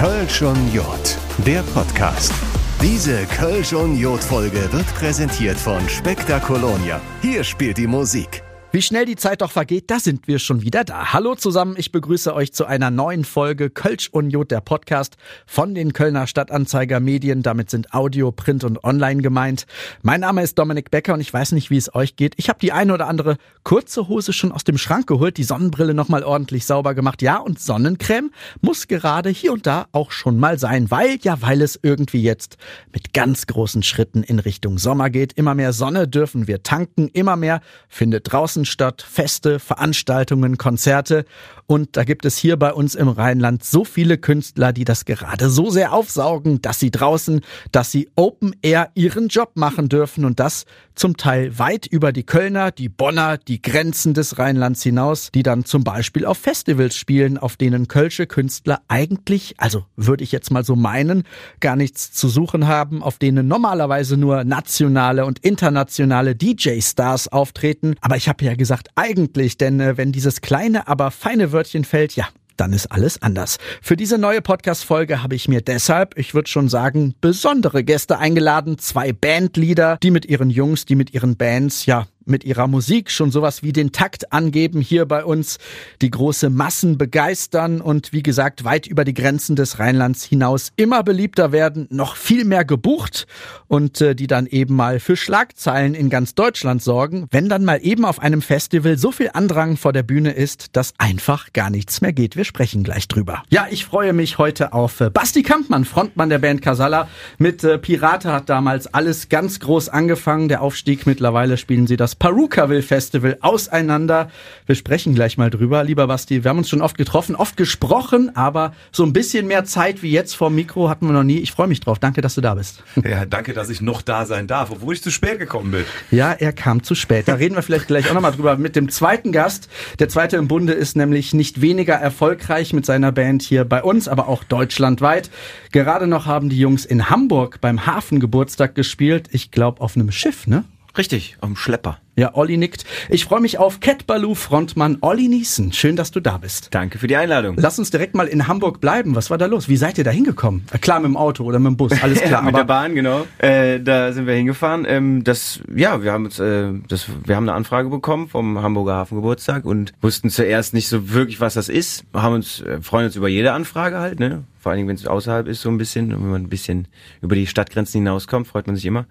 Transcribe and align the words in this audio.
Kölsch 0.00 0.40
und 0.40 0.72
Jod, 0.72 1.18
der 1.46 1.62
Podcast. 1.74 2.32
Diese 2.80 3.26
Kölsch 3.26 3.74
und 3.74 3.98
Jod-Folge 3.98 4.72
wird 4.72 4.86
präsentiert 4.94 5.58
von 5.58 5.86
Spektakolonia. 5.90 7.02
Hier 7.20 7.44
spielt 7.44 7.76
die 7.76 7.86
Musik. 7.86 8.42
Wie 8.72 8.82
schnell 8.82 9.04
die 9.04 9.16
Zeit 9.16 9.42
doch 9.42 9.50
vergeht, 9.50 9.90
da 9.90 9.98
sind 9.98 10.28
wir 10.28 10.38
schon 10.38 10.62
wieder 10.62 10.84
da. 10.84 11.12
Hallo 11.12 11.34
zusammen, 11.34 11.74
ich 11.76 11.90
begrüße 11.90 12.32
euch 12.32 12.52
zu 12.52 12.66
einer 12.66 12.92
neuen 12.92 13.24
Folge 13.24 13.68
Kölsch 13.68 14.10
Union, 14.12 14.46
der 14.46 14.60
Podcast 14.60 15.16
von 15.44 15.74
den 15.74 15.92
Kölner 15.92 16.28
Stadtanzeiger 16.28 17.00
Medien. 17.00 17.42
Damit 17.42 17.68
sind 17.68 17.92
Audio, 17.92 18.30
Print 18.30 18.62
und 18.62 18.84
Online 18.84 19.22
gemeint. 19.22 19.66
Mein 20.02 20.20
Name 20.20 20.44
ist 20.44 20.56
Dominik 20.56 20.92
Becker 20.92 21.14
und 21.14 21.20
ich 21.20 21.32
weiß 21.32 21.50
nicht, 21.50 21.70
wie 21.70 21.78
es 21.78 21.92
euch 21.96 22.14
geht. 22.14 22.34
Ich 22.36 22.48
habe 22.48 22.60
die 22.60 22.70
eine 22.70 22.94
oder 22.94 23.08
andere 23.08 23.38
kurze 23.64 24.06
Hose 24.06 24.32
schon 24.32 24.52
aus 24.52 24.62
dem 24.62 24.78
Schrank 24.78 25.08
geholt, 25.08 25.36
die 25.36 25.42
Sonnenbrille 25.42 25.92
nochmal 25.92 26.22
ordentlich 26.22 26.64
sauber 26.64 26.94
gemacht. 26.94 27.22
Ja, 27.22 27.38
und 27.38 27.58
Sonnencreme 27.58 28.30
muss 28.60 28.86
gerade 28.86 29.30
hier 29.30 29.52
und 29.52 29.66
da 29.66 29.88
auch 29.90 30.12
schon 30.12 30.38
mal 30.38 30.60
sein, 30.60 30.92
weil, 30.92 31.18
ja, 31.22 31.42
weil 31.42 31.60
es 31.62 31.76
irgendwie 31.82 32.22
jetzt 32.22 32.56
mit 32.92 33.14
ganz 33.14 33.48
großen 33.48 33.82
Schritten 33.82 34.22
in 34.22 34.38
Richtung 34.38 34.78
Sommer 34.78 35.10
geht. 35.10 35.32
Immer 35.32 35.56
mehr 35.56 35.72
Sonne 35.72 36.06
dürfen 36.06 36.46
wir 36.46 36.62
tanken, 36.62 37.08
immer 37.08 37.34
mehr 37.34 37.62
findet 37.88 38.30
draußen 38.30 38.59
statt, 38.64 39.02
Feste, 39.02 39.58
Veranstaltungen, 39.58 40.58
Konzerte. 40.58 41.24
Und 41.70 41.96
da 41.96 42.02
gibt 42.02 42.24
es 42.24 42.36
hier 42.36 42.56
bei 42.56 42.72
uns 42.72 42.96
im 42.96 43.06
Rheinland 43.06 43.62
so 43.62 43.84
viele 43.84 44.18
Künstler, 44.18 44.72
die 44.72 44.84
das 44.84 45.04
gerade 45.04 45.48
so 45.48 45.70
sehr 45.70 45.92
aufsaugen, 45.92 46.60
dass 46.60 46.80
sie 46.80 46.90
draußen, 46.90 47.42
dass 47.70 47.92
sie 47.92 48.10
Open 48.16 48.56
Air 48.60 48.90
ihren 48.96 49.28
Job 49.28 49.52
machen 49.54 49.88
dürfen 49.88 50.24
und 50.24 50.40
das 50.40 50.64
zum 50.96 51.16
Teil 51.16 51.58
weit 51.58 51.86
über 51.86 52.12
die 52.12 52.24
Kölner, 52.24 52.72
die 52.72 52.88
Bonner, 52.88 53.38
die 53.38 53.62
Grenzen 53.62 54.14
des 54.14 54.38
Rheinlands 54.38 54.82
hinaus, 54.82 55.30
die 55.32 55.42
dann 55.42 55.64
zum 55.64 55.84
Beispiel 55.84 56.26
auf 56.26 56.38
Festivals 56.38 56.96
spielen, 56.96 57.38
auf 57.38 57.56
denen 57.56 57.88
kölsche 57.88 58.26
Künstler 58.26 58.80
eigentlich, 58.88 59.54
also 59.56 59.86
würde 59.96 60.24
ich 60.24 60.32
jetzt 60.32 60.50
mal 60.50 60.64
so 60.64 60.76
meinen, 60.76 61.22
gar 61.60 61.76
nichts 61.76 62.12
zu 62.12 62.28
suchen 62.28 62.66
haben, 62.66 63.02
auf 63.02 63.16
denen 63.16 63.48
normalerweise 63.48 64.16
nur 64.16 64.44
nationale 64.44 65.24
und 65.24 65.38
internationale 65.38 66.34
DJ-Stars 66.34 67.28
auftreten. 67.28 67.94
Aber 68.00 68.16
ich 68.16 68.28
habe 68.28 68.44
ja 68.44 68.54
gesagt, 68.56 68.88
eigentlich, 68.96 69.56
denn 69.56 69.80
äh, 69.80 69.96
wenn 69.96 70.12
dieses 70.12 70.40
kleine, 70.42 70.86
aber 70.86 71.12
feine 71.12 71.52
Wörtchen 71.60 71.84
fällt, 71.84 72.16
ja, 72.16 72.26
dann 72.56 72.72
ist 72.72 72.90
alles 72.90 73.20
anders. 73.20 73.58
Für 73.82 73.94
diese 73.94 74.16
neue 74.16 74.40
Podcast-Folge 74.40 75.22
habe 75.22 75.34
ich 75.34 75.46
mir 75.46 75.60
deshalb, 75.60 76.16
ich 76.16 76.32
würde 76.32 76.48
schon 76.48 76.70
sagen, 76.70 77.14
besondere 77.20 77.84
Gäste 77.84 78.16
eingeladen. 78.16 78.78
Zwei 78.78 79.12
Bandleader, 79.12 79.98
die 80.02 80.10
mit 80.10 80.24
ihren 80.24 80.48
Jungs, 80.48 80.86
die 80.86 80.94
mit 80.94 81.12
ihren 81.12 81.36
Bands, 81.36 81.84
ja, 81.84 82.06
mit 82.30 82.44
ihrer 82.44 82.66
Musik 82.66 83.10
schon 83.10 83.30
sowas 83.30 83.62
wie 83.62 83.72
den 83.72 83.92
Takt 83.92 84.32
angeben 84.32 84.80
hier 84.80 85.06
bei 85.06 85.24
uns, 85.24 85.58
die 86.00 86.10
große 86.10 86.48
Massen 86.48 86.96
begeistern 86.96 87.80
und 87.80 88.12
wie 88.12 88.22
gesagt 88.22 88.64
weit 88.64 88.86
über 88.86 89.04
die 89.04 89.14
Grenzen 89.14 89.56
des 89.56 89.78
Rheinlands 89.78 90.24
hinaus 90.24 90.72
immer 90.76 91.02
beliebter 91.02 91.52
werden, 91.52 91.86
noch 91.90 92.16
viel 92.16 92.44
mehr 92.44 92.64
gebucht 92.64 93.26
und 93.68 94.00
äh, 94.00 94.14
die 94.14 94.26
dann 94.26 94.46
eben 94.46 94.76
mal 94.76 95.00
für 95.00 95.16
Schlagzeilen 95.16 95.94
in 95.94 96.10
ganz 96.10 96.34
Deutschland 96.34 96.82
sorgen, 96.82 97.26
wenn 97.30 97.48
dann 97.48 97.64
mal 97.64 97.80
eben 97.82 98.04
auf 98.04 98.20
einem 98.20 98.42
Festival 98.42 98.96
so 98.96 99.12
viel 99.12 99.30
Andrang 99.34 99.76
vor 99.76 99.92
der 99.92 100.02
Bühne 100.02 100.32
ist, 100.32 100.76
dass 100.76 100.94
einfach 100.98 101.52
gar 101.52 101.70
nichts 101.70 102.00
mehr 102.00 102.12
geht. 102.12 102.36
Wir 102.36 102.44
sprechen 102.44 102.84
gleich 102.84 103.08
drüber. 103.08 103.42
Ja, 103.50 103.66
ich 103.70 103.84
freue 103.84 104.12
mich 104.12 104.38
heute 104.38 104.72
auf 104.72 105.00
äh, 105.00 105.10
Basti 105.10 105.42
Kampmann, 105.42 105.84
Frontmann 105.84 106.30
der 106.30 106.38
Band 106.38 106.62
Casala. 106.62 107.08
Mit 107.38 107.64
äh, 107.64 107.78
Pirate 107.78 108.32
hat 108.32 108.48
damals 108.48 108.86
alles 108.92 109.28
ganz 109.28 109.60
groß 109.60 109.88
angefangen, 109.88 110.48
der 110.48 110.62
Aufstieg. 110.62 111.06
Mittlerweile 111.06 111.56
spielen 111.56 111.86
sie 111.86 111.96
das 111.96 112.14
Perukaville 112.20 112.82
Festival 112.82 113.38
auseinander. 113.40 114.30
Wir 114.66 114.74
sprechen 114.74 115.14
gleich 115.14 115.38
mal 115.38 115.48
drüber. 115.50 115.82
Lieber 115.82 116.06
Basti, 116.06 116.44
wir 116.44 116.50
haben 116.50 116.58
uns 116.58 116.68
schon 116.68 116.82
oft 116.82 116.98
getroffen, 116.98 117.34
oft 117.34 117.56
gesprochen, 117.56 118.36
aber 118.36 118.74
so 118.92 119.04
ein 119.04 119.14
bisschen 119.14 119.46
mehr 119.46 119.64
Zeit 119.64 120.02
wie 120.02 120.10
jetzt 120.10 120.36
vor 120.36 120.50
Mikro 120.50 120.90
hatten 120.90 121.06
wir 121.06 121.12
noch 121.12 121.24
nie. 121.24 121.38
Ich 121.38 121.50
freue 121.50 121.66
mich 121.66 121.80
drauf. 121.80 121.98
Danke, 121.98 122.20
dass 122.20 122.34
du 122.34 122.42
da 122.42 122.54
bist. 122.54 122.84
Ja, 123.02 123.24
danke, 123.24 123.54
dass 123.54 123.70
ich 123.70 123.80
noch 123.80 124.02
da 124.02 124.26
sein 124.26 124.46
darf, 124.46 124.70
obwohl 124.70 124.92
ich 124.94 125.02
zu 125.02 125.10
spät 125.10 125.38
gekommen 125.38 125.70
bin. 125.70 125.84
Ja, 126.10 126.32
er 126.32 126.52
kam 126.52 126.82
zu 126.82 126.94
spät. 126.94 127.26
Da 127.26 127.34
reden 127.34 127.54
wir 127.54 127.62
vielleicht 127.62 127.86
gleich 127.86 128.10
auch 128.10 128.14
nochmal 128.14 128.32
drüber 128.32 128.58
mit 128.58 128.76
dem 128.76 128.90
zweiten 128.90 129.32
Gast. 129.32 129.70
Der 129.98 130.10
zweite 130.10 130.36
im 130.36 130.46
Bunde 130.46 130.74
ist 130.74 130.96
nämlich 130.96 131.32
nicht 131.32 131.62
weniger 131.62 131.94
erfolgreich 131.94 132.74
mit 132.74 132.84
seiner 132.84 133.12
Band 133.12 133.40
hier 133.40 133.64
bei 133.64 133.82
uns, 133.82 134.08
aber 134.08 134.28
auch 134.28 134.44
deutschlandweit. 134.44 135.30
Gerade 135.72 136.06
noch 136.06 136.26
haben 136.26 136.50
die 136.50 136.58
Jungs 136.58 136.84
in 136.84 137.08
Hamburg 137.08 137.62
beim 137.62 137.86
Hafengeburtstag 137.86 138.74
gespielt. 138.74 139.28
Ich 139.32 139.50
glaube 139.50 139.80
auf 139.80 139.96
einem 139.96 140.12
Schiff, 140.12 140.46
ne? 140.46 140.64
Richtig, 140.98 141.36
auf 141.40 141.48
dem 141.48 141.56
Schlepper. 141.56 141.98
Ja, 142.20 142.34
Olli 142.34 142.58
nickt. 142.58 142.84
Ich 143.08 143.24
freue 143.24 143.40
mich 143.40 143.56
auf 143.56 143.80
Cat 143.80 144.06
Baloo 144.06 144.34
Frontmann 144.34 144.98
Olli 145.00 145.26
Niesen. 145.26 145.72
Schön, 145.72 145.96
dass 145.96 146.10
du 146.10 146.20
da 146.20 146.36
bist. 146.36 146.68
Danke 146.70 146.98
für 146.98 147.06
die 147.06 147.16
Einladung. 147.16 147.56
Lass 147.58 147.78
uns 147.78 147.90
direkt 147.90 148.14
mal 148.14 148.26
in 148.26 148.46
Hamburg 148.46 148.78
bleiben. 148.78 149.14
Was 149.14 149.30
war 149.30 149.38
da 149.38 149.46
los? 149.46 149.70
Wie 149.70 149.78
seid 149.78 149.96
ihr 149.96 150.04
da 150.04 150.10
hingekommen? 150.10 150.66
Äh, 150.70 150.76
klar, 150.76 151.00
mit 151.00 151.06
dem 151.06 151.16
Auto 151.16 151.44
oder 151.44 151.58
mit 151.58 151.70
dem 151.70 151.76
Bus, 151.78 151.92
alles 152.02 152.20
klar. 152.24 152.42
mit 152.42 152.54
der 152.54 152.64
Bahn, 152.64 152.94
genau. 152.94 153.26
Äh, 153.38 153.80
da 153.80 154.12
sind 154.12 154.26
wir 154.26 154.34
hingefahren. 154.34 154.84
Ähm, 154.86 155.24
das, 155.24 155.60
ja, 155.74 156.02
wir 156.02 156.12
haben 156.12 156.26
uns, 156.26 156.38
äh, 156.38 156.74
das, 156.88 157.06
wir 157.24 157.36
haben 157.36 157.48
eine 157.48 157.56
Anfrage 157.56 157.88
bekommen 157.88 158.28
vom 158.28 158.60
Hamburger 158.60 158.96
Hafengeburtstag 158.96 159.64
und 159.64 159.94
wussten 160.02 160.28
zuerst 160.28 160.74
nicht 160.74 160.88
so 160.88 161.14
wirklich, 161.14 161.40
was 161.40 161.54
das 161.54 161.70
ist. 161.70 162.04
Haben 162.12 162.34
uns, 162.34 162.60
äh, 162.60 162.82
freuen 162.82 163.06
uns 163.06 163.16
über 163.16 163.28
jede 163.28 163.52
Anfrage 163.52 163.96
halt, 163.98 164.20
ne? 164.20 164.44
Vor 164.58 164.72
allen 164.72 164.76
Dingen, 164.76 164.88
wenn 164.90 164.96
es 164.96 165.06
außerhalb 165.06 165.48
ist, 165.48 165.62
so 165.62 165.70
ein 165.70 165.78
bisschen. 165.78 166.12
Und 166.12 166.22
wenn 166.22 166.30
man 166.32 166.42
ein 166.42 166.50
bisschen 166.50 166.86
über 167.22 167.34
die 167.34 167.46
Stadtgrenzen 167.46 167.98
hinauskommt, 168.00 168.46
freut 168.46 168.66
man 168.66 168.76
sich 168.76 168.84
immer. 168.84 169.06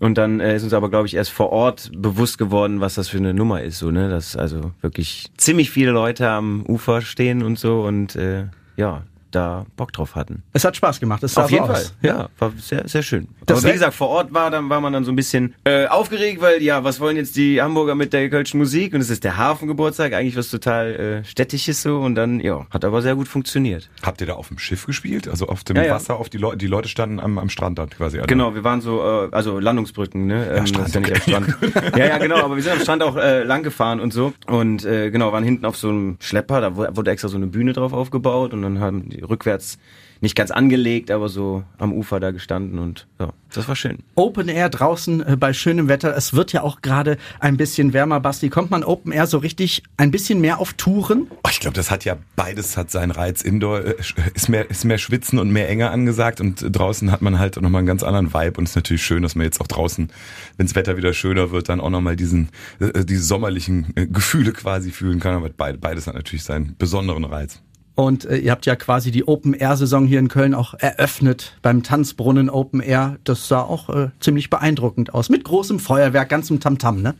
Und 0.00 0.16
dann 0.16 0.40
äh, 0.40 0.54
ist 0.54 0.62
uns 0.62 0.72
aber, 0.72 0.90
glaube 0.90 1.06
ich, 1.06 1.14
erst 1.14 1.30
vor 1.30 1.50
Ort 1.50 1.90
bewusst 1.94 2.38
geworden, 2.38 2.80
was 2.80 2.94
das 2.94 3.08
für 3.08 3.18
eine 3.18 3.34
Nummer 3.34 3.62
ist. 3.62 3.78
So, 3.78 3.90
ne? 3.90 4.08
Dass 4.08 4.36
also 4.36 4.72
wirklich 4.80 5.26
ziemlich 5.36 5.70
viele 5.70 5.90
Leute 5.90 6.28
am 6.28 6.64
Ufer 6.66 7.00
stehen 7.00 7.42
und 7.42 7.58
so 7.58 7.82
und 7.82 8.14
äh, 8.16 8.46
ja, 8.76 9.02
da 9.30 9.66
Bock 9.76 9.92
drauf 9.92 10.14
hatten. 10.14 10.42
Es 10.52 10.64
hat 10.64 10.76
Spaß 10.76 11.00
gemacht. 11.00 11.22
Es 11.22 11.34
sah 11.34 11.44
Auf 11.44 11.50
jeden 11.50 11.66
so 11.66 11.72
Fall. 11.72 11.82
aus. 11.82 11.94
Ja, 12.02 12.28
war 12.38 12.52
sehr, 12.58 12.86
sehr 12.88 13.02
schön. 13.02 13.28
Das 13.46 13.58
Aber 13.58 13.68
wie 13.68 13.72
gesagt, 13.72 13.94
vor 13.94 14.08
Ort 14.08 14.32
war, 14.32 14.50
dann 14.50 14.68
war 14.68 14.80
man 14.80 14.92
dann 14.92 15.04
so 15.04 15.12
ein 15.12 15.16
bisschen 15.16 15.54
äh, 15.64 15.86
aufgeregt, 15.86 16.40
weil 16.40 16.62
ja, 16.62 16.84
was 16.84 17.00
wollen 17.00 17.16
jetzt 17.16 17.36
die 17.36 17.60
Hamburger 17.60 17.94
mit 17.94 18.12
der 18.12 18.28
kölschen 18.30 18.58
Musik? 18.58 18.94
Und 18.94 19.00
es 19.00 19.10
ist 19.10 19.24
der 19.24 19.36
Hafengeburtstag, 19.36 20.12
eigentlich 20.12 20.36
was 20.36 20.50
total 20.50 20.94
äh, 21.22 21.24
städtisches 21.24 21.82
so. 21.82 21.98
Und 22.00 22.14
dann, 22.14 22.40
ja, 22.40 22.66
hat 22.70 22.84
aber 22.84 23.02
sehr 23.02 23.14
gut 23.14 23.28
funktioniert. 23.28 23.88
Habt 24.02 24.20
ihr 24.20 24.26
da 24.26 24.34
auf 24.34 24.48
dem 24.48 24.58
Schiff 24.58 24.86
gespielt? 24.86 25.28
Also 25.28 25.46
auf 25.48 25.64
dem 25.64 25.76
Ja, 25.76 25.84
ja. 25.84 25.94
Wasser, 25.94 26.16
auf 26.16 26.28
die 26.28 26.38
Leute, 26.38 26.58
die 26.58 26.66
Leute 26.66 26.88
standen 26.88 27.20
am, 27.20 27.38
am 27.38 27.48
Strand 27.48 27.78
dann 27.78 27.90
quasi. 27.90 28.18
alle? 28.18 28.26
Genau, 28.26 28.54
wir 28.54 28.64
waren 28.64 28.80
so, 28.80 29.00
äh, 29.00 29.28
also 29.32 29.58
Landungsbrücken, 29.58 30.26
ne? 30.26 30.46
Ähm, 30.50 30.66
Strand, 30.66 30.88
das 30.88 30.88
ist 30.88 30.94
ja 30.94 31.00
nicht 31.00 31.34
am 31.34 31.44
Strand. 31.44 31.96
ja, 31.96 32.06
ja, 32.06 32.18
genau, 32.18 32.36
aber 32.44 32.56
wir 32.56 32.62
sind 32.62 32.72
am 32.72 32.80
Strand 32.80 33.02
auch 33.02 33.16
äh, 33.16 33.42
lang 33.44 33.62
gefahren 33.62 34.00
und 34.00 34.12
so. 34.12 34.32
Und 34.46 34.84
äh, 34.84 35.10
genau, 35.10 35.32
waren 35.32 35.44
hinten 35.44 35.64
auf 35.64 35.76
so 35.76 35.88
einem 35.88 36.16
Schlepper, 36.20 36.60
da 36.60 36.76
wu- 36.76 36.86
wurde 36.92 37.10
extra 37.10 37.28
so 37.28 37.36
eine 37.36 37.46
Bühne 37.46 37.72
drauf 37.72 37.92
aufgebaut 37.92 38.52
und 38.52 38.62
dann 38.62 38.80
haben 38.80 39.08
die 39.08 39.17
rückwärts 39.22 39.78
nicht 40.20 40.34
ganz 40.34 40.50
angelegt, 40.50 41.12
aber 41.12 41.28
so 41.28 41.62
am 41.78 41.92
Ufer 41.92 42.18
da 42.18 42.32
gestanden 42.32 42.80
und 42.80 43.06
ja, 43.20 43.32
das 43.54 43.68
war 43.68 43.76
schön. 43.76 43.98
Open 44.16 44.48
Air 44.48 44.68
draußen 44.68 45.24
äh, 45.24 45.36
bei 45.36 45.52
schönem 45.52 45.86
Wetter. 45.86 46.16
Es 46.16 46.34
wird 46.34 46.52
ja 46.52 46.62
auch 46.62 46.82
gerade 46.82 47.18
ein 47.38 47.56
bisschen 47.56 47.92
wärmer. 47.92 48.18
Basti, 48.18 48.48
kommt 48.48 48.72
man 48.72 48.82
Open 48.82 49.12
Air 49.12 49.28
so 49.28 49.38
richtig 49.38 49.84
ein 49.96 50.10
bisschen 50.10 50.40
mehr 50.40 50.58
auf 50.58 50.72
Touren? 50.72 51.28
Oh, 51.44 51.48
ich 51.52 51.60
glaube, 51.60 51.76
das 51.76 51.92
hat 51.92 52.04
ja 52.04 52.16
beides 52.34 52.76
hat 52.76 52.90
seinen 52.90 53.12
Reiz. 53.12 53.42
Indoor 53.42 53.84
äh, 53.84 53.94
ist 54.34 54.48
mehr, 54.48 54.68
ist 54.68 54.84
mehr 54.84 54.98
Schwitzen 54.98 55.38
und 55.38 55.52
mehr 55.52 55.68
Enge 55.68 55.90
angesagt 55.90 56.40
und 56.40 56.64
draußen 56.68 57.12
hat 57.12 57.22
man 57.22 57.38
halt 57.38 57.54
nochmal 57.62 57.78
einen 57.78 57.86
ganz 57.86 58.02
anderen 58.02 58.34
Vibe 58.34 58.58
und 58.58 58.64
es 58.64 58.70
ist 58.70 58.76
natürlich 58.76 59.04
schön, 59.04 59.22
dass 59.22 59.36
man 59.36 59.44
jetzt 59.44 59.60
auch 59.60 59.68
draußen, 59.68 60.10
wenn 60.56 60.66
das 60.66 60.74
Wetter 60.74 60.96
wieder 60.96 61.12
schöner 61.12 61.52
wird, 61.52 61.68
dann 61.68 61.80
auch 61.80 61.90
nochmal 61.90 62.16
diesen, 62.16 62.48
äh, 62.80 63.04
diese 63.04 63.22
sommerlichen 63.22 63.92
äh, 63.94 64.08
Gefühle 64.08 64.52
quasi 64.52 64.90
fühlen 64.90 65.20
kann. 65.20 65.36
Aber 65.36 65.48
beid- 65.48 65.78
beides 65.80 66.08
hat 66.08 66.16
natürlich 66.16 66.42
seinen 66.42 66.74
besonderen 66.76 67.22
Reiz. 67.22 67.62
Und 67.98 68.26
äh, 68.26 68.36
ihr 68.36 68.52
habt 68.52 68.64
ja 68.64 68.76
quasi 68.76 69.10
die 69.10 69.26
Open 69.26 69.54
Air 69.54 69.76
Saison 69.76 70.06
hier 70.06 70.20
in 70.20 70.28
Köln 70.28 70.54
auch 70.54 70.74
eröffnet 70.74 71.58
beim 71.62 71.82
Tanzbrunnen 71.82 72.48
Open 72.48 72.78
Air. 72.78 73.16
Das 73.24 73.48
sah 73.48 73.62
auch 73.62 73.88
äh, 73.88 74.10
ziemlich 74.20 74.50
beeindruckend 74.50 75.12
aus. 75.14 75.30
Mit 75.30 75.42
großem 75.42 75.80
Feuerwerk, 75.80 76.28
ganzem 76.28 76.60
Tamtam, 76.60 77.02
ne? 77.02 77.16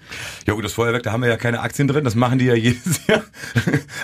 Ja 0.47 0.55
gut, 0.55 0.65
das 0.65 0.75
Feuerwerk, 0.75 1.03
da 1.03 1.11
haben 1.11 1.23
wir 1.23 1.29
ja 1.31 1.37
keine 1.37 1.63
Aktien 1.63 1.89
drin, 1.89 2.05
das 2.05 2.15
machen 2.15 2.39
die 2.39 2.45
ja 2.45 2.55
jedes 2.55 3.05
Jahr. 3.09 3.25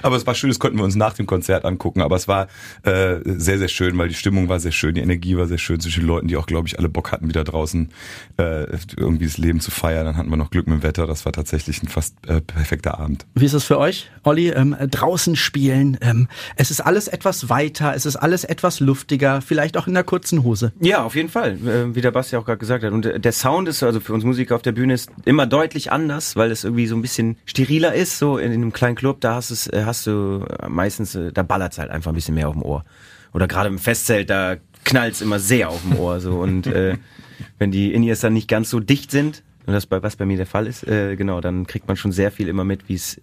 aber 0.02 0.16
es 0.16 0.26
war 0.26 0.34
schön, 0.34 0.50
das 0.50 0.58
konnten 0.58 0.76
wir 0.76 0.84
uns 0.84 0.96
nach 0.96 1.12
dem 1.12 1.26
Konzert 1.26 1.64
angucken. 1.64 2.02
Aber 2.02 2.16
es 2.16 2.26
war 2.26 2.48
äh, 2.82 3.20
sehr, 3.24 3.58
sehr 3.58 3.68
schön, 3.68 3.96
weil 3.96 4.08
die 4.08 4.14
Stimmung 4.14 4.48
war 4.48 4.58
sehr 4.58 4.72
schön, 4.72 4.96
die 4.96 5.00
Energie 5.00 5.36
war 5.36 5.46
sehr 5.46 5.58
schön 5.58 5.78
zwischen 5.78 6.00
den 6.00 6.08
Leuten, 6.08 6.26
die 6.26 6.36
auch, 6.36 6.46
glaube 6.46 6.66
ich, 6.66 6.76
alle 6.80 6.88
Bock 6.88 7.12
hatten, 7.12 7.28
wieder 7.28 7.44
draußen 7.44 7.90
äh, 8.38 8.66
irgendwie 8.96 9.26
das 9.26 9.38
Leben 9.38 9.60
zu 9.60 9.70
feiern. 9.70 10.06
Dann 10.06 10.16
hatten 10.16 10.28
wir 10.28 10.36
noch 10.36 10.50
Glück 10.50 10.66
mit 10.66 10.80
dem 10.80 10.82
Wetter, 10.82 11.06
das 11.06 11.24
war 11.24 11.30
tatsächlich 11.30 11.84
ein 11.84 11.88
fast 11.88 12.16
äh, 12.26 12.40
perfekter 12.40 12.98
Abend. 12.98 13.26
Wie 13.36 13.44
ist 13.44 13.54
es 13.54 13.62
für 13.62 13.78
euch, 13.78 14.10
Olli? 14.24 14.48
Ähm, 14.48 14.74
draußen 14.90 15.36
spielen. 15.36 15.98
Ähm, 16.00 16.26
es 16.64 16.70
ist 16.70 16.80
alles 16.80 17.08
etwas 17.08 17.50
weiter, 17.50 17.94
es 17.94 18.06
ist 18.06 18.16
alles 18.16 18.42
etwas 18.42 18.80
luftiger, 18.80 19.42
vielleicht 19.42 19.76
auch 19.76 19.86
in 19.86 19.92
der 19.92 20.02
kurzen 20.02 20.44
Hose. 20.44 20.72
Ja, 20.80 21.04
auf 21.04 21.14
jeden 21.14 21.28
Fall, 21.28 21.58
äh, 21.58 21.94
wie 21.94 22.00
der 22.00 22.10
Basti 22.10 22.36
auch 22.36 22.46
gerade 22.46 22.56
gesagt 22.56 22.84
hat. 22.84 22.92
Und 22.92 23.04
äh, 23.04 23.20
der 23.20 23.32
Sound 23.32 23.68
ist, 23.68 23.82
also 23.82 24.00
für 24.00 24.14
uns 24.14 24.24
Musiker 24.24 24.54
auf 24.54 24.62
der 24.62 24.72
Bühne, 24.72 24.94
ist 24.94 25.10
immer 25.26 25.46
deutlich 25.46 25.92
anders, 25.92 26.36
weil 26.36 26.50
es 26.50 26.64
irgendwie 26.64 26.86
so 26.86 26.96
ein 26.96 27.02
bisschen 27.02 27.36
steriler 27.44 27.92
ist. 27.92 28.18
So 28.18 28.38
in, 28.38 28.50
einem 28.50 28.72
kleinen 28.72 28.96
Club, 28.96 29.20
da 29.20 29.34
hast, 29.34 29.50
es, 29.50 29.66
äh, 29.66 29.82
hast 29.84 30.06
du 30.06 30.46
meistens, 30.66 31.18
da 31.34 31.42
ballert's 31.42 31.78
halt 31.78 31.90
einfach 31.90 32.12
ein 32.12 32.14
bisschen 32.14 32.34
mehr 32.34 32.48
auf 32.48 32.54
dem 32.54 32.62
Ohr. 32.62 32.86
Oder 33.34 33.46
gerade 33.46 33.68
im 33.68 33.78
Festzelt, 33.78 34.30
da 34.30 34.56
knallt's 34.84 35.20
immer 35.20 35.40
sehr 35.40 35.68
auf 35.68 35.82
dem 35.82 35.98
Ohr. 35.98 36.20
So. 36.20 36.38
Und 36.38 36.66
äh, 36.66 36.96
wenn 37.58 37.72
die 37.72 37.92
In-Ears 37.92 38.20
dann 38.20 38.32
nicht 38.32 38.48
ganz 38.48 38.70
so 38.70 38.80
dicht 38.80 39.10
sind, 39.10 39.42
und 39.66 39.74
das 39.74 39.84
bei 39.84 40.02
was 40.02 40.16
bei 40.16 40.24
mir 40.24 40.38
der 40.38 40.46
Fall 40.46 40.66
ist, 40.66 40.88
äh, 40.88 41.14
genau, 41.16 41.42
dann 41.42 41.66
kriegt 41.66 41.88
man 41.88 41.98
schon 41.98 42.12
sehr 42.12 42.30
viel 42.30 42.48
immer 42.48 42.64
mit, 42.64 42.88
wie 42.88 42.94
es 42.94 43.20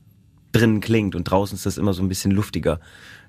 drinnen 0.52 0.82
klingt 0.82 1.16
und 1.16 1.24
draußen 1.24 1.56
ist 1.56 1.66
das 1.66 1.78
immer 1.78 1.94
so 1.94 2.04
ein 2.04 2.10
bisschen 2.10 2.32
luftiger. 2.32 2.80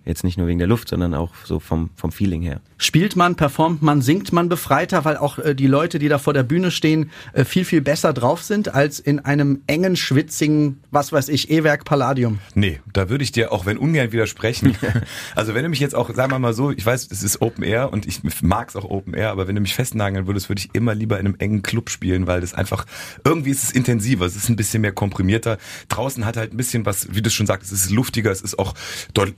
Jetzt 0.04 0.25
nicht 0.25 0.37
nur 0.37 0.49
wegen 0.49 0.58
der 0.58 0.66
Luft, 0.66 0.88
sondern 0.88 1.14
auch 1.14 1.32
so 1.44 1.60
vom, 1.60 1.90
vom 1.94 2.10
Feeling 2.10 2.43
her. 2.43 2.60
Spielt 2.76 3.14
man, 3.14 3.37
performt 3.37 3.82
man, 3.82 4.02
singt 4.02 4.32
man 4.32 4.49
befreiter, 4.49 5.04
weil 5.04 5.16
auch 5.16 5.38
äh, 5.38 5.54
die 5.54 5.69
Leute, 5.69 6.00
die 6.00 6.08
da 6.08 6.19
vor 6.19 6.32
der 6.32 6.43
Bühne 6.43 6.72
stehen, 6.72 7.10
äh, 7.34 7.44
viel, 7.44 7.64
viel 7.64 7.81
besser 7.81 8.12
drauf 8.12 8.43
sind 8.43 8.75
als 8.75 8.99
in 8.99 9.20
einem 9.20 9.62
engen, 9.69 9.94
schwitzigen, 9.94 10.81
was 10.90 11.12
weiß 11.12 11.28
ich, 11.28 11.50
E-Werk 11.50 11.84
Palladium? 11.84 12.40
Nee, 12.54 12.81
da 12.93 13.08
würde 13.10 13.22
ich 13.22 13.31
dir 13.31 13.52
auch 13.52 13.64
wenn 13.64 13.78
ungern 13.78 14.10
widersprechen. 14.10 14.76
also 15.37 15.54
wenn 15.54 15.62
du 15.62 15.69
mich 15.69 15.78
jetzt 15.78 15.94
auch, 15.94 16.12
sagen 16.12 16.32
wir 16.32 16.40
mal 16.40 16.52
so, 16.52 16.72
ich 16.72 16.84
weiß, 16.84 17.08
es 17.12 17.22
ist 17.22 17.40
Open 17.40 17.62
Air 17.62 17.93
und 17.93 18.04
ich 18.06 18.22
mag 18.43 18.70
es 18.70 18.76
auch 18.76 18.84
Open 18.84 19.14
Air, 19.14 19.31
aber 19.31 19.46
wenn 19.46 19.54
du 19.54 19.60
mich 19.60 19.75
festnageln 19.75 20.26
würdest, 20.26 20.49
würde 20.49 20.60
ich 20.60 20.70
immer 20.72 20.96
lieber 20.96 21.20
in 21.20 21.26
einem 21.26 21.37
engen 21.38 21.62
Club 21.62 21.90
spielen, 21.90 22.26
weil 22.26 22.40
das 22.40 22.54
einfach, 22.54 22.87
irgendwie 23.25 23.50
ist 23.50 23.62
es 23.62 23.70
intensiver, 23.70 24.26
es 24.26 24.34
ist 24.34 24.49
ein 24.49 24.56
bisschen 24.56 24.81
mehr 24.81 24.93
komprimierter. 24.93 25.58
Draußen 25.88 26.26
hat 26.26 26.37
halt 26.37 26.52
ein 26.52 26.56
bisschen 26.56 26.84
was, 26.87 27.14
wie 27.14 27.22
du 27.22 27.31
schon 27.31 27.46
sagst, 27.46 27.70
es 27.70 27.84
ist 27.84 27.90
luftiger, 27.90 28.32
es 28.32 28.40
ist 28.40 28.58
auch, 28.58 28.75
deut 29.14 29.34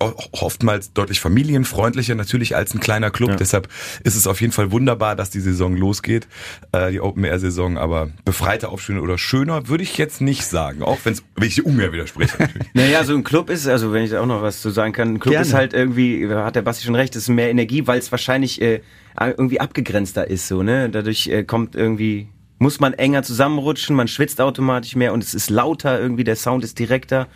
oftmals 0.55 0.93
deutlich 0.93 1.19
familienfreundlicher 1.19 2.15
natürlich 2.15 2.55
als 2.55 2.75
ein 2.75 2.81
kleiner 2.81 3.11
Club. 3.11 3.31
Ja. 3.31 3.37
Deshalb 3.37 3.69
ist 4.05 4.15
es 4.15 4.29
auf 4.29 4.41
jeden 4.41 4.53
Fall 4.53 4.71
wunderbar, 4.71 5.17
dass 5.17 5.31
die 5.31 5.41
Saison 5.41 5.77
losgeht, 5.77 6.29
äh, 6.71 6.93
die 6.93 7.01
Open 7.01 7.25
Air 7.25 7.41
Saison. 7.41 7.77
Aber 7.77 8.11
befreiter 8.25 8.69
aufspielen 8.69 9.01
oder 9.01 9.19
schöner 9.19 9.67
würde 9.67 9.83
ich 9.83 9.99
jetzt 9.99 10.21
nicht 10.21 10.47
sagen, 10.47 10.85
auch 10.85 10.99
wenn 11.03 11.15
es, 11.15 11.25
wenn 11.35 11.49
ich 11.49 11.65
ungern 11.67 11.93
widerspreche. 11.93 12.37
naja, 12.73 13.03
so 13.03 13.15
ein 13.15 13.25
Club 13.25 13.51
ist, 13.51 13.67
also 13.67 13.93
wenn 13.93 14.05
ich 14.05 14.11
da 14.11 14.21
auch 14.21 14.27
noch 14.27 14.43
was 14.43 14.63
zu 14.63 14.71
sagen 14.71 14.93
kann, 14.93 15.15
ein 15.15 15.21
Club 15.21 15.33
Gerne. 15.33 15.47
ist 15.47 15.55
halt 15.55 15.73
irgendwie, 15.73 16.29
hat 16.29 16.55
der 16.55 16.63
Basti 16.63 16.85
schon 16.85 16.95
recht, 16.95 17.17
es 17.17 17.25
ist 17.25 17.29
mehr 17.31 17.51
Energie, 17.51 17.89
weil 17.89 17.99
es 17.99 18.13
wahrscheinlich 18.13 18.63
äh, 18.63 18.81
irgendwie 19.19 19.59
abgegrenzter 19.59 20.31
ist, 20.31 20.47
so 20.47 20.63
ne. 20.63 20.89
Dadurch 20.89 21.27
äh, 21.27 21.43
kommt 21.43 21.75
irgendwie 21.75 22.29
muss 22.59 22.79
man 22.79 22.95
enger 22.95 23.25
zusammenrutschen, 23.25 23.97
man 23.97 24.07
schwitzt 24.07 24.41
automatisch 24.41 24.95
mehr 24.95 25.13
und 25.13 25.25
es 25.25 25.35
ist 25.35 25.51
lauter, 25.51 26.01
irgendwie 26.01 26.23
der 26.23 26.37
Sound 26.37 26.63
ist 26.63 26.79
direkter 26.79 27.27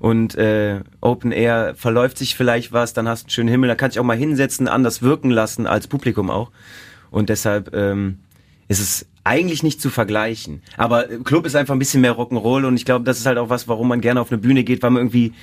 und 0.00 0.34
äh, 0.36 0.80
Open 1.02 1.30
Air 1.30 1.74
verläuft 1.76 2.18
sich 2.18 2.34
vielleicht 2.34 2.72
was, 2.72 2.94
dann 2.94 3.06
hast 3.06 3.22
du 3.22 3.24
einen 3.26 3.30
schönen 3.30 3.48
Himmel, 3.50 3.68
da 3.68 3.74
kannst 3.74 3.96
du 3.96 4.00
auch 4.00 4.04
mal 4.04 4.16
hinsetzen, 4.16 4.66
anders 4.66 5.02
wirken 5.02 5.30
lassen 5.30 5.66
als 5.66 5.86
Publikum 5.86 6.30
auch. 6.30 6.50
Und 7.10 7.28
deshalb 7.28 7.74
ähm, 7.74 8.18
ist 8.68 8.80
es 8.80 9.06
eigentlich 9.24 9.62
nicht 9.62 9.80
zu 9.80 9.90
vergleichen. 9.90 10.62
Aber 10.78 11.04
Club 11.04 11.44
ist 11.44 11.54
einfach 11.54 11.74
ein 11.74 11.78
bisschen 11.78 12.00
mehr 12.00 12.16
Rock'n'Roll 12.16 12.64
und 12.64 12.76
ich 12.76 12.86
glaube, 12.86 13.04
das 13.04 13.18
ist 13.18 13.26
halt 13.26 13.36
auch 13.36 13.50
was, 13.50 13.68
warum 13.68 13.88
man 13.88 14.00
gerne 14.00 14.22
auf 14.22 14.32
eine 14.32 14.40
Bühne 14.40 14.64
geht, 14.64 14.82
weil 14.82 14.90
man 14.90 15.02
irgendwie 15.02 15.34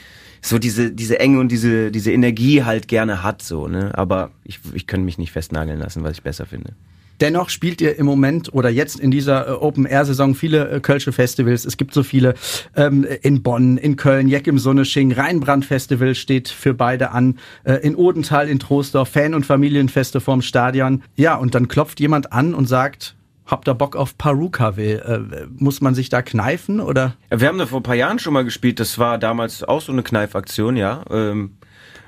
so 0.42 0.58
diese 0.60 0.92
diese 0.92 1.20
Enge 1.20 1.40
und 1.40 1.52
diese 1.52 1.92
diese 1.92 2.12
Energie 2.12 2.64
halt 2.64 2.88
gerne 2.88 3.24
hat 3.24 3.42
so 3.42 3.68
ne 3.68 3.92
aber 3.96 4.30
ich 4.44 4.60
ich 4.74 4.86
könnte 4.86 5.04
mich 5.04 5.18
nicht 5.18 5.32
festnageln 5.32 5.80
lassen 5.80 6.04
was 6.04 6.12
ich 6.12 6.22
besser 6.22 6.46
finde 6.46 6.74
Dennoch 7.20 7.50
spielt 7.50 7.82
ihr 7.82 7.98
im 7.98 8.06
Moment 8.06 8.54
oder 8.54 8.70
jetzt 8.70 9.00
in 9.00 9.12
dieser 9.12 9.48
äh, 9.48 9.52
Open-Air-Saison 9.52 10.36
viele 10.36 10.70
äh, 10.70 10.80
Kölsche 10.80 11.12
Festivals. 11.12 11.66
Es 11.66 11.78
gibt 11.78 11.94
so 11.94 12.04
viele 12.04 12.36
ähm, 12.76 13.06
in 13.22 13.42
Bonn, 13.42 13.78
in 13.78 13.96
Köln, 13.96 14.28
Jeck 14.28 14.48
im 14.48 14.60
Sonnesching, 14.60 15.12
Rheinbrand-Festival 15.12 16.16
steht 16.16 16.50
für 16.50 16.74
beide 16.74 17.12
an, 17.12 17.40
äh, 17.64 17.76
in 17.76 17.96
Odenthal, 17.96 18.48
in 18.48 18.60
Troisdorf, 18.60 19.10
Fan- 19.10 19.34
und 19.34 19.46
Familienfeste 19.46 20.20
vorm 20.20 20.42
Stadion. 20.42 21.04
Ja, 21.16 21.36
und 21.36 21.56
dann 21.56 21.68
klopft 21.68 22.00
jemand 22.00 22.34
an 22.34 22.54
und 22.54 22.68
sagt, 22.68 23.16
habt 23.48 23.68
ihr 23.68 23.74
Bock 23.74 23.96
auf 23.96 24.18
Paruka 24.18 24.78
will? 24.78 25.02
Äh, 25.06 25.48
muss 25.58 25.82
man 25.82 25.96
sich 25.96 26.10
da 26.10 26.22
kneifen 26.22 26.80
oder? 26.80 27.16
Wir 27.30 27.48
haben 27.48 27.58
da 27.58 27.66
vor 27.66 27.80
ein 27.80 27.84
paar 27.84 27.96
Jahren 27.96 28.20
schon 28.20 28.34
mal 28.34 28.44
gespielt. 28.44 28.80
Das 28.80 29.00
war 29.00 29.18
damals 29.18 29.64
auch 29.64 29.82
so 29.82 29.92
eine 29.92 30.04
Kneifaktion, 30.04 30.78
ja. 30.78 31.04
Ähm, 31.10 31.58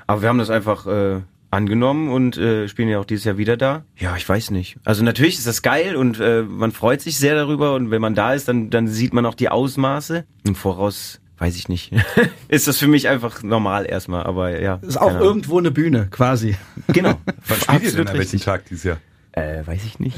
aber 0.06 0.22
wir 0.22 0.28
haben 0.28 0.38
das 0.38 0.50
einfach 0.50 0.86
äh, 0.86 1.20
angenommen 1.50 2.10
und 2.10 2.36
äh, 2.36 2.68
spielen 2.68 2.88
ja 2.88 2.98
auch 2.98 3.04
dieses 3.04 3.24
Jahr 3.24 3.38
wieder 3.38 3.56
da. 3.56 3.84
Ja, 3.96 4.16
ich 4.16 4.28
weiß 4.28 4.50
nicht. 4.50 4.76
Also 4.84 5.04
natürlich 5.04 5.38
ist 5.38 5.46
das 5.46 5.62
geil 5.62 5.96
und 5.96 6.20
äh, 6.20 6.42
man 6.42 6.72
freut 6.72 7.00
sich 7.00 7.18
sehr 7.18 7.34
darüber 7.34 7.74
und 7.74 7.90
wenn 7.90 8.00
man 8.00 8.14
da 8.14 8.34
ist, 8.34 8.48
dann, 8.48 8.70
dann 8.70 8.86
sieht 8.88 9.12
man 9.12 9.26
auch 9.26 9.34
die 9.34 9.48
Ausmaße. 9.48 10.24
Im 10.44 10.54
Voraus 10.54 11.20
weiß 11.38 11.56
ich 11.56 11.68
nicht. 11.68 11.92
ist 12.48 12.68
das 12.68 12.78
für 12.78 12.86
mich 12.86 13.08
einfach 13.08 13.42
normal 13.42 13.86
erstmal, 13.86 14.24
aber 14.24 14.60
ja. 14.60 14.78
Ist 14.82 15.00
auch 15.00 15.18
irgendwo 15.18 15.58
eine 15.58 15.70
Bühne, 15.70 16.08
quasi. 16.10 16.56
Genau. 16.88 17.14
Was 17.48 17.60
spielt 17.62 17.82
ihr 17.82 17.92
denn 17.92 18.08
an 18.08 18.18
welchem 18.18 18.40
Tag 18.40 18.66
dieses 18.66 18.84
Jahr? 18.84 18.98
Äh, 19.40 19.66
weiß 19.66 19.84
ich 19.84 19.98
nicht. 19.98 20.16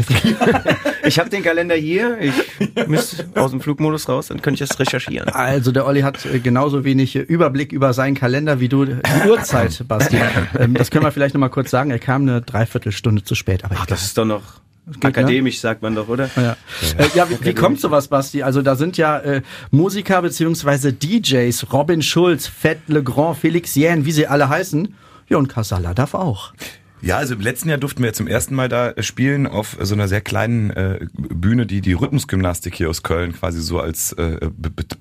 ich 1.05 1.19
habe 1.19 1.31
den 1.31 1.43
Kalender 1.43 1.75
hier. 1.75 2.19
Ich 2.21 2.87
müsste 2.87 3.27
aus 3.35 3.51
dem 3.51 3.61
Flugmodus 3.61 4.09
raus, 4.09 4.29
dann 4.29 4.43
könnte 4.43 4.63
ich 4.63 4.69
das 4.69 4.79
recherchieren. 4.79 5.29
Also 5.29 5.73
der 5.73 5.87
Olli 5.87 6.03
hat 6.03 6.25
äh, 6.27 6.39
genauso 6.39 6.85
wenig 6.85 7.17
Überblick 7.17 7.73
über 7.73 7.93
seinen 7.93 8.15
Kalender 8.15 8.61
wie 8.61 8.69
du 8.69 8.85
die 8.85 8.97
Uhrzeit, 9.29 9.83
Basti. 9.89 10.19
Ähm, 10.59 10.75
das 10.75 10.91
können 10.91 11.05
wir 11.05 11.13
vielleicht 11.13 11.35
nochmal 11.35 11.51
kurz 11.51 11.71
sagen. 11.71 11.91
Er 11.91 11.99
kam 11.99 12.23
eine 12.23 12.43
Dreiviertelstunde 12.43 13.25
zu 13.25 13.35
spät. 13.35 13.65
Aber 13.65 13.77
Ach, 13.79 13.87
das 13.87 14.05
ist 14.05 14.19
doch 14.19 14.25
noch 14.25 14.43
Geht, 14.85 15.05
ne? 15.05 15.09
Akademisch 15.11 15.57
ne? 15.57 15.61
sagt 15.61 15.83
man 15.83 15.95
doch, 15.95 16.09
oder? 16.09 16.29
Ja, 16.35 16.57
äh, 16.99 17.07
ja 17.15 17.31
wie, 17.31 17.45
wie 17.45 17.55
kommt 17.55 17.81
sowas, 17.81 18.09
Basti? 18.09 18.43
Also 18.43 18.63
da 18.63 18.75
sind 18.75 18.97
ja 18.97 19.19
äh, 19.19 19.43
Musiker 19.71 20.21
beziehungsweise 20.23 20.93
DJs, 20.93 21.73
Robin 21.73 22.03
Schulz, 22.03 22.49
Fett 22.49 22.81
Legrand, 22.89 23.39
Felix 23.39 23.77
Jähn, 23.77 24.05
wie 24.05 24.13
sie 24.13 24.27
alle 24.27 24.49
heißen. 24.49 24.95
Ja, 25.29 25.39
und 25.39 25.49
Casala 25.49 25.95
darf 25.95 26.15
auch. 26.15 26.53
Ja, 27.03 27.17
also 27.17 27.35
im 27.35 27.41
letzten 27.41 27.69
Jahr 27.69 27.79
durften 27.79 28.03
wir 28.03 28.13
zum 28.13 28.29
ersten 28.29 28.55
Mal 28.55 28.69
da 28.69 28.95
spielen 29.03 29.49
auf 29.49 29.77
so 29.81 29.95
einer 29.95 30.07
sehr 30.07 30.21
kleinen 30.21 30.71
äh, 30.71 31.07
Bühne, 31.13 31.67
die 31.67 31.81
die 31.81 31.95
Rhythmusgymnastik 31.95 32.77
hier 32.77 32.89
aus 32.89 33.03
Köln 33.03 33.33
quasi 33.33 33.61
so 33.61 33.81
als 33.81 34.13
äh, 34.13 34.39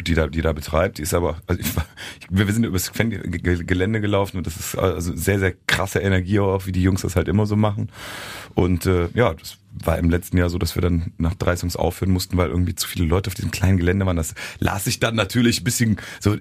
die 0.03 0.15
da 0.15 0.25
die 0.25 0.42
da 0.42 0.51
betreibt. 0.51 0.98
Die 0.98 1.03
ist 1.03 1.13
aber 1.13 1.38
also 1.45 1.62
ich, 1.62 1.69
wir 2.30 2.51
sind 2.51 2.65
übers 2.65 2.92
Gelände 2.92 4.01
gelaufen 4.01 4.38
und 4.38 4.48
das 4.48 4.57
ist 4.57 4.75
also 4.75 5.15
sehr 5.15 5.38
sehr 5.38 5.53
krasse 5.68 6.00
Energie 6.00 6.39
auch, 6.39 6.65
wie 6.65 6.71
die 6.71 6.81
Jungs 6.81 7.01
das 7.01 7.15
halt 7.15 7.27
immer 7.27 7.45
so 7.45 7.56
machen. 7.56 7.89
Und 8.56 8.88
äh, 8.88 9.09
ja, 9.13 9.36
das 9.36 9.57
war 9.74 9.98
im 9.98 10.10
letzten 10.10 10.38
Jahr 10.38 10.50
so, 10.50 10.58
dass 10.58 10.76
wir 10.76 10.82
dann 10.82 11.14
nach 11.18 11.34
drei 11.34 11.56
Songs 11.56 11.76
aufhören 11.76 12.12
mussten, 12.12 12.38
weil 12.38 12.50
irgendwie 12.50 12.76
zu 12.76 12.88
viele 12.88 13.06
Leute 13.06 13.30
auf 13.30 13.36
diesem 13.36 13.52
kleinen 13.52 13.78
Gelände 13.78 14.06
waren. 14.06 14.18
Das 14.18 14.34
las 14.60 14.84
sich 14.84 15.00
dann 15.00 15.16
natürlich 15.16 15.62
ein 15.62 15.64
bisschen 15.64 15.98
so, 16.20 16.34
äh, 16.34 16.40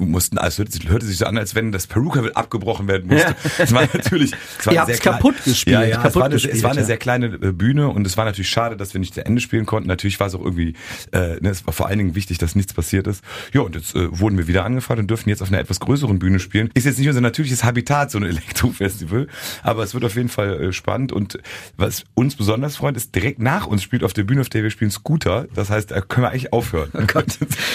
mussten, 0.00 0.38
also 0.38 0.58
hörte 0.58 0.72
sich, 0.72 0.88
hörte 0.88 1.06
sich 1.06 1.18
so 1.18 1.26
an, 1.26 1.38
als 1.38 1.54
wenn 1.54 1.72
das 1.72 1.86
Perukaville 1.86 2.34
abgebrochen 2.36 2.88
werden 2.88 3.08
musste. 3.08 3.28
Ja. 3.30 3.50
Es 3.58 3.72
war 3.72 3.82
natürlich, 3.92 4.32
es 4.58 4.66
war 4.66 4.72
Ihr 4.72 4.86
sehr 4.86 4.98
kaputt 4.98 5.36
gespielt. 5.44 5.74
Ja, 5.74 5.84
ja, 5.84 5.96
kaputt 5.96 6.08
es 6.08 6.16
war, 6.16 6.24
eine, 6.24 6.34
gespielt, 6.34 6.54
es 6.54 6.62
war 6.62 6.70
eine 6.70 6.80
ja. 6.80 6.86
sehr 6.86 6.96
kleine 6.98 7.26
äh, 7.26 7.52
Bühne 7.52 7.88
und 7.88 8.06
es 8.06 8.16
war 8.16 8.24
natürlich 8.24 8.50
schade, 8.50 8.76
dass 8.76 8.94
wir 8.94 9.00
nicht 9.00 9.14
zu 9.14 9.24
Ende 9.24 9.40
spielen 9.40 9.66
konnten. 9.66 9.88
Natürlich 9.88 10.18
war 10.18 10.26
es 10.26 10.34
auch 10.34 10.44
irgendwie, 10.44 10.74
äh, 11.12 11.40
ne, 11.40 11.50
es 11.50 11.66
war 11.66 11.72
vor 11.72 11.86
allen 11.86 11.98
Dingen 11.98 12.14
wichtig, 12.14 12.38
dass 12.38 12.56
nichts 12.56 12.74
passiert 12.74 13.06
ist. 13.06 13.22
Ja, 13.52 13.60
und 13.60 13.74
jetzt 13.76 13.94
äh, 13.94 14.18
wurden 14.18 14.38
wir 14.38 14.48
wieder 14.48 14.64
angefragt 14.64 14.98
und 14.98 15.08
dürfen 15.08 15.28
jetzt 15.28 15.42
auf 15.42 15.48
einer 15.48 15.60
etwas 15.60 15.78
größeren 15.78 16.18
Bühne 16.18 16.40
spielen. 16.40 16.70
Ist 16.74 16.86
jetzt 16.86 16.98
nicht 16.98 17.08
unser 17.08 17.20
natürliches 17.20 17.64
Habitat, 17.64 18.10
so 18.10 18.18
ein 18.18 18.24
Elektrofestival, 18.24 19.28
aber 19.62 19.84
es 19.84 19.94
wird 19.94 20.04
auf 20.04 20.16
jeden 20.16 20.28
Fall 20.28 20.60
äh, 20.60 20.72
spannend 20.72 21.12
und 21.12 21.38
was 21.76 22.04
uns 22.14 22.39
besonders 22.40 22.76
freut, 22.76 22.96
ist 22.96 23.14
direkt 23.14 23.38
nach 23.38 23.66
uns 23.66 23.82
spielt 23.82 24.02
auf 24.02 24.14
der 24.14 24.24
Bühne, 24.24 24.40
auf 24.40 24.48
der 24.48 24.62
wir 24.62 24.70
spielen, 24.70 24.90
Scooter. 24.90 25.46
Das 25.54 25.68
heißt, 25.68 25.90
da 25.90 26.00
können 26.00 26.24
wir 26.24 26.30
eigentlich 26.30 26.54
aufhören. 26.54 26.88
Oh 26.94 27.02
Gott. 27.06 27.26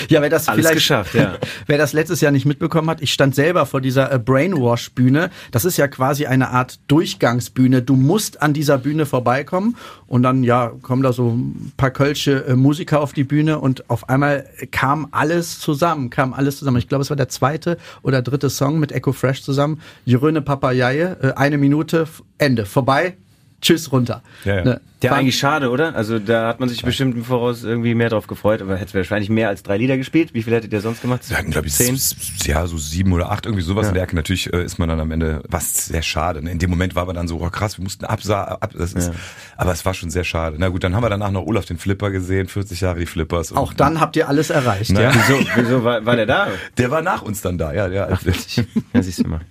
Ja, 0.09 0.23
wer 0.23 0.29
das 0.31 0.47
Alles 0.47 0.62
vielleicht 0.62 0.77
geschafft, 0.77 1.13
ja. 1.13 1.35
wer 1.67 1.77
das 1.77 1.94
letztes 1.94 2.19
Jahr 2.19 2.31
nicht 2.31 2.47
mitbekommen 2.47 2.89
hat, 2.89 3.00
ich 3.00 3.13
stand 3.13 3.35
selber 3.35 3.67
vor 3.67 3.79
dieser 3.79 4.12
äh, 4.12 4.17
Brainwash-Bühne. 4.17 5.29
Das 5.51 5.65
ist 5.65 5.77
ja 5.77 5.88
quasi 5.88 6.25
eine 6.25 6.50
Art 6.50 6.79
Durchgangsbühne. 6.88 7.84
Du 7.84 7.95
musst 7.95 8.41
an 8.41 8.53
dieser 8.53 8.79
Bühne 8.79 9.05
vorbeikommen 9.05 9.77
und 10.07 10.24
dann, 10.24 10.43
ja, 10.43 10.72
kommen 10.81 11.03
da 11.03 11.13
so 11.13 11.29
ein 11.29 11.72
paar 11.77 11.91
kölsche 11.91 12.45
äh, 12.48 12.55
Musiker 12.55 13.01
auf 13.01 13.13
die 13.13 13.24
Bühne 13.24 13.60
und 13.60 13.88
auf 13.91 14.10
einmal 14.10 14.48
kam 14.72 15.10
alles 15.12 15.60
zusammen, 15.60 16.10
kam 16.10 16.34
alles 16.34 16.57
zusammen. 16.57 16.77
Ich 16.77 16.89
glaube, 16.89 17.03
es 17.03 17.12
war 17.12 17.17
der 17.17 17.29
zweite 17.29 17.77
oder 18.01 18.24
dritte 18.24 18.50
Song 18.50 18.79
mit 18.79 18.91
Echo 18.91 19.13
Fresh 19.13 19.43
zusammen. 19.43 19.79
Jeröne 20.05 20.41
Papayaye, 20.41 21.17
äh, 21.22 21.34
eine 21.36 21.60
Minute, 21.60 22.07
Ende, 22.39 22.65
vorbei, 22.65 23.15
tschüss 23.62 23.91
runter. 23.91 24.21
Ja, 24.43 24.55
ja. 24.55 24.63
Ne? 24.63 24.81
Ja, 25.03 25.12
eigentlich 25.12 25.38
schade, 25.38 25.69
oder? 25.69 25.95
Also 25.95 26.17
da 26.17 26.47
hat 26.47 26.59
man 26.59 26.67
sich 26.67 26.81
bestimmt 26.81 27.15
im 27.15 27.24
Voraus 27.24 27.63
irgendwie 27.63 27.93
mehr 27.93 28.09
drauf 28.09 28.25
gefreut, 28.25 28.62
aber 28.62 28.75
hätte 28.75 28.95
wahrscheinlich 28.95 29.29
mehr 29.29 29.50
als 29.50 29.62
drei 29.62 29.77
Lieder 29.77 29.97
gespielt. 29.97 30.33
Wie 30.33 30.41
viel 30.41 30.53
hättet 30.53 30.74
ihr 30.74 30.81
sonst 30.81 31.01
gemacht? 31.01 31.29
Wir 31.29 31.38
hatten, 31.38 31.51
glaube 31.51 31.67
ich, 31.67 31.74
zehn? 31.74 32.00
Ja, 32.45 32.65
so 32.65 32.77
sieben 32.77 33.13
oder 33.13 33.31
acht, 33.31 33.45
irgendwie 33.45 33.63
sowas. 33.63 33.83
Ja. 33.83 33.89
In 33.89 33.93
der 33.95 34.03
Ecke. 34.03 34.15
Natürlich 34.15 34.51
äh, 34.51 34.63
ist 34.63 34.79
man 34.79 34.89
dann 34.89 35.00
am 35.00 35.12
Ende, 35.12 35.43
was 35.47 35.85
sehr 35.85 36.01
schade. 36.01 36.41
Ne? 36.41 36.51
In 36.51 36.59
dem 36.59 36.69
Moment 36.69 36.95
war 36.95 37.05
man 37.05 37.15
dann 37.15 37.27
so, 37.27 37.39
oh, 37.39 37.50
krass, 37.50 37.77
wir 37.77 37.83
mussten 37.83 38.05
absa 38.05 38.43
ab, 38.45 38.74
das 38.75 38.93
ist, 38.93 39.09
ja. 39.09 39.13
aber 39.57 39.74
es 39.74 39.85
war 39.85 39.93
schon 39.93 40.09
sehr 40.09 40.24
schade. 40.24 40.55
Na 40.59 40.69
gut, 40.69 40.83
dann 40.83 40.95
haben 40.95 41.03
wir 41.03 41.09
danach 41.09 41.31
noch 41.31 41.45
Olaf 41.45 41.65
den 41.65 41.77
Flipper 41.77 42.09
gesehen, 42.09 42.47
40 42.47 42.81
Jahre 42.81 43.00
die 43.00 43.05
Flippers. 43.05 43.53
Auch 43.53 43.74
dann 43.74 44.00
habt 44.00 44.15
ihr 44.15 44.27
alles 44.27 44.50
erreicht, 44.50 44.91
ja? 44.91 45.12
Wieso, 45.13 45.39
wieso 45.55 45.83
war, 45.83 46.05
war 46.05 46.15
der 46.15 46.25
da? 46.25 46.47
Der 46.77 46.89
war 46.89 47.01
nach 47.01 47.21
uns 47.21 47.41
dann 47.41 47.57
da, 47.57 47.74
ja. 47.74 47.88
ja. 47.88 48.07
Ach, 48.12 48.21
ja, 48.24 49.03
siehst 49.03 49.19
du 49.24 49.27
mal. 49.27 49.41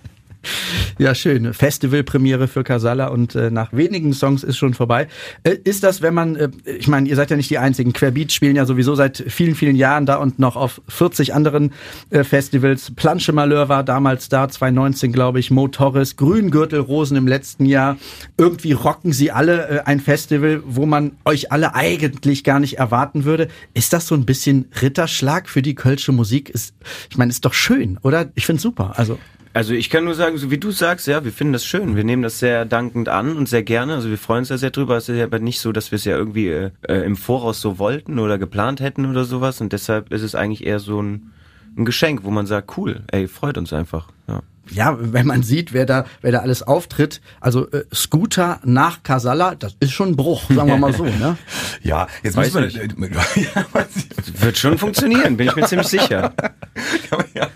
Ja, 0.97 1.13
schön. 1.15 1.53
Festivalpremiere 1.53 2.47
für 2.47 2.63
Casala 2.63 3.07
und 3.07 3.35
äh, 3.35 3.51
nach 3.51 3.73
wenigen 3.73 4.13
Songs 4.13 4.43
ist 4.43 4.57
schon 4.57 4.73
vorbei. 4.73 5.07
Äh, 5.43 5.57
ist 5.63 5.83
das, 5.83 6.01
wenn 6.01 6.13
man, 6.13 6.35
äh, 6.35 6.49
ich 6.65 6.87
meine, 6.87 7.09
ihr 7.09 7.15
seid 7.15 7.31
ja 7.31 7.37
nicht 7.37 7.49
die 7.49 7.57
einzigen. 7.57 7.93
Querbeat 7.93 8.31
spielen 8.31 8.55
ja 8.55 8.65
sowieso 8.65 8.95
seit 8.95 9.23
vielen, 9.27 9.55
vielen 9.55 9.75
Jahren 9.75 10.05
da 10.05 10.15
und 10.15 10.39
noch 10.39 10.55
auf 10.55 10.81
40 10.87 11.33
anderen 11.33 11.73
äh, 12.09 12.23
Festivals. 12.23 12.91
Planche 12.95 13.33
Malheur 13.33 13.69
war 13.69 13.83
damals 13.83 14.29
da, 14.29 14.47
2019 14.47 15.11
glaube 15.11 15.39
ich, 15.39 15.51
Mo 15.51 15.67
Torres, 15.67 16.15
Grüngürtel 16.15 16.79
Rosen 16.79 17.17
im 17.17 17.27
letzten 17.27 17.65
Jahr. 17.65 17.97
Irgendwie 18.37 18.73
rocken 18.73 19.11
sie 19.11 19.31
alle 19.31 19.67
äh, 19.67 19.79
ein 19.85 19.99
Festival, 19.99 20.61
wo 20.65 20.85
man 20.85 21.11
euch 21.25 21.51
alle 21.51 21.75
eigentlich 21.75 22.43
gar 22.43 22.59
nicht 22.59 22.77
erwarten 22.77 23.25
würde. 23.25 23.47
Ist 23.73 23.93
das 23.93 24.07
so 24.07 24.15
ein 24.15 24.25
bisschen 24.25 24.69
Ritterschlag 24.81 25.49
für 25.49 25.61
die 25.61 25.75
kölsche 25.75 26.11
Musik? 26.11 26.49
Ist, 26.49 26.73
ich 27.09 27.17
meine, 27.17 27.31
ist 27.31 27.45
doch 27.45 27.53
schön, 27.53 27.97
oder? 28.01 28.31
Ich 28.35 28.45
finde 28.45 28.61
super. 28.61 28.93
Also 28.97 29.19
also 29.55 29.73
ich 29.73 29.89
kann 29.89 30.03
nur 30.03 30.15
sagen, 30.15 30.37
so 30.37 30.51
wie 30.51 30.57
du 30.57 30.71
sagst, 30.71 31.07
ja, 31.07 31.23
wir 31.23 31.31
finden 31.31 31.53
das 31.53 31.63
schön. 31.63 31.95
Wir 31.95 32.03
nehmen 32.03 32.23
das 32.23 32.39
sehr 32.39 32.65
dankend 32.65 33.07
an 33.07 33.37
und 33.37 33.47
sehr 33.47 33.63
gerne. 33.63 33.93
Also 33.93 34.09
wir 34.09 34.17
freuen 34.17 34.39
uns 34.39 34.49
da 34.49 34.57
sehr 34.57 34.69
drüber. 34.69 34.97
Es 34.97 35.07
ist 35.07 35.21
aber 35.21 35.39
nicht 35.39 35.61
so, 35.61 35.71
dass 35.71 35.91
wir 35.91 35.95
es 35.95 36.03
ja 36.03 36.17
irgendwie 36.17 36.49
äh, 36.49 36.71
äh, 36.89 37.05
im 37.05 37.15
Voraus 37.15 37.61
so 37.61 37.79
wollten 37.79 38.19
oder 38.19 38.37
geplant 38.37 38.81
hätten 38.81 39.05
oder 39.05 39.23
sowas. 39.23 39.61
Und 39.61 39.71
deshalb 39.71 40.11
ist 40.11 40.23
es 40.23 40.35
eigentlich 40.35 40.65
eher 40.65 40.79
so 40.79 41.01
ein, 41.01 41.31
ein 41.77 41.85
Geschenk, 41.85 42.25
wo 42.25 42.31
man 42.31 42.47
sagt, 42.47 42.77
cool, 42.77 43.03
ey, 43.11 43.29
freut 43.29 43.57
uns 43.57 43.71
einfach. 43.71 44.09
Ja. 44.27 44.41
ja, 44.71 44.97
wenn 44.99 45.25
man 45.25 45.41
sieht, 45.41 45.71
wer 45.71 45.85
da, 45.85 46.05
wer 46.19 46.33
da 46.33 46.39
alles 46.39 46.61
auftritt, 46.61 47.21
also 47.39 47.71
äh, 47.71 47.85
Scooter 47.93 48.59
nach 48.65 49.03
Casalla, 49.03 49.55
das 49.55 49.77
ist 49.79 49.93
schon 49.93 50.09
ein 50.09 50.15
Bruch, 50.17 50.49
sagen 50.49 50.67
wir 50.67 50.77
mal 50.77 50.91
so, 50.91 51.05
ne? 51.05 51.37
Ja, 51.81 52.07
jetzt 52.23 52.35
Weiß 52.35 52.53
man. 52.55 52.69
Ja, 52.69 53.65
weiß 53.71 53.87
ich. 53.95 54.41
Wird 54.41 54.57
schon 54.57 54.77
funktionieren, 54.77 55.37
bin 55.37 55.47
ich 55.47 55.55
mir 55.55 55.65
ziemlich 55.65 55.87
sicher. 55.87 56.33
Ja, 57.09 57.17
ja, 57.33 57.47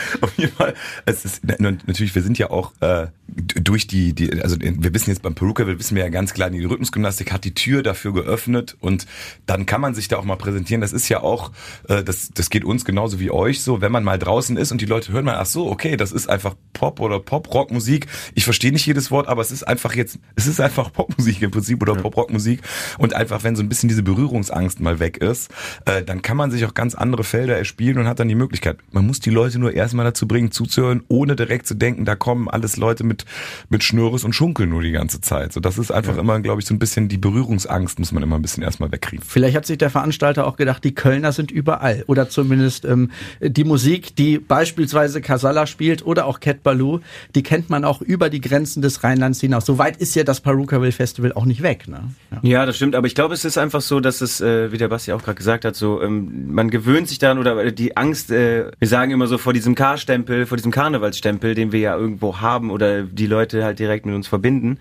auf 0.20 0.36
jeden 0.36 0.52
Fall. 0.52 0.74
Es 1.06 1.24
ist 1.24 1.42
natürlich, 1.46 2.14
wir 2.14 2.22
sind 2.22 2.38
ja 2.38 2.50
auch 2.50 2.72
äh, 2.80 3.06
durch 3.28 3.86
die, 3.86 4.14
die, 4.14 4.42
also 4.42 4.56
wir 4.60 4.94
wissen 4.94 5.10
jetzt 5.10 5.22
beim 5.22 5.34
Peruka, 5.34 5.66
wir 5.66 5.78
wissen 5.78 5.96
ja 5.96 6.08
ganz 6.08 6.34
klar, 6.34 6.50
die 6.50 6.64
Rhythmusgymnastik 6.64 7.32
hat 7.32 7.44
die 7.44 7.54
Tür 7.54 7.82
dafür 7.82 8.12
geöffnet 8.12 8.76
und 8.80 9.06
dann 9.46 9.66
kann 9.66 9.80
man 9.80 9.94
sich 9.94 10.08
da 10.08 10.18
auch 10.18 10.24
mal 10.24 10.36
präsentieren. 10.36 10.80
Das 10.80 10.92
ist 10.92 11.08
ja 11.08 11.22
auch, 11.22 11.50
äh, 11.88 12.04
das, 12.04 12.30
das 12.34 12.50
geht 12.50 12.64
uns 12.64 12.84
genauso 12.84 13.20
wie 13.20 13.30
euch 13.30 13.62
so, 13.62 13.80
wenn 13.80 13.92
man 13.92 14.04
mal 14.04 14.18
draußen 14.18 14.56
ist 14.56 14.72
und 14.72 14.80
die 14.80 14.86
Leute 14.86 15.12
hören 15.12 15.24
mal, 15.24 15.36
ach 15.36 15.46
so, 15.46 15.70
okay, 15.70 15.96
das 15.96 16.12
ist 16.12 16.28
einfach 16.28 16.54
Pop 16.72 17.00
oder 17.00 17.20
Pop-Rock-Musik. 17.20 18.06
Ich 18.34 18.44
verstehe 18.44 18.72
nicht 18.72 18.86
jedes 18.86 19.10
Wort, 19.10 19.28
aber 19.28 19.40
es 19.40 19.50
ist 19.50 19.62
einfach 19.62 19.94
jetzt, 19.94 20.18
es 20.36 20.46
ist 20.46 20.60
einfach 20.60 20.92
Popmusik 20.92 21.40
im 21.42 21.50
Prinzip 21.50 21.80
oder 21.80 21.94
Pop-Rock-Musik 21.94 22.60
und 22.98 23.14
einfach, 23.14 23.44
wenn 23.44 23.56
so 23.56 23.62
ein 23.62 23.68
bisschen 23.68 23.88
diese 23.88 24.02
Berührungsangst 24.02 24.80
mal 24.80 24.98
weg 24.98 25.18
ist, 25.18 25.50
äh, 25.86 26.02
dann 26.02 26.22
kann 26.22 26.36
man 26.36 26.50
sich 26.50 26.64
auch 26.66 26.74
ganz 26.74 26.94
andere 26.94 27.24
Felder 27.24 27.56
erspielen 27.56 27.98
und 27.98 28.06
hat 28.06 28.20
dann 28.20 28.28
die 28.28 28.34
Möglichkeit. 28.34 28.78
Man 28.90 29.06
muss 29.06 29.20
die 29.20 29.30
Leute 29.30 29.58
nur 29.58 29.72
erstmal 29.82 30.04
dazu 30.04 30.26
bringen, 30.26 30.50
zuzuhören, 30.50 31.02
ohne 31.08 31.36
direkt 31.36 31.66
zu 31.66 31.74
denken, 31.74 32.04
da 32.04 32.14
kommen 32.14 32.48
alles 32.48 32.76
Leute 32.76 33.04
mit, 33.04 33.24
mit 33.68 33.84
Schnürres 33.84 34.24
und 34.24 34.34
Schunkeln 34.34 34.70
nur 34.70 34.82
die 34.82 34.92
ganze 34.92 35.20
Zeit. 35.20 35.52
So, 35.52 35.60
das 35.60 35.78
ist 35.78 35.90
einfach 35.90 36.16
immer, 36.16 36.40
glaube 36.40 36.60
ich, 36.60 36.66
so 36.66 36.74
ein 36.74 36.78
bisschen 36.78 37.08
die 37.08 37.18
Berührungsangst 37.18 37.98
muss 37.98 38.12
man 38.12 38.22
immer 38.22 38.36
ein 38.36 38.42
bisschen 38.42 38.62
erstmal 38.62 38.90
wegkriegen. 38.90 39.24
Vielleicht 39.26 39.56
hat 39.56 39.66
sich 39.66 39.78
der 39.78 39.90
Veranstalter 39.90 40.46
auch 40.46 40.56
gedacht, 40.56 40.84
die 40.84 40.94
Kölner 40.94 41.32
sind 41.32 41.50
überall. 41.50 42.04
Oder 42.06 42.28
zumindest 42.28 42.84
ähm, 42.84 43.10
die 43.40 43.64
Musik, 43.64 44.16
die 44.16 44.38
beispielsweise 44.38 45.20
Casalla 45.20 45.66
spielt 45.66 46.04
oder 46.06 46.26
auch 46.26 46.40
Cat 46.40 46.62
Baloo, 46.62 47.00
die 47.34 47.42
kennt 47.42 47.70
man 47.70 47.84
auch 47.84 48.00
über 48.00 48.30
die 48.30 48.40
Grenzen 48.40 48.82
des 48.82 49.04
Rheinlands 49.04 49.40
hinaus. 49.40 49.66
So 49.66 49.78
weit 49.78 49.96
ist 49.96 50.14
ja 50.14 50.24
das 50.24 50.40
Perukaville 50.40 50.92
Festival 50.92 51.32
auch 51.32 51.44
nicht 51.44 51.62
weg. 51.62 51.88
Ne? 51.88 52.10
Ja. 52.30 52.38
Ja, 52.42 52.66
das 52.66 52.76
stimmt, 52.76 52.94
aber 52.94 53.06
ich 53.06 53.14
glaube, 53.14 53.34
es 53.34 53.44
ist 53.44 53.58
einfach 53.58 53.80
so, 53.80 54.00
dass 54.00 54.20
es, 54.20 54.40
äh, 54.40 54.70
wie 54.72 54.78
der 54.78 54.88
Basti 54.88 55.12
auch 55.12 55.22
gerade 55.22 55.36
gesagt 55.36 55.64
hat, 55.64 55.74
so 55.74 56.02
ähm, 56.02 56.52
man 56.52 56.70
gewöhnt 56.70 57.08
sich 57.08 57.18
daran 57.18 57.38
oder 57.38 57.72
die 57.72 57.96
Angst, 57.96 58.30
äh, 58.30 58.70
wir 58.78 58.88
sagen 58.88 59.10
immer 59.10 59.26
so 59.26 59.38
vor 59.38 59.52
diesem 59.52 59.71
K-Stempel, 59.74 60.46
vor 60.46 60.56
diesem 60.56 60.72
Karnevalsstempel, 60.72 61.54
den 61.54 61.72
wir 61.72 61.80
ja 61.80 61.96
irgendwo 61.96 62.40
haben 62.40 62.70
oder 62.70 63.02
die 63.02 63.26
Leute 63.26 63.64
halt 63.64 63.78
direkt 63.78 64.06
mit 64.06 64.14
uns 64.14 64.28
verbinden, 64.28 64.78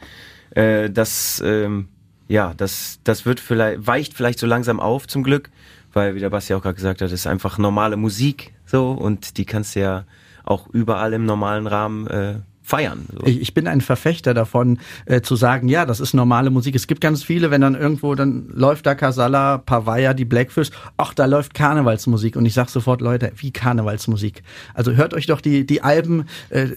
äh, 0.51 0.89
das 0.89 1.41
ähm, 1.45 1.87
ja, 2.27 2.53
das 2.55 2.99
das 3.03 3.25
wird 3.25 3.39
vielleicht 3.39 3.85
weicht 3.87 4.13
vielleicht 4.13 4.39
so 4.39 4.47
langsam 4.47 4.79
auf 4.79 5.07
zum 5.07 5.23
Glück, 5.23 5.49
weil 5.93 6.15
wie 6.15 6.19
der 6.19 6.29
Basti 6.29 6.53
auch 6.53 6.61
gerade 6.61 6.75
gesagt 6.75 7.01
hat, 7.01 7.11
ist 7.11 7.27
einfach 7.27 7.57
normale 7.57 7.97
Musik 7.97 8.53
so 8.65 8.91
und 8.91 9.37
die 9.37 9.45
kannst 9.45 9.75
du 9.75 9.81
ja 9.81 10.05
auch 10.43 10.67
überall 10.69 11.13
im 11.13 11.25
normalen 11.25 11.67
Rahmen 11.67 12.07
äh, 12.07 12.35
feiern. 12.63 13.05
So. 13.11 13.25
Ich, 13.25 13.41
ich 13.41 13.53
bin 13.53 13.67
ein 13.67 13.81
Verfechter 13.81 14.33
davon, 14.33 14.79
äh, 15.05 15.21
zu 15.21 15.35
sagen, 15.35 15.67
ja, 15.67 15.85
das 15.85 15.99
ist 15.99 16.13
normale 16.13 16.49
Musik. 16.49 16.75
Es 16.75 16.87
gibt 16.87 17.01
ganz 17.01 17.23
viele, 17.23 17.51
wenn 17.51 17.61
dann 17.61 17.75
irgendwo, 17.75 18.15
dann 18.15 18.49
läuft 18.53 18.85
da 18.85 18.95
Casalla, 18.95 19.57
Pavaya, 19.57 20.13
die 20.13 20.25
Blackfish, 20.25 20.69
ach, 20.97 21.13
da 21.13 21.25
läuft 21.25 21.53
Karnevalsmusik. 21.53 22.35
Und 22.35 22.45
ich 22.45 22.53
sag 22.53 22.69
sofort, 22.69 23.01
Leute, 23.01 23.31
wie 23.37 23.51
Karnevalsmusik? 23.51 24.43
Also 24.73 24.93
hört 24.93 25.13
euch 25.13 25.25
doch 25.25 25.41
die, 25.41 25.65
die 25.65 25.81
Alben 25.81 26.25
äh, 26.49 26.67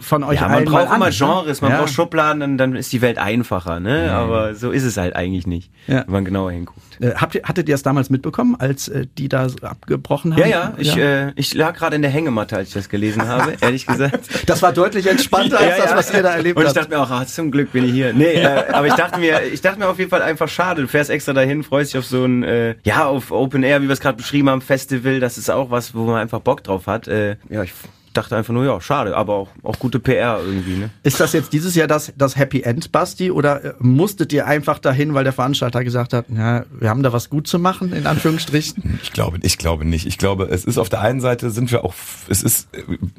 von 0.00 0.24
euch 0.24 0.36
ja, 0.40 0.48
man 0.48 0.56
allen 0.56 0.64
mal 0.70 0.84
braucht 0.84 0.96
immer 0.96 1.06
an? 1.06 1.12
Genres, 1.12 1.60
man 1.60 1.70
Ja. 1.70 1.78
braucht 1.80 1.90
Schubladen, 1.92 2.40
dann, 2.40 2.58
dann 2.58 2.76
ist 2.76 2.92
die 2.92 3.00
Welt 3.00 3.18
einfacher, 3.18 3.80
ne? 3.80 4.12
Aber 4.12 4.54
so 4.54 4.70
ist 4.70 4.84
es 4.84 4.96
halt 4.96 5.14
eigentlich 5.16 5.46
nicht, 5.46 5.70
Ja. 5.86 6.04
wenn 6.06 6.12
man 6.12 6.24
genauer 6.24 6.50
hinguckt. 6.52 6.80
Äh, 7.00 7.14
habt 7.14 7.34
ihr, 7.36 7.42
hattet 7.44 7.68
ihr 7.68 7.76
es 7.76 7.82
damals 7.84 8.10
mitbekommen, 8.10 8.56
als 8.58 8.88
äh, 8.88 9.06
die 9.18 9.28
da 9.28 9.46
abgebrochen 9.62 10.32
haben? 10.32 10.40
Ja, 10.40 10.46
ja, 10.48 10.74
ich, 10.78 10.96
Äh, 10.96 11.32
ich 11.36 11.54
lag 11.54 11.76
gerade 11.76 11.94
in 11.94 12.02
der 12.02 12.10
Hängematte, 12.10 12.56
als 12.56 12.68
ich 12.68 12.74
das 12.74 12.88
gelesen 12.88 13.22
habe, 13.28 13.54
ehrlich 13.60 13.86
gesagt. 13.86 14.28
das 14.46 14.62
war 14.62 14.72
deutlich 14.72 15.06
entspannter 15.32 15.58
als 15.58 15.76
das, 15.76 15.94
was 15.96 16.14
ihr 16.14 16.22
da 16.22 16.34
erlebt 16.34 16.56
Und 16.56 16.62
ich 16.62 16.68
habt. 16.68 16.76
dachte 16.78 16.90
mir 16.90 17.00
auch, 17.00 17.10
ah, 17.10 17.26
zum 17.26 17.50
Glück 17.50 17.72
bin 17.72 17.84
ich 17.84 17.92
hier. 17.92 18.12
Nee, 18.12 18.34
äh, 18.34 18.64
aber 18.72 18.86
ich 18.86 18.94
dachte 18.94 19.18
mir, 19.20 19.42
ich 19.42 19.60
dachte 19.60 19.78
mir 19.78 19.88
auf 19.88 19.98
jeden 19.98 20.10
Fall 20.10 20.22
einfach 20.22 20.48
schade. 20.48 20.82
Du 20.82 20.88
fährst 20.88 21.10
extra 21.10 21.32
dahin, 21.32 21.62
freust 21.62 21.92
dich 21.92 21.98
auf 21.98 22.06
so 22.06 22.24
ein, 22.24 22.42
äh, 22.42 22.74
ja, 22.84 23.06
auf 23.06 23.30
Open 23.30 23.62
Air, 23.62 23.82
wie 23.82 23.86
wir 23.88 23.92
es 23.92 24.00
gerade 24.00 24.16
beschrieben 24.16 24.48
haben, 24.50 24.60
Festival. 24.60 25.20
Das 25.20 25.38
ist 25.38 25.50
auch 25.50 25.70
was, 25.70 25.94
wo 25.94 26.04
man 26.04 26.16
einfach 26.16 26.40
Bock 26.40 26.64
drauf 26.64 26.86
hat. 26.86 27.08
Äh, 27.08 27.36
ja, 27.48 27.62
ich 27.62 27.72
dachte 28.18 28.36
einfach 28.36 28.52
nur, 28.52 28.64
ja, 28.64 28.80
schade, 28.80 29.16
aber 29.16 29.34
auch, 29.34 29.48
auch 29.62 29.78
gute 29.78 29.98
PR 30.00 30.40
irgendwie, 30.44 30.76
ne? 30.76 30.90
Ist 31.02 31.20
das 31.20 31.32
jetzt 31.32 31.52
dieses 31.52 31.74
Jahr 31.74 31.86
das, 31.86 32.12
das 32.16 32.36
Happy 32.36 32.62
End, 32.62 32.92
Basti? 32.92 33.30
Oder 33.30 33.64
äh, 33.64 33.74
musstet 33.78 34.32
ihr 34.32 34.46
einfach 34.46 34.78
dahin, 34.78 35.14
weil 35.14 35.24
der 35.24 35.32
Veranstalter 35.32 35.84
gesagt 35.84 36.12
hat, 36.12 36.26
ja, 36.28 36.64
wir 36.78 36.90
haben 36.90 37.02
da 37.02 37.12
was 37.12 37.30
gut 37.30 37.46
zu 37.46 37.58
machen, 37.58 37.92
in 37.92 38.06
Anführungsstrichen? 38.06 38.98
Ich 39.08 39.12
glaube, 39.12 39.38
ich 39.42 39.58
glaube 39.58 39.84
nicht. 39.84 40.06
Ich 40.06 40.18
glaube, 40.18 40.48
es 40.50 40.64
ist 40.64 40.76
auf 40.76 40.88
der 40.88 41.00
einen 41.00 41.20
Seite 41.20 41.50
sind 41.50 41.70
wir 41.70 41.84
auch, 41.84 41.94
es 42.28 42.42
ist, 42.42 42.68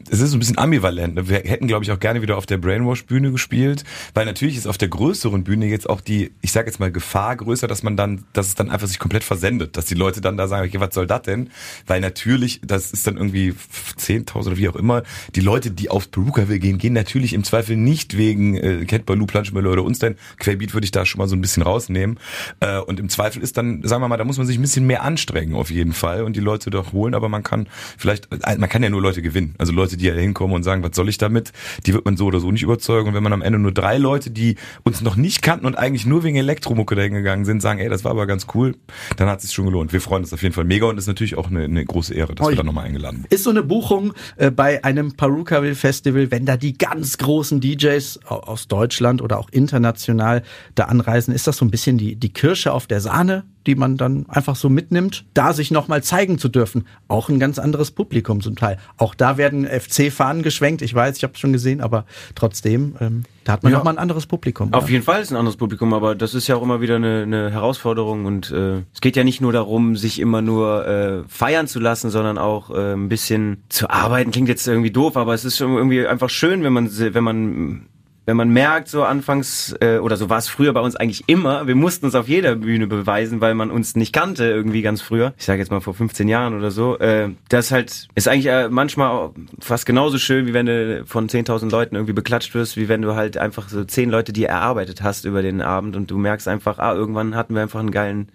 es 0.10 0.20
ist 0.20 0.34
ein 0.34 0.40
bisschen 0.40 0.58
ambivalent. 0.58 1.16
ne? 1.16 1.30
Wir 1.30 1.38
hätten, 1.38 1.68
glaube 1.68 1.84
ich, 1.84 1.92
auch 1.92 2.00
gerne 2.00 2.22
wieder 2.22 2.38
auf 2.38 2.46
der 2.46 2.58
Brainwash-Bühne 2.58 3.32
gespielt, 3.32 3.84
weil 4.14 4.26
natürlich 4.26 4.58
ist 4.58 4.68
auf 4.68 4.78
der 4.78 4.90
größeren 4.90 5.44
Bühne 5.44 5.68
jetzt 5.68 5.90
auch 5.90 6.02
die, 6.02 6.32
ich 6.42 6.52
sage 6.52 6.68
jetzt 6.68 6.80
mal 6.80 6.92
Gefahr 6.92 7.36
größer, 7.38 7.68
dass 7.68 7.82
man 7.84 7.96
dann, 7.98 8.26
dass 8.34 8.48
es 8.48 8.56
dann 8.56 8.70
einfach 8.70 8.88
sich 8.88 9.00
komplett 9.00 9.24
versendet, 9.24 9.78
dass 9.78 9.86
die 9.86 9.96
Leute 9.96 10.22
dann 10.22 10.38
da 10.38 10.48
sagen, 10.48 10.68
okay, 10.68 10.80
was 10.80 10.94
soll 10.94 11.08
das 11.08 11.22
denn? 11.24 11.50
Weil 11.88 12.02
natürlich, 12.02 12.62
das 12.66 12.92
ist 12.92 13.08
dann 13.08 13.18
irgendwie 13.18 13.54
10.000 13.98 14.48
oder 14.48 14.58
wie 14.58 14.70
auch 14.70 14.76
immer. 14.76 14.89
Die 15.36 15.42
Leute, 15.42 15.72
die 15.72 15.90
aufs 15.90 16.08
Perukaville 16.08 16.60
gehen, 16.60 16.78
gehen 16.78 16.94
natürlich 16.94 17.34
im 17.34 17.44
Zweifel 17.44 17.78
nicht 17.78 18.18
wegen 18.18 18.56
äh, 18.58 18.86
Cat 18.86 19.06
Baloo, 19.06 19.26
Planschmüller 19.26 19.72
oder 19.72 19.84
uns 19.84 20.00
denn. 20.00 20.16
Querbeat 20.40 20.74
würde 20.74 20.86
ich 20.86 20.92
da 20.92 21.06
schon 21.06 21.20
mal 21.20 21.28
so 21.28 21.36
ein 21.36 21.42
bisschen 21.42 21.64
rausnehmen. 21.64 22.20
Äh, 22.60 22.80
und 22.80 23.00
im 23.00 23.10
Zweifel 23.10 23.42
ist 23.42 23.58
dann, 23.58 23.84
sagen 23.84 24.02
wir 24.02 24.08
mal, 24.08 24.18
da 24.18 24.24
muss 24.26 24.38
man 24.38 24.48
sich 24.48 24.58
ein 24.58 24.62
bisschen 24.62 24.86
mehr 24.88 25.04
anstrengen 25.04 25.56
auf 25.56 25.72
jeden 25.72 25.94
Fall 25.94 26.24
und 26.24 26.36
die 26.36 26.40
Leute 26.40 26.70
doch 26.70 26.94
holen, 26.94 27.14
aber 27.14 27.30
man 27.30 27.44
kann 27.44 27.68
vielleicht, 27.98 28.28
äh, 28.32 28.58
man 28.58 28.70
kann 28.70 28.84
ja 28.84 28.90
nur 28.90 29.02
Leute 29.02 29.22
gewinnen. 29.22 29.56
Also 29.58 29.74
Leute, 29.74 29.98
die 29.98 30.06
ja 30.06 30.14
hinkommen 30.14 30.56
und 30.56 30.64
sagen, 30.64 30.84
was 30.84 30.96
soll 30.96 31.10
ich 31.10 31.18
damit? 31.18 31.52
Die 31.86 31.94
wird 31.94 32.06
man 32.06 32.18
so 32.18 32.26
oder 32.26 32.40
so 32.40 32.52
nicht 32.52 32.64
überzeugen. 32.64 33.10
Und 33.10 33.14
wenn 33.14 33.24
man 33.24 33.34
am 33.34 33.42
Ende 33.42 33.60
nur 33.60 33.72
drei 33.72 33.98
Leute, 33.98 34.32
die 34.32 34.56
uns 34.84 35.02
noch 35.02 35.16
nicht 35.16 35.42
kannten 35.42 35.66
und 35.66 35.78
eigentlich 35.78 36.06
nur 36.06 36.24
wegen 36.24 36.36
Elektromucke 36.38 36.96
dahin 36.96 37.14
gegangen 37.14 37.46
sind, 37.46 37.62
sagen, 37.62 37.80
ey, 37.80 37.90
das 37.90 38.04
war 38.04 38.12
aber 38.12 38.28
ganz 38.28 38.48
cool, 38.54 38.76
dann 39.18 39.28
hat 39.28 39.40
es 39.40 39.46
sich 39.46 39.54
schon 39.54 39.66
gelohnt. 39.66 39.94
Wir 39.94 40.02
freuen 40.02 40.24
uns 40.24 40.34
auf 40.34 40.42
jeden 40.42 40.54
Fall 40.54 40.66
mega 40.66 40.86
und 40.88 40.98
ist 40.98 41.08
natürlich 41.08 41.36
auch 41.36 41.50
eine, 41.50 41.64
eine 41.64 41.86
große 41.86 42.14
Ehre, 42.14 42.36
dass 42.36 42.46
Oh, 42.46 42.50
wir 42.50 42.58
da 42.58 42.64
nochmal 42.64 42.86
eingeladen 42.86 43.20
wurden. 43.20 43.28
Ist 43.30 43.44
so 43.44 43.50
eine 43.50 43.64
Buchung 43.64 44.14
äh, 44.38 44.52
bei 44.52 44.79
einem 44.84 45.14
Perukaville 45.14 45.76
Festival, 45.76 46.32
wenn 46.32 46.46
da 46.46 46.58
die 46.58 46.78
ganz 46.78 47.18
großen 47.18 47.60
DJs 47.62 48.20
au- 48.28 48.36
aus 48.40 48.68
Deutschland 48.68 49.22
oder 49.22 49.40
auch 49.40 49.50
international 49.50 50.44
da 50.76 50.86
anreisen, 50.86 51.34
ist 51.34 51.48
das 51.48 51.58
so 51.58 51.66
ein 51.66 51.72
bisschen 51.72 51.98
die, 51.98 52.16
die 52.16 52.30
Kirsche 52.34 52.74
auf 52.74 52.88
der 52.88 53.02
Sahne, 53.02 53.44
die 53.68 53.76
man 53.76 53.98
dann 53.98 54.26
einfach 54.30 54.56
so 54.56 54.70
mitnimmt, 54.70 55.26
da 55.34 55.54
sich 55.54 55.70
nochmal 55.72 56.02
zeigen 56.04 56.38
zu 56.38 56.50
dürfen. 56.50 56.88
Auch 57.08 57.30
ein 57.30 57.40
ganz 57.40 57.60
anderes 57.60 57.92
Publikum 57.92 58.42
zum 58.42 58.56
Teil. 58.56 58.78
Auch 58.98 59.14
da 59.16 59.38
werden 59.38 59.66
FC-Fahnen 59.68 60.44
geschwenkt, 60.44 60.82
ich 60.82 60.94
weiß, 60.94 61.18
ich 61.18 61.24
habe 61.24 61.34
es 61.34 61.40
schon 61.40 61.54
gesehen, 61.54 61.82
aber 61.82 62.06
trotzdem, 62.36 62.96
ähm, 63.00 63.24
da 63.44 63.54
hat 63.54 63.64
man 63.64 63.72
Ja. 63.72 63.78
nochmal 63.80 63.96
ein 63.96 64.00
anderes 64.00 64.26
Publikum. 64.28 64.74
Auf 64.74 64.84
oder? 64.84 64.92
jeden 64.92 65.04
Fall 65.04 65.22
ist 65.22 65.32
ein 65.32 65.38
anderes 65.38 65.58
Publikum, 65.58 65.94
aber 65.94 66.16
das 66.16 66.34
ist 66.36 66.48
ja 66.48 66.56
auch 66.56 66.62
immer 66.62 66.82
wieder 66.82 66.96
eine, 66.96 67.24
eine 67.24 67.52
Herausforderung 67.52 68.26
und 68.26 68.52
äh, 68.52 68.84
es 68.94 69.02
geht 69.02 69.16
ja 69.16 69.24
nicht 69.24 69.42
nur 69.42 69.52
darum, 69.52 69.96
sich 69.98 70.20
immer 70.20 70.42
nur 70.42 70.88
äh, 70.88 71.24
feiern 71.28 71.68
zu 71.68 71.80
lassen, 71.80 72.10
sondern 72.10 72.38
auch 72.38 72.70
äh, 72.72 72.94
ein 72.94 73.10
bisschen 73.10 73.64
zu 73.70 73.90
arbeiten. 73.90 74.32
Klingt 74.32 74.50
jetzt 74.50 74.68
irgendwie 74.68 74.92
doof, 74.92 75.18
aber 75.18 75.34
es 75.34 75.46
ist 75.46 75.58
schon 75.58 75.74
irgendwie 75.76 76.06
einfach 76.08 76.30
schön, 76.30 76.64
wenn 76.64 76.74
man 76.74 76.90
wenn 76.98 77.24
man 77.24 77.82
wenn 78.30 78.38
man 78.38 78.50
merkt, 78.50 78.90
so 78.90 79.04
anfangs, 79.04 79.76
äh, 79.82 79.98
oder 79.98 80.16
so 80.16 80.30
war 80.30 80.38
es 80.38 80.48
früher 80.48 80.72
bei 80.72 80.82
uns 80.82 80.96
eigentlich 80.96 81.24
immer, 81.26 81.66
wir 81.66 81.74
mussten 81.74 82.06
uns 82.06 82.14
auf 82.14 82.28
jeder 82.28 82.56
Bühne 82.56 82.86
beweisen, 82.86 83.42
weil 83.42 83.56
man 83.56 83.72
uns 83.72 83.96
nicht 83.96 84.14
kannte 84.14 84.44
irgendwie 84.46 84.84
ganz 84.84 85.02
früher. 85.02 85.34
Ich 85.36 85.46
sage 85.46 85.58
jetzt 85.58 85.72
mal 85.72 85.82
vor 85.82 85.96
15 85.96 86.28
Jahren 86.28 86.56
oder 86.56 86.70
so. 86.70 87.00
Äh, 87.00 87.32
das 87.50 87.72
halt 87.72 88.08
ist 88.14 88.28
eigentlich 88.28 88.46
äh, 88.46 88.70
manchmal 88.70 89.32
fast 89.60 89.88
genauso 89.88 90.20
schön, 90.20 90.46
wie 90.46 90.54
wenn 90.54 90.68
du 90.68 91.06
von 91.08 91.28
10.000 91.28 91.72
Leuten 91.72 91.96
irgendwie 91.96 92.14
beklatscht 92.14 92.54
wirst, 92.54 92.78
wie 92.78 92.88
wenn 92.88 93.02
du 93.02 93.16
halt 93.16 93.40
einfach 93.40 93.68
so 93.68 93.84
10 93.84 94.12
Leute 94.12 94.32
dir 94.32 94.50
erarbeitet 94.50 95.02
hast 95.02 95.26
über 95.26 95.42
den 95.42 95.64
Abend 95.64 95.96
und 95.96 96.12
du 96.12 96.20
merkst 96.20 96.48
einfach, 96.48 96.78
ah, 96.78 96.94
irgendwann 96.94 97.36
hatten 97.36 97.56
wir 97.56 97.64
einfach 97.64 97.80
einen 97.80 97.90
geilen 97.90 98.30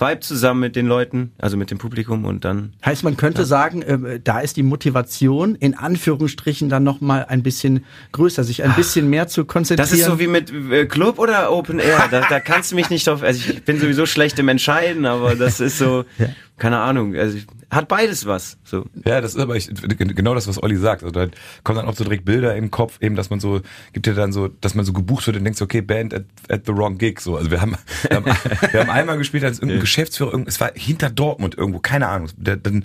Vibe 0.00 0.20
zusammen 0.20 0.60
mit 0.60 0.76
den 0.76 0.86
Leuten, 0.86 1.32
also 1.38 1.56
mit 1.56 1.70
dem 1.70 1.78
Publikum 1.78 2.24
und 2.24 2.44
dann 2.44 2.72
Heißt, 2.84 3.04
man 3.04 3.16
könnte 3.16 3.44
sagen, 3.44 3.82
äh, 3.82 4.20
da 4.22 4.40
ist 4.40 4.56
die 4.56 4.62
Motivation 4.62 5.54
in 5.54 5.74
Anführungsstrichen 5.74 6.68
dann 6.68 6.84
nochmal 6.84 7.26
ein 7.28 7.42
bisschen 7.42 7.84
größer, 8.12 8.44
sich 8.44 8.62
ein 8.62 8.74
bisschen 8.74 9.08
mehr 9.10 9.28
zu 9.28 9.44
konzentrieren. 9.44 9.90
Das 9.90 9.98
ist 9.98 10.06
so 10.06 10.18
wie 10.18 10.26
mit 10.26 10.52
äh, 10.52 10.86
Club 10.86 11.18
oder 11.18 11.52
Open 11.52 11.78
Air. 11.78 12.08
Da, 12.10 12.26
da 12.28 12.40
kannst 12.40 12.72
du 12.72 12.76
mich 12.76 12.90
nicht 12.90 13.06
drauf. 13.06 13.22
Also 13.22 13.50
ich 13.50 13.64
bin 13.64 13.78
sowieso 13.80 14.06
schlecht 14.06 14.38
im 14.38 14.48
Entscheiden, 14.48 15.06
aber 15.06 15.34
das 15.34 15.60
ist 15.60 15.78
so, 15.78 16.04
keine 16.58 16.78
Ahnung. 16.78 17.14
Also 17.14 17.38
hat 17.70 17.88
beides 17.88 18.26
was. 18.26 18.56
So. 18.64 18.86
Ja, 19.04 19.20
das 19.20 19.34
ist 19.34 19.40
aber 19.40 19.56
ich, 19.56 19.68
genau 19.98 20.34
das, 20.34 20.46
was 20.46 20.62
Olli 20.62 20.76
sagt. 20.76 21.02
Also 21.02 21.10
da 21.12 21.26
kommen 21.64 21.78
dann 21.78 21.86
auch 21.88 21.96
so 21.96 22.04
direkt 22.04 22.24
Bilder 22.24 22.54
im 22.54 22.70
Kopf, 22.70 22.98
eben, 23.00 23.16
dass 23.16 23.28
man 23.28 23.40
so, 23.40 23.60
gibt 23.92 24.06
ja 24.06 24.12
dann 24.14 24.32
so, 24.32 24.48
dass 24.48 24.74
man 24.74 24.84
so 24.84 24.92
gebucht 24.92 25.26
wird 25.26 25.36
und 25.36 25.44
denkt, 25.44 25.58
so, 25.58 25.64
okay, 25.64 25.80
Band 25.82 26.14
at, 26.14 26.24
at 26.48 26.62
the 26.66 26.72
wrong 26.72 26.96
gig. 26.96 27.20
So, 27.20 27.36
also 27.36 27.50
wir 27.50 27.60
haben, 27.60 27.76
wir 28.08 28.16
haben, 28.16 28.24
wir 28.72 28.80
haben 28.80 28.90
einmal 28.90 29.18
gespielt, 29.18 29.44
als 29.44 29.58
irgendein 29.58 29.80
Geschäftsführer, 29.80 30.30
irgend- 30.32 30.48
es 30.48 30.60
war 30.60 30.70
hinter 30.74 31.10
Dortmund 31.10 31.58
irgendwo, 31.58 31.80
keine 31.80 32.06
Ahnung, 32.08 32.28
der, 32.36 32.56
der 32.56 32.82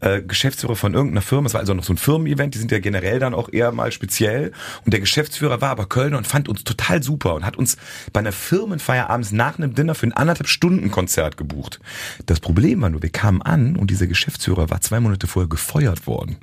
äh, 0.00 0.22
Geschäftsführer 0.22 0.76
von 0.76 0.94
irgendeiner 0.94 1.20
Firma, 1.22 1.46
es 1.46 1.52
war 1.54 1.60
also 1.60 1.74
noch 1.74 1.84
so 1.84 1.92
ein 1.92 1.98
Firmen-Event, 1.98 2.54
die 2.54 2.58
sind 2.58 2.72
ja 2.72 2.78
generell 2.78 3.18
dann 3.18 3.34
auch 3.34 3.52
eher 3.52 3.70
mal 3.70 3.92
speziell. 3.92 4.52
Und 4.84 4.92
der 4.94 5.00
Geschäftsführer 5.00 5.60
war 5.60 5.70
aber 5.70 5.86
Kölner 5.86 6.16
und 6.16 6.26
fand 6.26 6.48
uns 6.48 6.64
total 6.64 7.02
super 7.02 7.34
und 7.34 7.44
hat 7.44 7.56
uns 7.58 7.76
bei 8.14 8.20
einer 8.20 8.32
Firmenfeier 8.32 9.10
abends 9.10 9.30
nach 9.30 9.58
einem 9.58 9.74
Dinner 9.74 9.94
für 9.94 10.06
ein 10.06 10.12
anderthalb 10.12 10.48
Stunden 10.48 10.90
Konzert 10.90 11.36
gebucht. 11.36 11.80
Das 12.26 12.40
Problem 12.40 12.80
war 12.80 12.88
nur, 12.88 13.02
wir 13.02 13.11
kamen 13.12 13.42
an 13.42 13.76
und 13.76 13.90
dieser 13.90 14.06
Geschäftsführer 14.06 14.70
war 14.70 14.80
zwei 14.80 15.00
Monate 15.00 15.26
vorher 15.26 15.48
gefeuert 15.48 16.06
worden. 16.06 16.36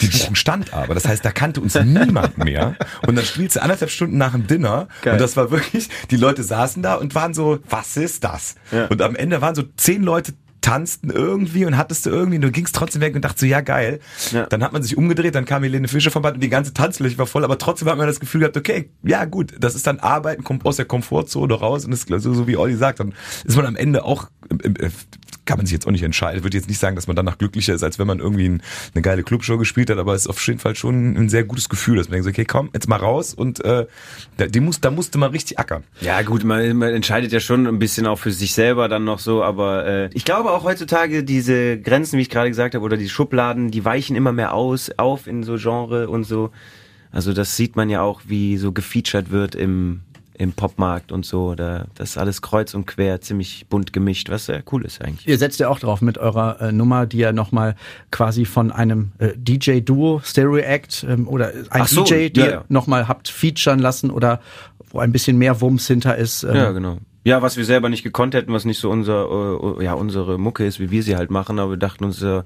Die 0.00 0.06
Buchung 0.06 0.34
stand 0.34 0.72
aber. 0.72 0.94
Das 0.94 1.06
heißt, 1.06 1.24
da 1.24 1.30
kannte 1.32 1.60
uns 1.60 1.74
niemand 1.74 2.38
mehr. 2.38 2.76
Und 3.06 3.16
dann 3.16 3.24
spielst 3.24 3.56
du 3.56 3.62
anderthalb 3.62 3.90
Stunden 3.90 4.16
nach 4.16 4.32
dem 4.32 4.46
Dinner. 4.46 4.88
Geil. 5.02 5.14
Und 5.14 5.20
das 5.20 5.36
war 5.36 5.50
wirklich, 5.50 5.88
die 6.10 6.16
Leute 6.16 6.42
saßen 6.42 6.82
da 6.82 6.94
und 6.94 7.14
waren 7.14 7.34
so, 7.34 7.58
was 7.68 7.96
ist 7.96 8.24
das? 8.24 8.54
Ja. 8.72 8.86
Und 8.86 9.02
am 9.02 9.16
Ende 9.16 9.40
waren 9.40 9.54
so 9.54 9.62
zehn 9.76 10.02
Leute 10.02 10.32
tanzten 10.60 11.10
irgendwie 11.10 11.64
und 11.64 11.76
hattest 11.76 12.06
du 12.06 12.10
irgendwie, 12.10 12.36
und 12.36 12.42
du 12.42 12.50
gingst 12.50 12.74
trotzdem 12.74 13.00
weg 13.00 13.14
und 13.14 13.24
dachtest 13.24 13.40
so, 13.40 13.46
ja 13.46 13.60
geil. 13.60 14.00
Ja. 14.32 14.46
Dann 14.46 14.62
hat 14.62 14.72
man 14.72 14.82
sich 14.82 14.96
umgedreht, 14.96 15.34
dann 15.34 15.44
kam 15.44 15.62
Helene 15.62 15.88
Fischer 15.88 16.10
vom 16.10 16.22
Band 16.22 16.36
und 16.36 16.42
die 16.42 16.48
ganze 16.48 16.74
Tanzfläche 16.74 17.18
war 17.18 17.26
voll, 17.26 17.44
aber 17.44 17.58
trotzdem 17.58 17.88
hat 17.88 17.98
man 17.98 18.06
das 18.06 18.20
Gefühl 18.20 18.40
gehabt, 18.40 18.56
okay, 18.56 18.90
ja 19.02 19.24
gut, 19.24 19.54
das 19.58 19.74
ist 19.74 19.86
dann 19.86 20.00
Arbeiten, 20.00 20.44
kommt 20.44 20.64
aus 20.66 20.76
der 20.76 20.84
Komfortzone 20.84 21.54
raus 21.54 21.84
und 21.84 21.92
ist 21.92 22.08
so, 22.08 22.34
so 22.34 22.46
wie 22.46 22.56
Olli 22.56 22.76
sagt, 22.76 23.00
dann 23.00 23.14
ist 23.44 23.56
man 23.56 23.66
am 23.66 23.76
Ende 23.76 24.04
auch, 24.04 24.28
äh, 24.50 24.86
äh, 24.86 24.90
kann 25.50 25.58
man 25.58 25.66
sich 25.66 25.72
jetzt 25.72 25.86
auch 25.86 25.90
nicht 25.90 26.04
entscheiden. 26.04 26.38
Ich 26.38 26.44
würde 26.44 26.56
jetzt 26.56 26.68
nicht 26.68 26.78
sagen, 26.78 26.94
dass 26.94 27.08
man 27.08 27.16
danach 27.16 27.36
glücklicher 27.36 27.74
ist, 27.74 27.82
als 27.82 27.98
wenn 27.98 28.06
man 28.06 28.20
irgendwie 28.20 28.48
ein, 28.48 28.62
eine 28.94 29.02
geile 29.02 29.24
Clubshow 29.24 29.58
gespielt 29.58 29.90
hat, 29.90 29.98
aber 29.98 30.14
es 30.14 30.22
ist 30.22 30.28
auf 30.28 30.46
jeden 30.46 30.60
Fall 30.60 30.76
schon 30.76 31.16
ein 31.16 31.28
sehr 31.28 31.42
gutes 31.42 31.68
Gefühl, 31.68 31.96
dass 31.96 32.06
man 32.08 32.12
denkt, 32.12 32.24
so, 32.24 32.30
okay, 32.30 32.44
komm, 32.44 32.70
jetzt 32.72 32.88
mal 32.88 32.98
raus 32.98 33.34
und 33.34 33.64
äh, 33.64 33.86
da, 34.36 34.46
die 34.46 34.60
muss, 34.60 34.80
da 34.80 34.92
musste 34.92 35.18
man 35.18 35.32
richtig 35.32 35.58
ackern. 35.58 35.82
Ja 36.00 36.22
gut, 36.22 36.44
man, 36.44 36.76
man 36.76 36.94
entscheidet 36.94 37.32
ja 37.32 37.40
schon 37.40 37.66
ein 37.66 37.80
bisschen 37.80 38.06
auch 38.06 38.18
für 38.18 38.30
sich 38.30 38.54
selber 38.54 38.88
dann 38.88 39.02
noch 39.02 39.18
so, 39.18 39.42
aber 39.42 39.86
äh, 39.86 40.10
ich 40.12 40.24
glaube 40.24 40.49
auch 40.52 40.64
heutzutage 40.64 41.24
diese 41.24 41.80
Grenzen, 41.80 42.18
wie 42.18 42.22
ich 42.22 42.30
gerade 42.30 42.48
gesagt 42.48 42.74
habe, 42.74 42.84
oder 42.84 42.96
die 42.96 43.08
Schubladen, 43.08 43.70
die 43.70 43.84
weichen 43.84 44.16
immer 44.16 44.32
mehr 44.32 44.54
aus, 44.54 44.90
auf 44.96 45.26
in 45.26 45.42
so 45.42 45.56
Genre 45.56 46.08
und 46.08 46.24
so. 46.24 46.50
Also 47.12 47.32
das 47.32 47.56
sieht 47.56 47.76
man 47.76 47.90
ja 47.90 48.02
auch, 48.02 48.22
wie 48.26 48.56
so 48.56 48.72
gefeatured 48.72 49.30
wird 49.30 49.54
im 49.54 50.02
im 50.40 50.52
Popmarkt 50.54 51.12
und 51.12 51.26
so. 51.26 51.54
Da, 51.54 51.86
das 51.94 52.10
ist 52.10 52.18
alles 52.18 52.40
kreuz 52.40 52.72
und 52.72 52.86
quer, 52.86 53.20
ziemlich 53.20 53.66
bunt 53.68 53.92
gemischt, 53.92 54.30
was 54.30 54.46
sehr 54.46 54.62
cool 54.72 54.86
ist 54.86 55.02
eigentlich. 55.02 55.28
Ihr 55.28 55.36
setzt 55.36 55.60
ja 55.60 55.68
auch 55.68 55.78
drauf 55.78 56.00
mit 56.00 56.16
eurer 56.16 56.58
äh, 56.62 56.72
Nummer, 56.72 57.04
die 57.04 57.18
ja 57.18 57.32
nochmal 57.32 57.76
quasi 58.10 58.46
von 58.46 58.72
einem 58.72 59.12
äh, 59.18 59.32
DJ-Duo, 59.36 60.22
Stereo 60.24 60.56
Act 60.56 61.04
ähm, 61.06 61.28
oder 61.28 61.52
ein 61.68 61.84
so, 61.84 62.04
DJ, 62.04 62.30
die 62.30 62.40
ja, 62.40 62.46
ihr 62.46 62.52
ja. 62.52 62.64
nochmal 62.68 63.06
habt 63.06 63.28
featuren 63.28 63.80
lassen 63.80 64.10
oder 64.10 64.40
wo 64.88 65.00
ein 65.00 65.12
bisschen 65.12 65.36
mehr 65.36 65.60
Wumms 65.60 65.86
hinter 65.86 66.16
ist. 66.16 66.42
Ähm, 66.42 66.56
Ja, 66.56 66.70
genau. 66.72 66.96
Ja, 67.24 67.42
was 67.42 67.56
wir 67.56 67.64
selber 67.64 67.88
nicht 67.88 68.02
gekonnt 68.02 68.34
hätten, 68.34 68.52
was 68.52 68.64
nicht 68.64 68.78
so 68.78 68.90
unser, 68.90 69.78
äh, 69.78 69.84
ja, 69.84 69.94
unsere 69.94 70.38
Mucke 70.38 70.64
ist, 70.64 70.80
wie 70.80 70.90
wir 70.90 71.02
sie 71.02 71.16
halt 71.16 71.30
machen, 71.30 71.58
aber 71.58 71.72
wir 71.72 71.76
dachten 71.76 72.04
uns, 72.04 72.22
äh, 72.22 72.42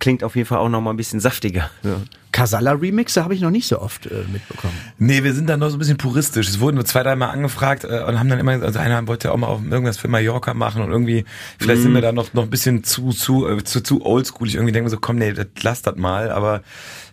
klingt 0.00 0.24
auf 0.24 0.34
jeden 0.34 0.48
Fall 0.48 0.58
auch 0.58 0.68
noch 0.68 0.80
mal 0.80 0.90
ein 0.90 0.96
bisschen 0.96 1.20
saftiger. 1.20 1.70
Ja. 1.84 1.96
Casalla-Remixe 2.32 3.24
habe 3.24 3.34
ich 3.34 3.40
noch 3.40 3.50
nicht 3.50 3.66
so 3.66 3.80
oft 3.80 4.06
äh, 4.06 4.22
mitbekommen. 4.32 4.72
Nee, 4.98 5.24
wir 5.24 5.34
sind 5.34 5.48
da 5.48 5.56
noch 5.56 5.68
so 5.68 5.76
ein 5.76 5.78
bisschen 5.80 5.96
puristisch. 5.96 6.48
Es 6.48 6.60
wurden 6.60 6.76
nur 6.76 6.84
zwei, 6.84 7.02
dreimal 7.02 7.30
angefragt 7.30 7.82
äh, 7.82 8.04
und 8.06 8.20
haben 8.20 8.28
dann 8.28 8.38
immer, 8.38 8.52
also 8.52 8.78
einer 8.78 9.04
wollte 9.08 9.28
ja 9.28 9.34
auch 9.34 9.36
mal 9.36 9.48
auf 9.48 9.60
irgendwas 9.68 9.96
für 9.96 10.06
Mallorca 10.06 10.54
machen 10.54 10.82
und 10.82 10.92
irgendwie, 10.92 11.24
vielleicht 11.58 11.82
sind 11.82 11.92
wir 11.92 12.00
da 12.00 12.12
noch, 12.12 12.32
noch 12.32 12.44
ein 12.44 12.50
bisschen 12.50 12.84
zu, 12.84 13.10
zu, 13.10 13.48
äh, 13.48 13.64
zu, 13.64 13.82
zu 13.82 14.06
oldschool. 14.06 14.46
Ich 14.46 14.54
irgendwie 14.54 14.72
denke 14.72 14.84
mir 14.84 14.90
so, 14.90 14.98
komm, 15.00 15.16
nee, 15.16 15.32
das, 15.32 15.46
lass 15.62 15.82
das 15.82 15.96
mal. 15.96 16.30
Aber 16.30 16.62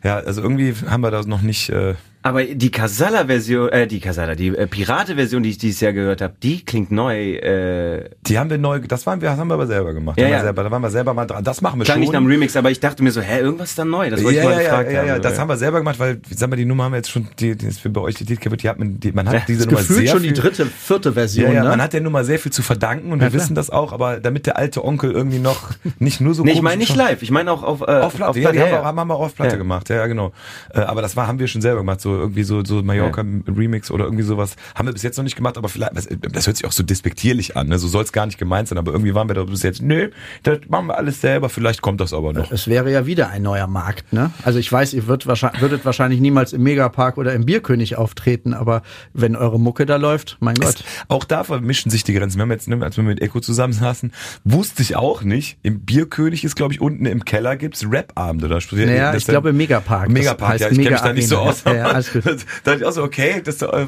ja, 0.03 0.17
also 0.17 0.41
irgendwie 0.41 0.75
haben 0.87 1.01
wir 1.01 1.09
da 1.09 1.23
noch 1.23 1.41
nicht, 1.41 1.69
äh, 1.69 1.95
Aber 2.27 2.43
die 2.43 2.71
Casalla-Version, 2.71 3.69
äh, 3.69 3.87
die 3.87 4.01
Casalla, 4.01 4.35
die 4.35 4.49
äh, 4.49 4.67
Pirate-Version, 4.67 5.43
die 5.43 5.49
ich 5.51 5.57
dieses 5.57 5.79
Jahr 5.79 5.93
gehört 5.93 6.21
habe, 6.21 6.33
die 6.43 6.63
klingt 6.65 6.91
neu. 6.91 7.35
Äh, 7.35 8.09
die 8.23 8.37
haben 8.37 8.49
wir 8.49 8.57
neu, 8.57 8.81
das 8.81 9.05
waren 9.05 9.21
wir, 9.21 9.29
das 9.29 9.39
haben 9.39 9.47
wir 9.47 9.53
aber 9.53 9.65
selber 9.67 9.93
gemacht. 9.93 10.19
Ja, 10.19 10.27
ja. 10.27 10.41
selber, 10.41 10.63
da 10.63 10.69
waren 10.71 10.81
wir 10.81 10.89
selber 10.89 11.13
mal 11.13 11.25
dran. 11.25 11.41
Das 11.45 11.61
machen 11.61 11.79
wir 11.79 11.85
klang 11.85 11.95
schon. 11.95 12.01
nicht 12.01 12.11
nach 12.11 12.19
einem 12.19 12.27
Remix, 12.27 12.57
aber 12.57 12.69
ich 12.69 12.81
dachte 12.81 13.01
mir 13.01 13.11
so, 13.11 13.21
hä, 13.21 13.39
irgendwas 13.39 13.69
ist 13.69 13.79
da 13.79 13.85
neu. 13.85 14.09
Das 14.09 14.21
wollte 14.23 14.39
ja, 14.39 14.43
ich 14.43 14.49
mal 14.49 14.55
ja, 14.55 14.61
ja, 14.61 14.69
gefragt 14.69 14.91
ja, 14.91 14.99
haben. 14.99 15.07
ja, 15.07 15.19
das 15.19 15.39
haben 15.39 15.47
wir 15.47 15.55
selber 15.55 15.77
gemacht, 15.77 15.99
weil, 15.99 16.19
sag 16.29 16.49
mal, 16.49 16.57
die 16.57 16.65
Nummer 16.65 16.83
haben 16.83 16.91
wir 16.91 16.97
jetzt 16.97 17.11
schon, 17.11 17.29
die, 17.39 17.55
die 17.55 17.67
ist 17.67 17.79
für 17.79 17.89
bei 17.89 18.01
euch 18.01 18.15
die 18.15 18.25
Titel 18.25 18.49
die 18.57 18.67
hat 18.69 18.77
man, 18.77 18.99
die, 18.99 19.13
man 19.13 19.25
hat 19.27 19.33
Ja, 19.35 19.41
diese 19.47 19.65
Nummer 19.65 19.77
gefühlt 19.79 19.99
sehr 19.99 20.07
schon 20.09 20.19
viel, 20.19 20.33
die 20.33 20.41
dritte, 20.41 20.65
vierte 20.65 21.13
Version, 21.13 21.47
Ja, 21.47 21.53
ja, 21.53 21.63
ne? 21.63 21.69
man 21.69 21.81
hat 21.81 21.93
der 21.93 22.01
Nummer 22.01 22.25
sehr 22.25 22.39
viel 22.39 22.51
zu 22.51 22.61
verdanken 22.61 23.11
und 23.13 23.21
wir 23.21 23.29
klar. 23.29 23.41
wissen 23.41 23.55
das 23.55 23.69
auch, 23.69 23.93
aber 23.93 24.19
damit 24.19 24.47
der 24.47 24.57
alte 24.57 24.83
Onkel 24.83 25.11
irgendwie 25.11 25.39
noch 25.39 25.69
nicht 25.99 26.19
nur 26.19 26.33
so 26.33 26.43
Nee, 26.43 26.51
ich 26.51 26.61
meine 26.61 26.77
nicht 26.79 26.93
live, 26.95 27.21
ich 27.21 27.31
meine 27.31 27.51
auch 27.53 27.63
auf, 27.63 27.81
äh, 27.81 27.85
auf 27.85 28.15
Platte, 28.15 28.39
ja, 28.39 28.51
die 28.51 28.59
haben, 28.59 28.65
wir, 28.65 28.73
ja. 28.73 28.81
auch- 28.81 28.85
haben 28.85 29.07
wir 29.07 29.15
auch 29.15 29.21
auf 29.21 29.35
Platte 29.35 29.51
Ja. 29.51 29.57
gemacht, 29.57 29.89
ja, 29.89 29.97
ja, 29.97 30.07
genau. 30.07 30.33
Äh, 30.73 30.81
aber 30.81 31.01
das 31.01 31.15
war, 31.15 31.27
haben 31.27 31.39
wir 31.39 31.47
schon 31.47 31.61
selber 31.61 31.79
gemacht, 31.79 32.01
so 32.01 32.16
irgendwie 32.17 32.43
so, 32.43 32.63
so 32.63 32.81
Mallorca 32.83 33.23
Remix 33.47 33.91
oder 33.91 34.05
irgendwie 34.05 34.23
sowas. 34.23 34.55
Haben 34.75 34.87
wir 34.87 34.93
bis 34.93 35.03
jetzt 35.03 35.17
noch 35.17 35.23
nicht 35.23 35.35
gemacht, 35.35 35.57
aber 35.57 35.69
vielleicht, 35.69 35.95
das, 35.95 36.07
das 36.09 36.47
hört 36.47 36.57
sich 36.57 36.65
auch 36.65 36.71
so 36.71 36.83
despektierlich 36.83 37.55
an, 37.57 37.67
ne? 37.67 37.79
so 37.79 37.87
soll 37.87 38.03
es 38.03 38.11
gar 38.11 38.25
nicht 38.25 38.37
gemeint 38.37 38.67
sein, 38.67 38.77
aber 38.77 38.91
irgendwie 38.91 39.13
waren 39.13 39.29
wir 39.29 39.35
da 39.35 39.43
bis 39.43 39.63
jetzt, 39.63 39.81
nö, 39.81 40.09
das 40.43 40.59
machen 40.69 40.87
wir 40.87 40.97
alles 40.97 41.21
selber, 41.21 41.49
vielleicht 41.49 41.81
kommt 41.81 42.01
das 42.01 42.13
aber 42.13 42.33
noch. 42.33 42.51
Es 42.51 42.67
wäre 42.67 42.91
ja 42.91 43.05
wieder 43.05 43.29
ein 43.29 43.41
neuer 43.41 43.67
Markt, 43.67 44.13
ne? 44.13 44.31
Also 44.43 44.59
ich 44.59 44.71
weiß, 44.71 44.93
ihr 44.93 45.07
würdet 45.07 45.27
wahrscheinlich, 45.27 45.61
würdet 45.61 45.85
wahrscheinlich 45.85 46.19
niemals 46.19 46.53
im 46.53 46.63
Megapark 46.63 47.17
oder 47.17 47.33
im 47.33 47.45
Bierkönig 47.45 47.95
auftreten, 47.95 48.53
aber 48.53 48.81
wenn 49.13 49.35
eure 49.35 49.59
Mucke 49.59 49.85
da 49.85 49.95
läuft, 49.95 50.37
mein 50.39 50.55
Gott. 50.55 50.83
Auch 51.07 51.23
da 51.23 51.43
vermischen 51.43 51.91
sich 51.91 52.03
die 52.03 52.13
Grenzen. 52.13 52.37
Wir 52.37 52.43
haben 52.43 52.51
jetzt, 52.51 52.67
ne, 52.67 52.81
als 52.81 52.97
wir 52.97 53.03
mit 53.03 53.21
Echo 53.21 53.39
zusammensaßen, 53.39 54.11
wusste 54.43 54.81
ich 54.81 54.95
auch 54.95 55.23
nicht. 55.23 55.57
Im 55.63 55.81
Bierkönig 55.81 56.43
ist, 56.43 56.55
glaube 56.55 56.73
ich, 56.73 56.81
unten 56.81 57.05
im 57.05 57.25
Keller 57.25 57.55
gibt's 57.55 57.85
Rap-Abende. 57.89 58.47
Naja, 58.47 59.13
ich 59.13 59.25
glaube 59.25 59.49
im 59.49 59.57
Megapark. 59.57 60.07
Im 60.07 60.15
Das 60.15 60.23
Megapark, 60.23 60.51
heißt 60.53 60.61
ja, 60.61 60.71
ich 60.71 60.77
kenne 60.77 60.91
mich 60.91 61.01
da 61.01 61.13
nicht 61.13 61.27
so 61.27 61.37
aus. 61.37 61.63
Ja, 61.65 61.93
gut. 61.93 61.95
Da 62.23 62.35
dachte 62.63 62.79
ich 62.79 62.85
auch 62.85 62.91
so, 62.91 63.03
okay, 63.03 63.41
das, 63.43 63.61
äh, 63.61 63.87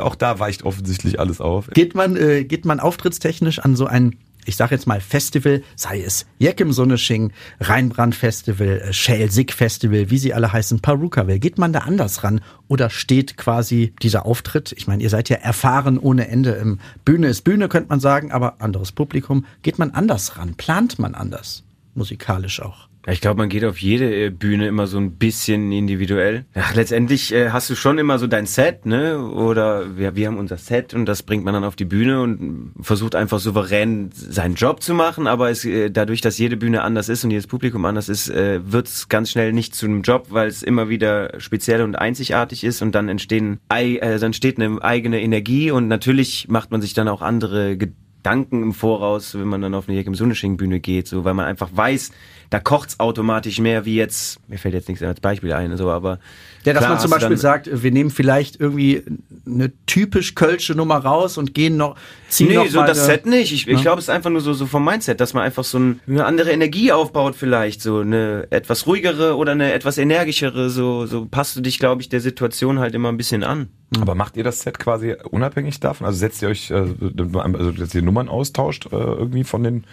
auch 0.00 0.14
da 0.14 0.38
weicht 0.38 0.64
offensichtlich 0.64 1.20
alles 1.20 1.40
auf. 1.40 1.68
Geht 1.70 1.94
man, 1.94 2.16
äh, 2.16 2.44
geht 2.44 2.64
man 2.64 2.80
auftrittstechnisch 2.80 3.58
an 3.58 3.76
so 3.76 3.86
ein, 3.86 4.16
ich 4.44 4.56
sag 4.56 4.70
jetzt 4.70 4.86
mal 4.86 5.00
Festival, 5.00 5.62
sei 5.76 6.02
es 6.02 6.26
Jeck 6.38 6.60
im 6.60 6.72
Sonnesching, 6.72 7.32
Rheinbrand 7.60 8.14
Festival, 8.14 8.80
äh, 8.80 8.92
Shale 8.92 9.30
Sick 9.30 9.52
Festival, 9.52 10.10
wie 10.10 10.18
sie 10.18 10.34
alle 10.34 10.52
heißen, 10.52 10.80
Perukaville, 10.80 11.38
geht 11.38 11.58
man 11.58 11.72
da 11.72 11.80
anders 11.80 12.24
ran 12.24 12.40
oder 12.68 12.90
steht 12.90 13.36
quasi 13.36 13.94
dieser 14.02 14.26
Auftritt, 14.26 14.72
ich 14.76 14.86
meine, 14.86 15.02
ihr 15.02 15.10
seid 15.10 15.28
ja 15.28 15.36
erfahren 15.36 15.98
ohne 15.98 16.28
Ende 16.28 16.52
im 16.52 16.78
Bühne 17.04 17.28
ist 17.28 17.42
Bühne, 17.42 17.68
könnte 17.68 17.88
man 17.88 18.00
sagen, 18.00 18.32
aber 18.32 18.60
anderes 18.60 18.92
Publikum, 18.92 19.46
geht 19.62 19.78
man 19.78 19.90
anders 19.92 20.36
ran, 20.36 20.54
plant 20.54 20.98
man 20.98 21.14
anders, 21.14 21.64
musikalisch 21.94 22.60
auch. 22.60 22.89
Ja, 23.06 23.14
ich 23.14 23.22
glaube, 23.22 23.38
man 23.38 23.48
geht 23.48 23.64
auf 23.64 23.78
jede 23.78 24.26
äh, 24.26 24.30
Bühne 24.30 24.68
immer 24.68 24.86
so 24.86 24.98
ein 24.98 25.12
bisschen 25.12 25.72
individuell. 25.72 26.44
Ja, 26.54 26.64
letztendlich 26.74 27.32
äh, 27.32 27.50
hast 27.50 27.70
du 27.70 27.74
schon 27.74 27.96
immer 27.96 28.18
so 28.18 28.26
dein 28.26 28.44
Set, 28.44 28.84
ne? 28.84 29.18
Oder 29.18 29.96
wir, 29.96 30.16
wir 30.16 30.26
haben 30.26 30.36
unser 30.36 30.58
Set 30.58 30.92
und 30.92 31.06
das 31.06 31.22
bringt 31.22 31.42
man 31.42 31.54
dann 31.54 31.64
auf 31.64 31.76
die 31.76 31.86
Bühne 31.86 32.20
und 32.20 32.74
versucht 32.80 33.14
einfach 33.14 33.38
souverän 33.38 34.10
seinen 34.12 34.54
Job 34.54 34.82
zu 34.82 34.92
machen. 34.92 35.26
Aber 35.26 35.48
es, 35.48 35.64
äh, 35.64 35.90
dadurch, 35.90 36.20
dass 36.20 36.36
jede 36.36 36.58
Bühne 36.58 36.82
anders 36.82 37.08
ist 37.08 37.24
und 37.24 37.30
jedes 37.30 37.46
Publikum 37.46 37.86
anders 37.86 38.10
ist, 38.10 38.28
äh, 38.28 38.60
wird 38.70 38.88
es 38.88 39.08
ganz 39.08 39.30
schnell 39.30 39.54
nicht 39.54 39.74
zu 39.74 39.86
einem 39.86 40.02
Job, 40.02 40.26
weil 40.28 40.48
es 40.48 40.62
immer 40.62 40.90
wieder 40.90 41.40
speziell 41.40 41.80
und 41.80 41.96
einzigartig 41.96 42.64
ist 42.64 42.82
und 42.82 42.94
dann 42.94 43.08
entstehen, 43.08 43.60
äh, 43.70 43.98
dann 43.98 44.22
entsteht 44.24 44.60
eine 44.60 44.82
eigene 44.82 45.22
Energie 45.22 45.70
und 45.70 45.88
natürlich 45.88 46.48
macht 46.48 46.70
man 46.70 46.82
sich 46.82 46.92
dann 46.92 47.08
auch 47.08 47.22
andere 47.22 47.78
Gedanken 47.78 48.62
im 48.62 48.74
Voraus, 48.74 49.34
wenn 49.34 49.48
man 49.48 49.62
dann 49.62 49.74
auf 49.74 49.88
eine 49.88 49.96
Jack 49.96 50.06
im 50.06 50.14
Sunnesching 50.14 50.58
Bühne 50.58 50.78
geht, 50.78 51.08
so, 51.08 51.24
weil 51.24 51.32
man 51.32 51.46
einfach 51.46 51.70
weiß, 51.72 52.12
da 52.50 52.58
kocht's 52.58 52.98
automatisch 52.98 53.58
mehr 53.60 53.84
wie 53.84 53.94
jetzt, 53.94 54.40
mir 54.48 54.58
fällt 54.58 54.74
jetzt 54.74 54.88
nichts 54.88 55.02
als 55.04 55.20
Beispiel 55.20 55.52
ein, 55.52 55.76
so, 55.76 55.88
aber. 55.90 56.18
Ja, 56.64 56.72
dass 56.74 56.80
klar 56.82 56.90
man 56.94 57.00
zum 57.00 57.10
du 57.10 57.14
Beispiel 57.14 57.28
dann- 57.30 57.36
sagt, 57.38 57.70
wir 57.82 57.90
nehmen 57.92 58.10
vielleicht 58.10 58.60
irgendwie 58.60 59.02
eine 59.46 59.72
typisch 59.86 60.34
kölsche 60.34 60.74
Nummer 60.74 60.96
raus 60.98 61.38
und 61.38 61.54
gehen 61.54 61.76
noch, 61.76 61.94
ziehen 62.28 62.48
Nee, 62.48 62.56
noch 62.56 62.66
so 62.66 62.80
mal 62.80 62.86
das 62.86 62.98
eine- 62.98 63.06
Set 63.06 63.26
nicht. 63.26 63.52
Ich, 63.52 63.66
ich 63.68 63.80
glaube, 63.80 63.98
es 64.00 64.06
ist 64.06 64.10
einfach 64.10 64.30
nur 64.30 64.40
so, 64.42 64.52
so 64.52 64.66
vom 64.66 64.84
Mindset, 64.84 65.20
dass 65.20 65.32
man 65.32 65.44
einfach 65.44 65.64
so 65.64 65.78
ein, 65.78 66.00
eine 66.06 66.26
andere 66.26 66.50
Energie 66.50 66.90
aufbaut 66.92 67.34
vielleicht, 67.36 67.80
so 67.80 68.00
eine 68.00 68.48
etwas 68.50 68.86
ruhigere 68.86 69.36
oder 69.36 69.52
eine 69.52 69.72
etwas 69.72 69.96
energischere, 69.96 70.68
so, 70.70 71.06
so 71.06 71.24
passt 71.26 71.56
du 71.56 71.60
dich, 71.60 71.78
glaube 71.78 72.02
ich, 72.02 72.08
der 72.08 72.20
Situation 72.20 72.78
halt 72.80 72.94
immer 72.94 73.08
ein 73.10 73.16
bisschen 73.16 73.42
an. 73.44 73.68
Aber 74.00 74.14
macht 74.14 74.36
ihr 74.36 74.44
das 74.44 74.60
Set 74.60 74.78
quasi 74.78 75.14
unabhängig 75.30 75.80
davon? 75.80 76.06
Also 76.06 76.18
setzt 76.18 76.42
ihr 76.42 76.48
euch, 76.48 76.70
äh, 76.72 76.74
also 76.74 77.70
dass 77.72 77.94
ihr 77.94 78.02
Nummern 78.02 78.28
austauscht 78.28 78.86
äh, 78.92 78.96
irgendwie 78.96 79.44
von 79.44 79.62
den 79.62 79.84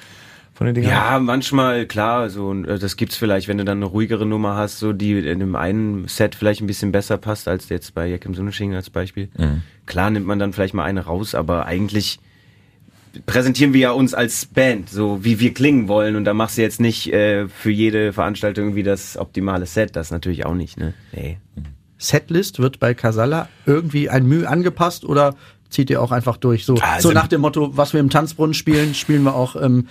von 0.58 0.66
den 0.66 0.76
Dingern? 0.76 0.92
Ja, 0.92 1.20
manchmal, 1.20 1.86
klar, 1.86 2.30
so, 2.30 2.54
äh, 2.54 2.80
das 2.80 2.98
gibt's 2.98 3.16
vielleicht, 3.16 3.48
wenn 3.48 3.58
du 3.58 3.66
dann 3.66 3.78
eine 3.78 3.86
ruhigere 3.86 4.26
Nummer 4.26 4.56
hast, 4.56 4.80
so, 4.80 4.92
die 4.92 5.20
in 5.20 5.40
dem 5.40 5.56
einen 5.56 6.08
Set 6.08 6.36
vielleicht 6.36 6.62
ein 6.62 6.68
bisschen 6.68 6.92
besser 6.92 7.18
passt, 7.18 7.48
als 7.48 7.70
jetzt 7.70 7.94
bei 7.94 8.08
Jack 8.08 8.26
im 8.26 8.34
Sunnesching 8.34 8.74
als 8.76 8.90
Beispiel. 8.90 9.30
Klar 9.86 10.10
nimmt 10.10 10.26
man 10.26 10.40
dann 10.40 10.54
vielleicht 10.54 10.74
mal 10.74 10.84
eine 10.84 11.06
raus, 11.06 11.36
aber 11.36 11.66
eigentlich 11.66 12.20
präsentieren 13.26 13.74
wir 13.74 13.82
ja 13.82 13.92
uns 13.92 14.14
als 14.14 14.46
Band, 14.46 14.90
so 14.90 15.24
wie 15.24 15.40
wir 15.40 15.54
klingen 15.54 15.88
wollen 15.88 16.16
und 16.16 16.26
da 16.26 16.34
machst 16.34 16.58
du 16.58 16.62
jetzt 16.62 16.80
nicht 16.80 17.12
äh, 17.14 17.48
für 17.48 17.72
jede 17.72 18.14
Veranstaltung 18.14 18.66
irgendwie 18.66 18.84
das 18.84 19.18
optimale 19.18 19.66
Set, 19.66 19.96
das 19.96 20.12
natürlich 20.12 20.46
auch 20.46 20.54
nicht, 20.54 20.78
ne? 20.78 20.94
Nee. 21.12 21.38
Setlist 21.98 22.60
wird 22.60 22.80
bei 22.80 22.94
Casalla 22.94 23.50
irgendwie 23.66 24.10
ein 24.10 24.28
Mühe 24.28 24.48
angepasst 24.48 25.04
oder 25.04 25.36
zieht 25.70 25.90
ihr 25.90 26.02
auch 26.02 26.12
einfach 26.12 26.38
durch? 26.38 26.66
So, 26.66 26.76
Also 26.76 27.10
so 27.10 27.14
nach 27.14 27.28
dem 27.28 27.42
Motto, 27.42 27.76
was 27.76 27.94
wir 27.94 28.00
im 28.00 28.10
Tanzbrunnen 28.10 28.54
spielen, 28.54 28.94
spielen 28.94 29.24
wir 29.24 29.36
auch 29.36 29.56
ähm, 29.56 29.88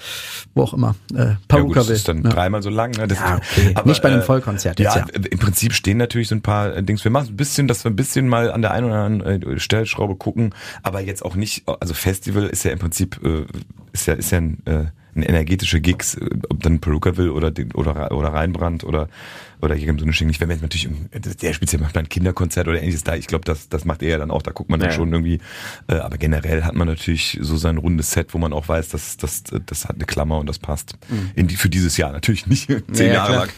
wo 0.54 0.62
auch 0.62 0.74
immer. 0.74 0.94
Äh, 1.14 1.16
Ja, 1.16 1.24
gut, 1.34 1.48
Paruka 1.48 1.80
das 1.80 1.90
ist 1.90 2.08
dann 2.08 2.22
ja. 2.22 2.30
dreimal 2.30 2.62
so 2.62 2.70
lang. 2.70 2.92
Ne? 2.92 3.06
Das 3.06 3.18
Ja, 3.18 3.36
okay. 3.36 3.74
Nicht 3.84 4.02
bei 4.02 4.08
einem 4.10 4.22
Vollkonzert 4.22 4.80
jetzt, 4.80 4.94
ja, 4.94 5.06
ja. 5.06 5.20
im 5.30 5.38
Prinzip 5.38 5.72
stehen 5.72 5.98
natürlich 5.98 6.28
so 6.28 6.34
ein 6.34 6.42
paar 6.42 6.74
äh, 6.74 6.82
Dings. 6.82 7.04
Wir 7.04 7.10
machen 7.10 7.28
ein 7.30 7.36
bisschen, 7.36 7.68
dass 7.68 7.84
wir 7.84 7.90
ein 7.90 7.96
bisschen 7.96 8.28
mal 8.28 8.50
an 8.50 8.62
der 8.62 8.72
einen 8.72 8.86
oder 8.86 9.02
anderen 9.02 9.42
äh, 9.42 9.58
Stellschraube 9.60 10.16
gucken, 10.16 10.54
aber 10.82 11.00
jetzt 11.00 11.24
auch 11.24 11.34
nicht, 11.34 11.64
also 11.80 11.94
Festival 11.94 12.46
ist 12.46 12.64
ja 12.64 12.72
im 12.72 12.78
Prinzip, 12.78 13.20
äh, 13.24 13.44
ist 13.92 14.06
ja, 14.06 14.14
ist 14.14 14.30
ja 14.30 14.38
ein, 14.38 14.62
äh, 14.66 14.84
energetische 15.22 15.80
Gigs, 15.80 16.18
ob 16.48 16.62
dann 16.62 16.80
Peruka 16.80 17.16
will 17.16 17.30
oder 17.30 17.52
oder 17.74 18.12
oder 18.12 18.28
Reinbrand 18.28 18.84
oder 18.84 19.08
oder 19.62 19.74
hier 19.74 19.94
so 19.98 20.04
eine 20.04 20.12
Schinken. 20.12 20.32
Ich 20.32 20.40
wenn 20.40 20.50
jetzt 20.50 20.60
natürlich 20.62 20.88
der 21.40 21.52
speziell 21.54 21.80
macht 21.80 21.96
ein 21.96 22.08
Kinderkonzert 22.08 22.68
oder 22.68 22.78
ähnliches 22.78 23.04
da. 23.04 23.14
Ich 23.16 23.26
glaube, 23.26 23.44
das 23.44 23.68
das 23.68 23.84
macht 23.84 24.02
er 24.02 24.10
ja 24.10 24.18
dann 24.18 24.30
auch. 24.30 24.42
Da 24.42 24.50
guckt 24.52 24.68
man 24.70 24.80
dann 24.80 24.90
Ja. 24.90 24.94
schon 24.96 25.12
irgendwie. 25.12 25.38
Äh, 25.88 25.94
aber 25.94 26.18
generell 26.18 26.62
hat 26.64 26.74
man 26.74 26.86
natürlich 26.88 27.38
so 27.40 27.56
sein 27.56 27.78
rundes 27.78 28.10
Set, 28.10 28.34
wo 28.34 28.38
man 28.38 28.52
auch 28.52 28.68
weiß, 28.68 28.90
dass 28.90 29.16
das 29.16 29.44
das 29.44 29.86
hat 29.86 29.96
eine 29.96 30.04
Klammer 30.04 30.38
und 30.38 30.48
das 30.48 30.58
passt 30.58 30.96
in 31.34 31.46
die 31.46 31.56
für 31.56 31.70
dieses 31.70 31.96
Jahr 31.96 32.12
natürlich 32.12 32.46
nicht 32.46 32.66
zehn 32.92 33.08
Ja, 33.08 33.14
Jahre 33.14 33.36
lang. 33.36 33.48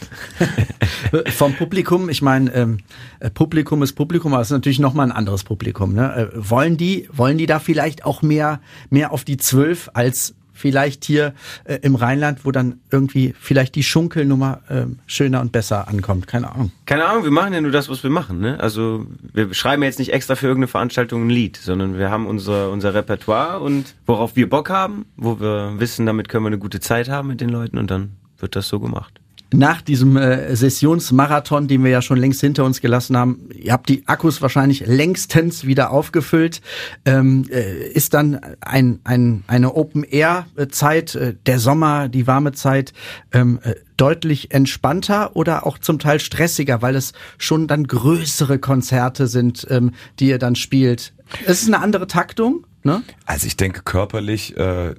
Vom 1.31 1.53
Publikum, 1.55 2.09
ich 2.09 2.21
meine, 2.21 2.53
ähm, 2.53 2.77
äh, 3.19 3.29
Publikum 3.29 3.83
ist 3.83 3.93
Publikum, 3.93 4.33
aber 4.33 4.41
es 4.41 4.47
ist 4.47 4.51
natürlich 4.53 4.79
nochmal 4.79 5.07
ein 5.07 5.11
anderes 5.15 5.43
Publikum. 5.43 5.93
Ne? 5.93 6.29
Äh, 6.33 6.49
wollen 6.49 6.77
die, 6.77 7.09
wollen 7.11 7.37
die 7.37 7.45
da 7.45 7.59
vielleicht 7.59 8.05
auch 8.05 8.21
mehr, 8.21 8.61
mehr 8.89 9.11
auf 9.11 9.23
die 9.23 9.37
zwölf 9.37 9.89
als 9.93 10.35
vielleicht 10.59 11.05
hier 11.05 11.33
äh, 11.63 11.79
im 11.81 11.95
Rheinland, 11.95 12.45
wo 12.45 12.51
dann 12.51 12.81
irgendwie 12.91 13.33
vielleicht 13.39 13.75
die 13.75 13.83
Schunkelnummer 13.83 14.61
ähm, 14.69 14.99
schöner 15.07 15.41
und 15.41 15.51
besser 15.51 15.87
ankommt? 15.87 16.27
Keine 16.27 16.51
Ahnung. 16.51 16.71
Keine 16.85 17.05
Ahnung, 17.05 17.23
wir 17.23 17.31
machen 17.31 17.53
ja 17.53 17.61
nur 17.61 17.71
das, 17.71 17.89
was 17.89 18.03
wir 18.03 18.09
machen. 18.09 18.39
Ne? 18.39 18.59
Also 18.59 19.07
wir 19.21 19.53
schreiben 19.53 19.83
jetzt 19.83 19.99
nicht 19.99 20.13
extra 20.13 20.35
für 20.35 20.47
irgendeine 20.47 20.67
Veranstaltung 20.67 21.27
ein 21.27 21.29
Lied, 21.29 21.57
sondern 21.57 21.97
wir 21.97 22.09
haben 22.09 22.27
unser, 22.27 22.71
unser 22.71 22.93
Repertoire 22.93 23.59
und 23.59 23.95
worauf 24.05 24.35
wir 24.35 24.49
Bock 24.49 24.69
haben, 24.69 25.05
wo 25.15 25.39
wir 25.39 25.75
wissen, 25.77 26.05
damit 26.05 26.29
können 26.29 26.43
wir 26.43 26.49
eine 26.49 26.59
gute 26.59 26.79
Zeit 26.79 27.09
haben 27.09 27.29
mit 27.29 27.41
den 27.41 27.49
Leuten 27.49 27.77
und 27.77 27.89
dann 27.89 28.17
wird 28.37 28.55
das 28.55 28.67
so 28.67 28.79
gemacht. 28.79 29.19
Nach 29.51 29.81
diesem 29.81 30.15
äh, 30.15 30.55
Sessionsmarathon, 30.55 31.67
den 31.67 31.83
wir 31.83 31.89
ja 31.89 32.01
schon 32.03 32.19
längst 32.19 32.41
hinter 32.41 32.65
uns 32.65 32.81
gelassen 32.81 33.17
haben, 33.17 33.49
ihr 33.55 33.73
habt 33.73 33.89
die 33.89 34.07
Akkus 34.07 34.41
wahrscheinlich 34.43 34.85
längstens 34.85 35.65
wieder 35.65 35.89
aufgefüllt, 35.89 36.61
ähm, 37.05 37.45
äh, 37.49 37.87
ist 37.87 38.13
dann 38.13 38.39
ein, 38.61 38.99
ein, 39.03 39.43
eine 39.47 39.73
Open-Air-Zeit, 39.73 41.15
äh, 41.15 41.35
der 41.47 41.57
Sommer, 41.57 42.09
die 42.09 42.27
warme 42.27 42.51
Zeit, 42.51 42.93
ähm, 43.31 43.59
äh, 43.63 43.73
deutlich 43.97 44.51
entspannter 44.51 45.35
oder 45.35 45.65
auch 45.65 45.79
zum 45.79 45.97
Teil 45.97 46.19
stressiger, 46.19 46.81
weil 46.83 46.95
es 46.95 47.13
schon 47.39 47.67
dann 47.67 47.87
größere 47.87 48.59
Konzerte 48.59 49.27
sind, 49.27 49.65
ähm, 49.69 49.91
die 50.19 50.27
ihr 50.27 50.39
dann 50.39 50.55
spielt. 50.55 51.13
Es 51.45 51.61
ist 51.61 51.67
eine 51.67 51.79
andere 51.79 52.07
Taktung, 52.07 52.65
ne? 52.83 53.03
Also 53.25 53.47
ich 53.47 53.57
denke 53.57 53.81
körperlich 53.83 54.55
äh, 54.57 54.95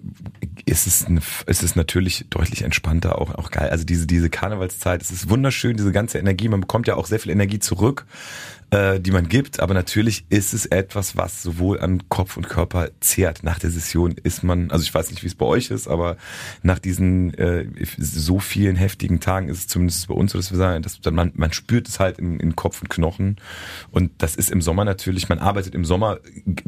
ist 0.67 0.87
es 0.87 1.05
eine, 1.05 1.21
ist 1.47 1.63
es 1.63 1.77
natürlich 1.77 2.27
deutlich 2.31 2.63
entspannter, 2.63 3.19
auch 3.19 3.35
auch 3.35 3.51
geil. 3.51 3.71
Also 3.71 3.85
diese 3.85 4.07
diese 4.07 4.31
Karnevalszeit, 4.31 5.03
es 5.03 5.11
ist 5.11 5.31
wunderschön, 5.31 5.77
diese 5.77 5.93
ganze 5.93 6.19
Energie. 6.19 6.49
Man 6.49 6.61
bekommt 6.61 6.87
ja 6.87 6.97
auch 6.97 7.07
sehr 7.07 7.21
viel 7.21 7.33
Energie 7.33 7.59
zurück, 7.59 8.07
äh, 8.71 9.01
die 9.01 9.11
man 9.11 9.29
gibt. 9.29 9.61
Aber 9.61 9.75
natürlich 9.75 10.25
ist 10.29 10.55
es 10.55 10.67
etwas, 10.67 11.17
was 11.17 11.43
sowohl 11.43 11.81
an 11.81 12.09
Kopf 12.09 12.37
und 12.37 12.49
Körper 12.49 12.91
zehrt. 13.01 13.43
Nach 13.43 13.59
der 13.59 13.71
Session 13.71 14.15
ist 14.23 14.45
man, 14.45 14.71
also 14.71 14.85
ich 14.85 14.95
weiß 14.95 15.11
nicht, 15.11 15.23
wie 15.23 15.27
es 15.27 15.35
bei 15.35 15.47
euch 15.47 15.71
ist, 15.71 15.89
aber 15.89 16.17
nach 16.63 16.79
diesen 16.79 17.35
äh, 17.35 17.67
so 17.99 18.39
vielen 18.39 18.77
heftigen 18.77 19.19
Tagen 19.19 19.49
ist 19.49 19.59
es 19.59 19.67
zumindest 19.67 20.07
bei 20.07 20.15
uns 20.15 20.33
so, 20.33 20.39
dass 20.39 20.51
wir 20.51 20.59
sagen, 20.59 20.83
dass 20.83 21.01
man 21.11 21.33
man 21.35 21.53
spürt 21.53 21.89
es 21.89 21.99
halt 21.99 22.19
in, 22.19 22.39
in 22.39 22.55
Kopf 22.55 22.81
und 22.81 22.89
Knochen. 22.89 23.37
Und 23.91 24.13
das 24.19 24.37
ist 24.37 24.51
im 24.51 24.63
Sommer 24.63 24.85
natürlich. 24.85 25.29
Man 25.29 25.41
arbeitet 25.41 25.75
im 25.75 25.85
Sommer, 25.85 26.19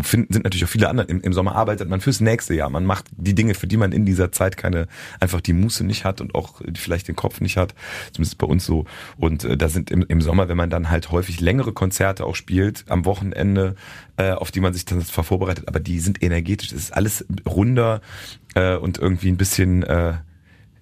finden 0.01 0.33
sind 0.33 0.45
natürlich 0.45 0.65
auch 0.65 0.71
viele 0.71 0.89
andere. 0.89 1.07
Im, 1.07 1.21
Im 1.21 1.33
Sommer 1.33 1.55
arbeitet 1.55 1.89
man 1.89 2.01
fürs 2.01 2.21
nächste 2.21 2.55
Jahr. 2.55 2.71
Man 2.71 2.85
macht 2.85 3.07
die 3.17 3.35
Dinge, 3.35 3.55
für 3.55 3.67
die 3.67 3.77
man 3.77 3.93
in 3.93 4.05
dieser 4.05 4.33
Zeit 4.33 4.57
keine 4.57 4.89
einfach 5.21 5.41
die 5.41 5.53
Muße 5.53 5.85
nicht 5.85 6.05
hat 6.05 6.21
und 6.21 6.35
auch 6.35 6.61
vielleicht 6.75 7.09
den 7.09 7.17
Kopf 7.17 7.41
nicht 7.41 7.57
hat. 7.57 7.75
Zumindest 8.13 8.39
bei 8.39 8.47
uns 8.47 8.65
so. 8.65 8.87
Und 9.19 9.45
äh, 9.45 9.57
da 9.57 9.69
sind 9.69 9.91
im, 9.93 10.05
im 10.09 10.21
Sommer, 10.21 10.49
wenn 10.49 10.57
man 10.57 10.69
dann 10.69 10.91
halt 10.91 11.13
häufig 11.13 11.41
längere 11.41 11.73
Konzerte 11.73 11.92
auch 12.01 12.35
spielt, 12.35 12.85
am 12.89 13.05
Wochenende, 13.05 13.77
äh, 14.17 14.33
auf 14.33 14.51
die 14.51 14.61
man 14.61 14.73
sich 14.73 14.85
dann 14.85 15.01
zwar 15.03 15.25
vorbereitet, 15.25 15.69
aber 15.69 15.81
die 15.81 16.01
sind 16.01 16.23
energetisch. 16.23 16.73
Es 16.73 16.85
ist 16.85 16.95
alles 16.95 17.25
runder 17.47 18.01
äh, 18.55 18.77
und 18.77 18.99
irgendwie 18.99 19.29
ein 19.29 19.37
bisschen 19.37 19.83
äh, 19.83 20.15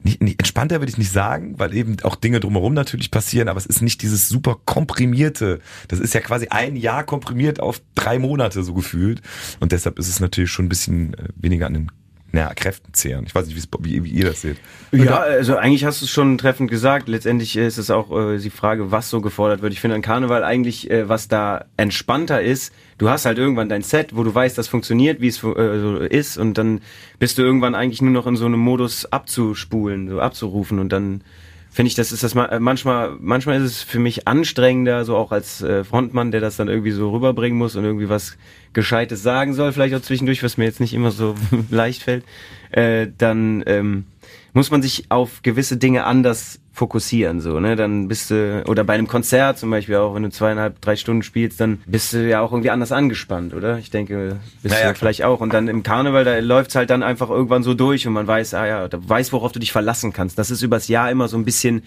nicht, 0.03 0.23
nicht 0.23 0.39
entspannter 0.41 0.81
würde 0.81 0.91
ich 0.91 0.99
nicht 0.99 1.13
sagen, 1.13 1.59
weil 1.59 1.75
eben 1.75 1.97
auch 2.03 2.17
Dinge 2.17 2.41
drumherum 2.41 2.73
natürlich 2.73 3.11
passieren, 3.11 3.49
aber 3.49 3.59
es 3.59 3.67
ist 3.67 3.83
nicht 3.83 4.03
dieses 4.03 4.29
super 4.29 4.57
komprimierte. 4.65 5.61
Das 5.89 6.01
ist 6.01 6.15
ja 6.15 6.21
quasi 6.21 6.49
ein 6.49 6.77
Jahr 6.77 7.05
komprimiert 7.05 7.61
auf 7.61 7.83
drei 7.95 8.19
Monate 8.19 8.63
so 8.63 8.75
gefühlt. 8.75 9.21
Und 9.61 9.73
deshalb 9.73 9.99
ist 9.99 10.09
es 10.09 10.21
natürlich 10.21 10.51
schon 10.51 10.67
ein 10.67 10.71
bisschen 10.71 11.15
äh, 11.15 11.29
weniger 11.37 11.67
an 11.67 11.75
den 11.75 11.93
naja, 12.33 12.53
Kräften 12.55 12.95
zehren. 12.95 13.25
Ich 13.27 13.35
weiß 13.35 13.47
nicht, 13.47 13.69
wie, 13.81 14.05
wie 14.05 14.11
ihr 14.11 14.25
das 14.25 14.43
seht. 14.43 14.57
Ja, 14.93 15.19
also 15.19 15.57
eigentlich 15.57 15.85
hast 15.85 16.01
du 16.01 16.05
es 16.05 16.11
schon 16.11 16.39
treffend 16.39 16.71
gesagt. 16.71 17.09
Letztendlich 17.09 17.57
ist 17.57 17.79
es 17.79 17.91
auch 17.91 18.11
äh, 18.17 18.39
die 18.39 18.51
Frage, 18.51 18.93
was 18.93 19.11
so 19.11 19.21
gefordert 19.21 19.63
wird. 19.63 19.73
Ich 19.73 19.81
finde 19.81 19.97
an 19.97 20.03
Karneval 20.03 20.45
eigentlich, 20.45 20.91
äh, 20.91 21.09
was 21.09 21.29
da 21.29 21.65
entspannter 21.77 22.41
ist, 22.41 22.73
du 22.99 23.09
hast 23.09 23.25
halt 23.25 23.39
irgendwann 23.39 23.69
dein 23.69 23.83
Set, 23.83 24.15
wo 24.15 24.23
du 24.23 24.35
weißt, 24.35 24.57
das 24.57 24.69
funktioniert, 24.69 25.21
wie 25.21 25.29
es 25.29 25.39
äh, 25.39 25.81
so 25.81 25.97
ist 25.99 26.37
und 26.39 26.57
dann 26.57 26.81
bist 27.19 27.39
du 27.39 27.43
irgendwann 27.43 27.75
eigentlich 27.75 28.03
nur 28.03 28.13
noch 28.13 28.27
in 28.27 28.37
so 28.37 28.47
einem 28.47 28.61
Modus 28.61 29.07
abzuspulen, 29.07 30.09
so 30.09 30.21
abzurufen 30.21 30.79
und 30.79 30.91
dann 30.91 31.23
finde 31.71 31.89
ich, 31.89 31.95
das 31.95 32.13
ist 32.13 32.23
das 32.23 32.35
äh, 32.35 32.61
manchmal, 32.61 33.17
manchmal 33.21 33.57
ist 33.57 33.65
es 33.65 33.83
für 33.83 33.99
mich 33.99 34.27
anstrengender, 34.27 35.05
so 35.05 35.17
auch 35.17 35.33
als 35.33 35.63
äh, 35.63 35.85
Frontmann, 35.85 36.31
der 36.31 36.41
das 36.41 36.57
dann 36.57 36.69
irgendwie 36.69 36.91
so 36.91 37.11
rüberbringen 37.11 37.59
muss 37.59 37.77
und 37.77 37.85
irgendwie 37.85 38.09
was 38.09 38.37
Gescheites 38.73 39.23
sagen 39.23 39.55
soll, 39.55 39.73
vielleicht 39.73 39.95
auch 39.95 40.03
zwischendurch, 40.03 40.43
was 40.43 40.57
mir 40.57 40.65
jetzt 40.65 40.81
nicht 40.81 40.95
immer 40.95 41.11
so 41.11 41.35
leicht 41.71 42.03
fällt, 42.03 42.25
äh, 42.71 43.09
dann 43.17 43.63
ähm, 43.67 44.05
muss 44.53 44.71
man 44.71 44.83
sich 44.83 45.11
auf 45.11 45.43
gewisse 45.43 45.77
Dinge 45.77 46.05
anders 46.05 46.60
fokussieren, 46.73 47.41
so, 47.41 47.59
ne, 47.61 47.77
dann 47.77 48.09
bist 48.09 48.31
du, 48.31 48.63
oder 48.67 48.85
bei 48.85 48.95
einem 48.95 49.09
Konzert 49.09 49.59
zum 49.59 49.71
Beispiel 49.71 49.97
auch, 49.97 50.15
wenn 50.15 50.23
du 50.23 50.31
zweieinhalb, 50.31 50.81
drei 50.81 50.97
Stunden 50.97 51.23
spielst, 51.23 51.61
dann 51.61 51.81
bist 51.85 52.13
du 52.13 52.29
ja 52.29 52.41
auch 52.41 52.53
irgendwie 52.53 52.71
anders 52.71 52.93
angespannt, 52.93 53.55
oder? 53.55 53.79
Ich 53.79 53.91
denke, 53.91 54.37
bist 54.63 54.75
Ja, 54.75 54.81
du 54.81 54.85
ja, 54.85 54.89
ja 54.91 54.95
vielleicht 54.95 55.25
auch. 55.25 55.41
Und 55.41 55.53
dann 55.53 55.69
im 55.69 55.83
Karneval, 55.83 56.25
da 56.25 56.39
läuft's 56.39 56.77
halt 56.77 56.91
dann 56.91 57.03
einfach 57.03 57.29
irgendwann 57.29 57.63
so 57.63 57.75
durch 57.75 58.07
und 58.07 58.13
man 58.13 58.27
weiß, 58.27 58.55
ah 58.55 58.67
ja, 58.67 58.89
da 58.89 58.99
weiß, 59.01 59.33
worauf 59.33 59.53
du 59.53 59.59
dich 59.59 59.73
verlassen 59.73 60.13
kannst. 60.13 60.39
Das 60.39 60.51
ist 60.51 60.63
übers 60.63 60.89
Jahr 60.89 61.11
immer 61.11 61.29
so 61.29 61.37
ein 61.37 61.45
bisschen 61.45 61.83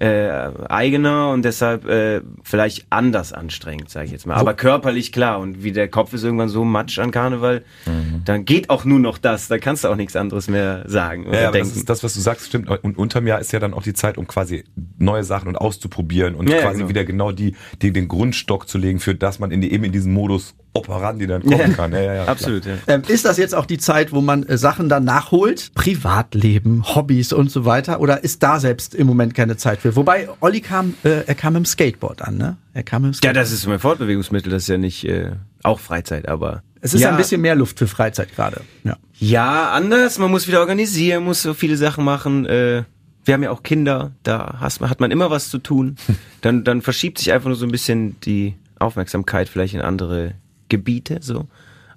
äh, 0.00 0.50
eigener 0.70 1.30
und 1.30 1.44
deshalb 1.44 1.84
äh, 1.86 2.22
vielleicht 2.42 2.86
anders 2.88 3.32
anstrengend, 3.34 3.90
sage 3.90 4.06
ich 4.06 4.12
jetzt 4.12 4.26
mal. 4.26 4.34
Aber 4.36 4.54
körperlich 4.54 5.12
klar 5.12 5.38
und 5.40 5.62
wie 5.62 5.72
der 5.72 5.88
Kopf 5.88 6.14
ist 6.14 6.24
irgendwann 6.24 6.48
so 6.48 6.64
matsch 6.64 6.98
an 6.98 7.10
Karneval, 7.10 7.62
Mhm. 7.86 8.22
dann 8.24 8.44
geht 8.46 8.70
auch 8.70 8.84
nur 8.86 8.98
noch 8.98 9.18
das. 9.18 9.48
Da 9.48 9.58
kannst 9.58 9.84
du 9.84 9.88
auch 9.88 9.96
nichts 9.96 10.16
anderes 10.16 10.48
mehr 10.48 10.84
sagen 10.86 11.26
oder 11.26 11.36
Ja, 11.40 11.44
das 11.50 11.52
denken. 11.52 11.76
ist 11.78 11.88
das, 11.90 12.02
was 12.02 12.14
du 12.14 12.20
sagst, 12.20 12.46
stimmt. 12.46 12.68
Und 12.82 12.96
unterm 12.96 13.26
Jahr 13.26 13.40
ist 13.40 13.52
ja 13.52 13.58
dann 13.58 13.74
auch 13.74 13.82
die 13.82 13.92
Zeit, 13.94 14.16
um 14.16 14.26
quasi 14.26 14.64
neue 14.98 15.22
Sachen 15.22 15.48
und 15.48 15.56
auszuprobieren 15.56 16.34
und 16.34 16.48
Ja, 16.48 16.60
quasi 16.62 16.78
genau. 16.78 16.88
wieder 16.88 17.04
genau 17.04 17.32
die, 17.32 17.54
die, 17.82 17.92
den 17.92 18.08
Grundstock 18.08 18.68
zu 18.68 18.78
legen, 18.78 19.00
für 19.00 19.14
das 19.14 19.38
man 19.38 19.50
in 19.50 19.60
die, 19.60 19.70
eben 19.72 19.84
in 19.84 19.92
diesen 19.92 20.12
Modus 20.14 20.54
operandi 20.72 21.26
dann 21.26 21.42
kommen 21.42 21.58
Ja, 21.58 21.68
kann. 21.68 21.92
Ja, 21.92 22.00
ja, 22.00 22.14
ja. 22.14 22.24
Absolut, 22.26 22.64
ja. 22.64 22.74
Ähm, 22.86 23.02
ist 23.08 23.24
das 23.24 23.36
jetzt 23.38 23.54
auch 23.54 23.66
die 23.66 23.78
Zeit, 23.78 24.12
wo 24.12 24.20
man 24.20 24.44
äh, 24.44 24.56
Sachen 24.56 24.88
dann 24.88 25.04
nachholt? 25.04 25.72
Privatleben, 25.74 26.84
Hobbys 26.94 27.32
und 27.32 27.50
so 27.50 27.64
weiter? 27.64 28.00
Oder 28.00 28.22
ist 28.24 28.42
da 28.42 28.60
selbst 28.60 28.94
im 28.94 29.06
Moment 29.06 29.34
keine 29.34 29.56
Zeit 29.56 29.80
für? 29.80 29.96
Wobei, 29.96 30.28
Olli 30.40 30.60
kam, 30.60 30.94
äh, 31.04 31.24
er 31.26 31.34
kam 31.34 31.56
im 31.56 31.64
Skateboard 31.64 32.22
an, 32.22 32.36
ne? 32.36 32.56
Er 32.72 32.82
kam 32.82 33.04
im 33.04 33.10
Ja, 33.10 33.14
Skateboard. 33.14 33.36
das 33.36 33.52
ist 33.52 33.66
mein 33.66 33.78
Fortbewegungsmittel, 33.78 34.50
das 34.50 34.62
ist 34.62 34.68
ja 34.68 34.78
nicht 34.78 35.04
äh, 35.04 35.32
auch 35.62 35.80
Freizeit, 35.80 36.28
aber 36.28 36.62
es 36.80 36.94
ist 36.94 37.00
ja, 37.02 37.10
ein 37.10 37.16
bisschen 37.16 37.40
mehr 37.40 37.54
Luft 37.56 37.78
für 37.78 37.86
Freizeit 37.86 38.34
gerade. 38.34 38.62
Ja. 38.84 38.96
Ja, 39.18 39.70
anders, 39.72 40.18
man 40.18 40.30
muss 40.30 40.46
wieder 40.48 40.60
organisieren, 40.60 41.24
muss 41.24 41.42
so 41.42 41.52
viele 41.52 41.76
Sachen 41.76 42.04
machen. 42.04 42.46
Äh, 42.46 42.84
wir 43.24 43.34
haben 43.34 43.42
ja 43.42 43.50
auch 43.50 43.62
Kinder, 43.62 44.12
da 44.22 44.56
hast, 44.60 44.80
hat 44.80 45.00
man 45.00 45.10
immer 45.10 45.30
was 45.30 45.50
zu 45.50 45.58
tun. 45.58 45.96
Dann, 46.40 46.64
dann 46.64 46.80
verschiebt 46.80 47.18
sich 47.18 47.32
einfach 47.32 47.48
nur 47.48 47.56
so 47.56 47.66
ein 47.66 47.70
bisschen 47.70 48.18
die 48.22 48.54
Aufmerksamkeit 48.78 49.50
vielleicht 49.50 49.74
in 49.74 49.82
andere 49.82 50.32
Gebiete, 50.70 51.18
so. 51.20 51.48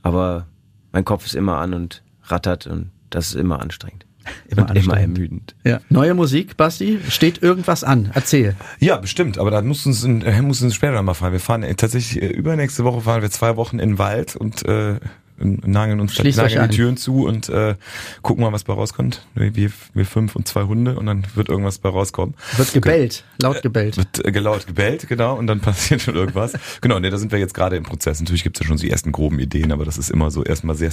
Aber 0.01 0.47
mein 0.91 1.05
Kopf 1.05 1.25
ist 1.25 1.35
immer 1.35 1.59
an 1.59 1.73
und 1.73 2.03
rattert 2.23 2.67
und 2.67 2.91
das 3.09 3.27
ist 3.27 3.35
immer 3.35 3.61
anstrengend. 3.61 4.05
Immer 4.47 4.61
und 4.61 4.69
anstrengend. 4.71 4.85
immer 4.85 4.99
ermüdend. 5.01 5.55
ja. 5.65 5.79
Neue 5.89 6.13
Musik, 6.13 6.55
Basti? 6.55 6.97
Steht 7.09 7.43
irgendwas 7.43 7.83
an? 7.83 8.09
Erzähl. 8.13 8.55
Ja, 8.79 8.95
bestimmt, 8.95 9.37
aber 9.37 9.51
da 9.51 9.61
muss 9.61 9.85
uns, 9.85 10.05
äh, 10.05 10.41
muss 10.41 10.61
uns 10.61 10.75
später 10.75 11.01
mal 11.01 11.13
fahren. 11.13 11.33
Wir 11.33 11.41
fahren 11.41 11.63
äh, 11.63 11.75
tatsächlich, 11.75 12.23
äh, 12.23 12.27
übernächste 12.27 12.85
Woche 12.85 13.01
fahren 13.01 13.21
wir 13.21 13.29
zwei 13.31 13.57
Wochen 13.57 13.79
in 13.79 13.89
den 13.89 13.97
Wald 13.97 14.37
und 14.37 14.65
äh, 14.65 15.01
nageln 15.43 15.99
uns 15.99 16.13
Schließt 16.13 16.37
nageln 16.37 16.69
die. 16.69 16.75
Türen 16.75 16.97
zu 16.97 17.25
und 17.25 17.49
äh, 17.49 17.75
gucken 18.21 18.43
mal, 18.43 18.51
was 18.51 18.63
bei 18.63 18.73
rauskommt. 18.73 19.25
Wir, 19.35 19.71
wir, 19.93 20.05
fünf 20.05 20.35
und 20.35 20.47
zwei 20.47 20.63
Hunde 20.63 20.95
und 20.97 21.05
dann 21.05 21.25
wird 21.35 21.49
irgendwas 21.49 21.77
bei 21.77 21.89
rauskommen. 21.89 22.35
Wird 22.57 22.73
gebellt, 22.73 23.23
laut 23.41 23.61
gebellt. 23.61 23.97
Wird 23.97 24.25
äh, 24.25 24.31
gelaut 24.31 24.67
gebellt, 24.67 25.07
genau, 25.07 25.35
und 25.35 25.47
dann 25.47 25.59
passiert 25.61 26.01
schon 26.01 26.15
irgendwas. 26.15 26.53
genau, 26.81 26.99
ne, 26.99 27.09
da 27.09 27.17
sind 27.17 27.31
wir 27.31 27.39
jetzt 27.39 27.53
gerade 27.53 27.75
im 27.75 27.83
Prozess. 27.83 28.19
Natürlich 28.19 28.43
gibt's 28.43 28.59
ja 28.59 28.65
schon 28.65 28.77
so 28.77 28.83
die 28.83 28.91
ersten 28.91 29.11
groben 29.11 29.39
Ideen, 29.39 29.71
aber 29.71 29.85
das 29.85 29.97
ist 29.97 30.09
immer 30.09 30.31
so 30.31 30.43
erstmal 30.43 30.75
sehr, 30.75 30.91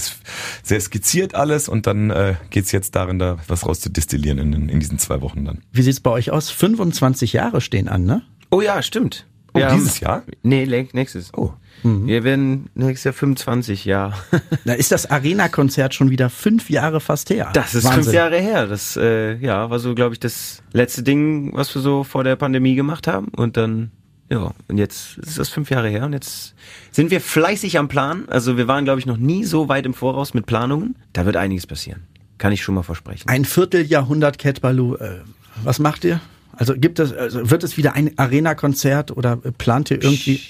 sehr 0.63 0.81
skizziert 0.81 1.35
alles 1.35 1.69
und 1.69 1.87
dann 1.87 2.09
äh, 2.09 2.35
geht's 2.49 2.71
jetzt 2.71 2.95
darin, 2.95 3.19
da 3.19 3.37
was 3.47 3.65
rauszudestillieren 3.65 4.39
in, 4.39 4.69
in 4.69 4.79
diesen 4.79 4.99
zwei 4.99 5.21
Wochen 5.21 5.45
dann. 5.45 5.59
Wie 5.71 5.81
sieht's 5.81 5.99
bei 5.99 6.11
euch 6.11 6.31
aus? 6.31 6.49
25 6.49 7.33
Jahre 7.33 7.61
stehen 7.61 7.87
an, 7.87 8.05
ne? 8.05 8.23
Oh 8.49 8.61
ja, 8.61 8.81
stimmt. 8.81 9.25
Oh, 9.53 9.59
Wir 9.59 9.67
haben- 9.69 9.77
dieses 9.77 9.99
Jahr? 9.99 10.23
Nee, 10.43 10.65
nächstes. 10.93 11.33
Oh. 11.35 11.53
Wir 11.83 12.23
werden 12.23 12.69
nächstes 12.75 13.05
Jahr 13.05 13.13
25, 13.13 13.85
ja. 13.85 14.13
Da 14.65 14.73
ist 14.73 14.91
das 14.91 15.09
Arena-Konzert 15.09 15.95
schon 15.95 16.09
wieder 16.11 16.29
fünf 16.29 16.69
Jahre 16.69 16.99
fast 16.99 17.31
her. 17.31 17.49
Das 17.53 17.73
ist 17.73 17.85
Wahnsinn. 17.85 18.03
fünf 18.03 18.13
Jahre 18.13 18.39
her. 18.39 18.67
Das 18.67 18.95
äh, 18.97 19.35
ja 19.37 19.69
war 19.69 19.79
so, 19.79 19.95
glaube 19.95 20.13
ich, 20.13 20.19
das 20.19 20.61
letzte 20.73 21.01
Ding, 21.01 21.51
was 21.55 21.73
wir 21.73 21.81
so 21.81 22.03
vor 22.03 22.23
der 22.23 22.35
Pandemie 22.35 22.75
gemacht 22.75 23.07
haben. 23.07 23.29
Und 23.29 23.57
dann 23.57 23.91
ja, 24.29 24.51
und 24.69 24.77
jetzt 24.77 25.17
ist 25.17 25.39
das 25.39 25.49
fünf 25.49 25.69
Jahre 25.71 25.89
her 25.89 26.05
und 26.05 26.13
jetzt 26.13 26.53
sind 26.91 27.11
wir 27.11 27.19
fleißig 27.19 27.77
am 27.77 27.89
Plan. 27.89 28.29
Also 28.29 28.55
wir 28.57 28.67
waren, 28.67 28.85
glaube 28.85 28.99
ich, 28.99 29.05
noch 29.05 29.17
nie 29.17 29.43
so 29.43 29.67
weit 29.67 29.85
im 29.85 29.93
Voraus 29.93 30.33
mit 30.33 30.45
Planungen. 30.45 30.95
Da 31.11 31.25
wird 31.25 31.35
einiges 31.35 31.67
passieren. 31.67 32.03
Kann 32.37 32.53
ich 32.53 32.63
schon 32.63 32.75
mal 32.75 32.83
versprechen. 32.83 33.27
Ein 33.27 33.43
Vierteljahrhundert 33.43 34.37
Cat 34.37 34.61
Baloo. 34.61 34.95
Äh, 34.95 35.19
was 35.63 35.79
macht 35.79 36.05
ihr? 36.05 36.21
Also 36.53 36.73
gibt 36.75 36.99
es, 36.99 37.13
also 37.13 37.49
wird 37.49 37.63
es 37.63 37.77
wieder 37.77 37.93
ein 37.93 38.17
Arena-Konzert 38.17 39.11
oder 39.11 39.37
plant 39.37 39.91
ihr 39.91 40.01
irgendwie? 40.01 40.41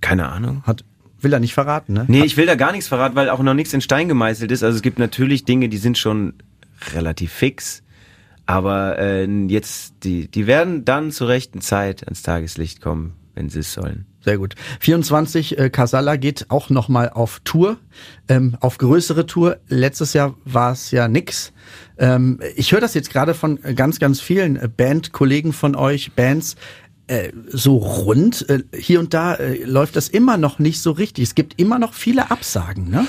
Keine 0.00 0.28
Ahnung. 0.28 0.62
Hat, 0.64 0.84
will 1.20 1.32
er 1.32 1.40
nicht 1.40 1.54
verraten, 1.54 1.92
ne? 1.92 2.04
Nee, 2.08 2.24
ich 2.24 2.36
will 2.36 2.46
da 2.46 2.54
gar 2.54 2.72
nichts 2.72 2.88
verraten, 2.88 3.14
weil 3.14 3.28
auch 3.30 3.42
noch 3.42 3.54
nichts 3.54 3.72
in 3.72 3.80
Stein 3.80 4.08
gemeißelt 4.08 4.50
ist. 4.50 4.62
Also 4.62 4.76
es 4.76 4.82
gibt 4.82 4.98
natürlich 4.98 5.44
Dinge, 5.44 5.68
die 5.68 5.78
sind 5.78 5.98
schon 5.98 6.34
relativ 6.94 7.32
fix. 7.32 7.82
Aber 8.46 8.98
äh, 8.98 9.26
jetzt, 9.46 9.94
die, 10.02 10.28
die 10.28 10.46
werden 10.46 10.84
dann 10.84 11.12
zur 11.12 11.28
rechten 11.28 11.60
Zeit 11.60 12.04
ans 12.04 12.22
Tageslicht 12.22 12.80
kommen, 12.80 13.12
wenn 13.34 13.48
sie 13.48 13.60
es 13.60 13.72
sollen. 13.72 14.06
Sehr 14.22 14.36
gut. 14.36 14.54
24, 14.80 15.58
äh, 15.58 15.70
Casalla 15.70 16.16
geht 16.16 16.46
auch 16.50 16.68
nochmal 16.68 17.08
auf 17.08 17.40
Tour, 17.42 17.78
ähm, 18.28 18.56
auf 18.60 18.76
größere 18.76 19.24
Tour. 19.24 19.58
Letztes 19.68 20.12
Jahr 20.12 20.34
war 20.44 20.72
es 20.72 20.90
ja 20.90 21.08
nix. 21.08 21.52
Ähm, 21.98 22.38
ich 22.54 22.72
höre 22.72 22.80
das 22.80 22.92
jetzt 22.92 23.10
gerade 23.10 23.32
von 23.32 23.58
ganz, 23.74 23.98
ganz 23.98 24.20
vielen 24.20 24.56
äh, 24.56 24.68
Bandkollegen 24.68 25.54
von 25.54 25.74
euch, 25.74 26.12
Bands, 26.12 26.56
äh, 27.06 27.32
so 27.48 27.78
rund. 27.78 28.46
Äh, 28.50 28.62
hier 28.76 29.00
und 29.00 29.14
da 29.14 29.34
äh, 29.34 29.64
läuft 29.64 29.96
das 29.96 30.08
immer 30.08 30.36
noch 30.36 30.58
nicht 30.58 30.82
so 30.82 30.90
richtig. 30.90 31.24
Es 31.24 31.34
gibt 31.34 31.58
immer 31.58 31.78
noch 31.78 31.94
viele 31.94 32.30
Absagen, 32.30 32.90
ne? 32.90 33.06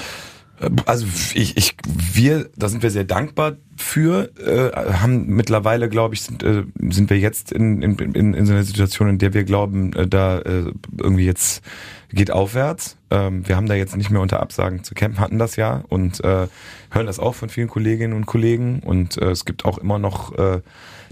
Also 0.85 1.07
ich, 1.33 1.57
ich, 1.57 1.75
wir, 2.13 2.49
da 2.55 2.69
sind 2.69 2.83
wir 2.83 2.91
sehr 2.91 3.03
dankbar 3.03 3.53
für, 3.77 4.29
äh, 4.37 4.93
haben 4.93 5.25
mittlerweile, 5.27 5.89
glaube 5.89 6.13
ich, 6.13 6.21
sind, 6.21 6.43
äh, 6.43 6.63
sind 6.89 7.09
wir 7.09 7.17
jetzt 7.17 7.51
in, 7.51 7.81
in, 7.81 7.97
in, 7.97 8.33
in 8.33 8.45
so 8.45 8.53
einer 8.53 8.63
Situation, 8.63 9.09
in 9.09 9.17
der 9.17 9.33
wir 9.33 9.43
glauben, 9.43 9.93
äh, 9.93 10.07
da 10.07 10.39
äh, 10.39 10.71
irgendwie 10.97 11.25
jetzt 11.25 11.63
geht 12.09 12.31
aufwärts. 12.31 12.97
Ähm, 13.09 13.47
wir 13.47 13.55
haben 13.55 13.67
da 13.67 13.73
jetzt 13.73 13.95
nicht 13.97 14.11
mehr 14.11 14.21
unter 14.21 14.39
Absagen 14.39 14.83
zu 14.83 14.93
kämpfen, 14.93 15.19
hatten 15.19 15.39
das 15.39 15.55
ja 15.55 15.83
und 15.89 16.23
äh, 16.23 16.47
hören 16.91 17.07
das 17.07 17.19
auch 17.19 17.35
von 17.35 17.49
vielen 17.49 17.67
Kolleginnen 17.67 18.13
und 18.13 18.25
Kollegen 18.25 18.81
und 18.81 19.17
äh, 19.17 19.31
es 19.31 19.45
gibt 19.45 19.65
auch 19.65 19.77
immer 19.77 19.97
noch 19.97 20.37
äh, 20.37 20.61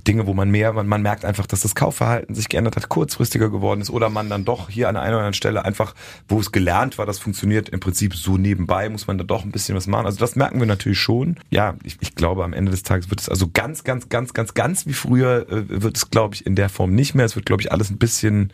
Dinge, 0.08 0.28
wo 0.28 0.34
man 0.34 0.50
mehr, 0.50 0.74
man, 0.74 0.88
man 0.88 1.02
merkt 1.02 1.26
einfach, 1.26 1.48
dass 1.48 1.62
das 1.62 1.76
Kaufverhalten 1.76 2.36
sich 2.36 2.50
geändert 2.50 2.76
hat, 2.76 2.90
kurzfristiger 2.90 3.50
geworden 3.50 3.82
ist 3.82 3.90
oder 3.90 4.10
man 4.10 4.30
dann 4.30 4.46
doch 4.46 4.70
hier 4.70 4.88
an 4.90 4.96
der 4.96 5.04
einen 5.04 5.14
oder 5.14 5.20
anderen 5.20 5.34
Stelle 5.34 5.66
einfach, 5.66 5.96
wo 6.28 6.40
es 6.40 6.52
gelernt 6.52 6.98
war, 6.98 7.06
das 7.06 7.20
funktioniert 7.20 7.70
im 7.70 7.80
Prinzip 7.80 8.16
so 8.16 8.38
nebenbei, 8.38 8.90
muss 8.90 9.08
man 9.08 9.18
da 9.18 9.24
doch 9.24 9.44
ein 9.44 9.52
bisschen 9.52 9.76
was 9.76 9.88
machen. 9.88 10.06
Also 10.06 10.20
das 10.20 10.36
merken 10.36 10.60
wir 10.60 10.68
natürlich 10.68 11.00
schon. 11.00 11.38
Ja, 11.50 11.76
ich, 11.84 11.98
ich 12.00 12.16
glaube, 12.16 12.44
am 12.44 12.54
Ende 12.54 12.72
des 12.72 12.84
Tages 12.84 13.10
wird 13.10 13.22
es 13.22 13.30
also 13.30 13.50
ganz, 13.54 13.84
ganz, 13.84 14.10
ganz, 14.10 14.34
ganz, 14.34 14.54
ganz 14.54 14.86
wie 14.86 14.94
früher 14.94 15.48
äh, 15.50 15.82
wird 15.82 15.98
es, 15.98 16.10
glaube 16.10 16.36
ich, 16.36 16.46
in 16.46 16.56
der 16.56 16.70
Form 16.70 16.94
nicht 16.94 17.16
mehr. 17.16 17.26
Es 17.26 17.36
wird, 17.36 17.46
glaube 17.46 17.62
ich, 17.62 17.72
alles 17.72 17.90
ein 17.90 17.98
bisschen 17.98 18.52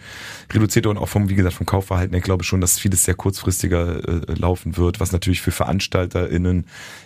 reduzierter 0.53 0.89
und 0.89 0.97
auch 0.97 1.09
vom, 1.09 1.29
wie 1.29 1.35
gesagt, 1.35 1.55
vom 1.55 1.65
Kaufverhalten. 1.65 2.15
Ich 2.15 2.23
glaube 2.23 2.43
schon, 2.43 2.61
dass 2.61 2.79
vieles 2.79 3.03
sehr 3.03 3.15
kurzfristiger 3.15 4.29
äh, 4.29 4.33
laufen 4.33 4.77
wird, 4.77 4.99
was 4.99 5.11
natürlich 5.11 5.41
für 5.41 5.51
VeranstalterInnen 5.51 6.65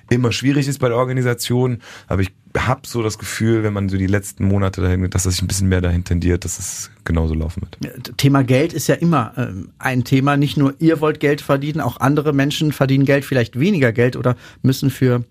immer 0.10 0.32
schwierig 0.32 0.68
ist 0.68 0.80
bei 0.80 0.90
der 0.90 0.98
Organisation. 0.98 1.82
Aber 2.08 2.22
ich 2.22 2.32
habe 2.58 2.82
so 2.86 3.04
das 3.04 3.18
Gefühl, 3.18 3.64
wenn 3.64 3.74
man 3.74 3.90
so 3.90 3.98
die 3.98 4.08
letzten 4.08 4.46
Monate 4.46 4.82
dahin, 4.82 5.08
dass 5.10 5.24
das 5.24 5.34
sich 5.34 5.42
ein 5.42 5.48
bisschen 5.48 5.70
mehr 5.70 5.82
dahin 5.82 6.04
tendiert, 6.04 6.46
dass 6.46 6.58
es 6.58 6.90
genauso 7.04 7.34
laufen 7.34 7.62
wird. 7.62 8.18
Thema 8.18 8.44
Geld 8.44 8.74
ist 8.74 8.88
ja 8.88 8.96
immer 8.96 9.34
ähm, 9.38 9.70
ein 9.78 10.04
Thema. 10.04 10.38
Nicht 10.38 10.58
nur 10.58 10.74
ihr 10.80 11.00
wollt 11.00 11.20
Geld 11.20 11.42
verdienen, 11.42 11.80
auch 11.82 12.00
andere 12.00 12.34
Menschen 12.34 12.72
verdienen 12.72 13.06
Geld, 13.06 13.26
vielleicht 13.26 13.60
weniger 13.60 13.92
Geld 13.92 14.16
oder 14.16 14.36
müssen 14.62 14.90
für 14.90 15.24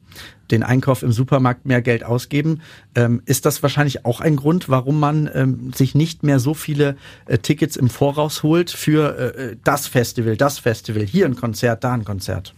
den 0.50 0.62
Einkauf 0.62 1.02
im 1.02 1.12
Supermarkt 1.12 1.66
mehr 1.66 1.83
Geld 1.83 2.04
ausgeben. 2.04 2.62
Ähm, 2.94 3.22
ist 3.26 3.46
das 3.46 3.62
wahrscheinlich 3.62 4.04
auch 4.04 4.20
ein 4.20 4.37
Grund, 4.37 4.68
warum 4.68 4.98
man 5.00 5.28
ähm, 5.35 5.72
sich 5.74 5.94
nicht 5.94 6.22
mehr 6.22 6.38
so 6.38 6.54
viele 6.54 6.96
äh, 7.26 7.38
Tickets 7.38 7.76
im 7.76 7.90
Voraus 7.90 8.42
holt 8.42 8.70
für 8.70 9.37
äh, 9.37 9.57
das 9.64 9.87
Festival, 9.87 10.37
das 10.37 10.59
Festival, 10.59 11.04
hier 11.04 11.26
ein 11.26 11.37
Konzert, 11.37 11.85
da 11.85 11.92
ein 11.92 12.04
Konzert? 12.04 12.54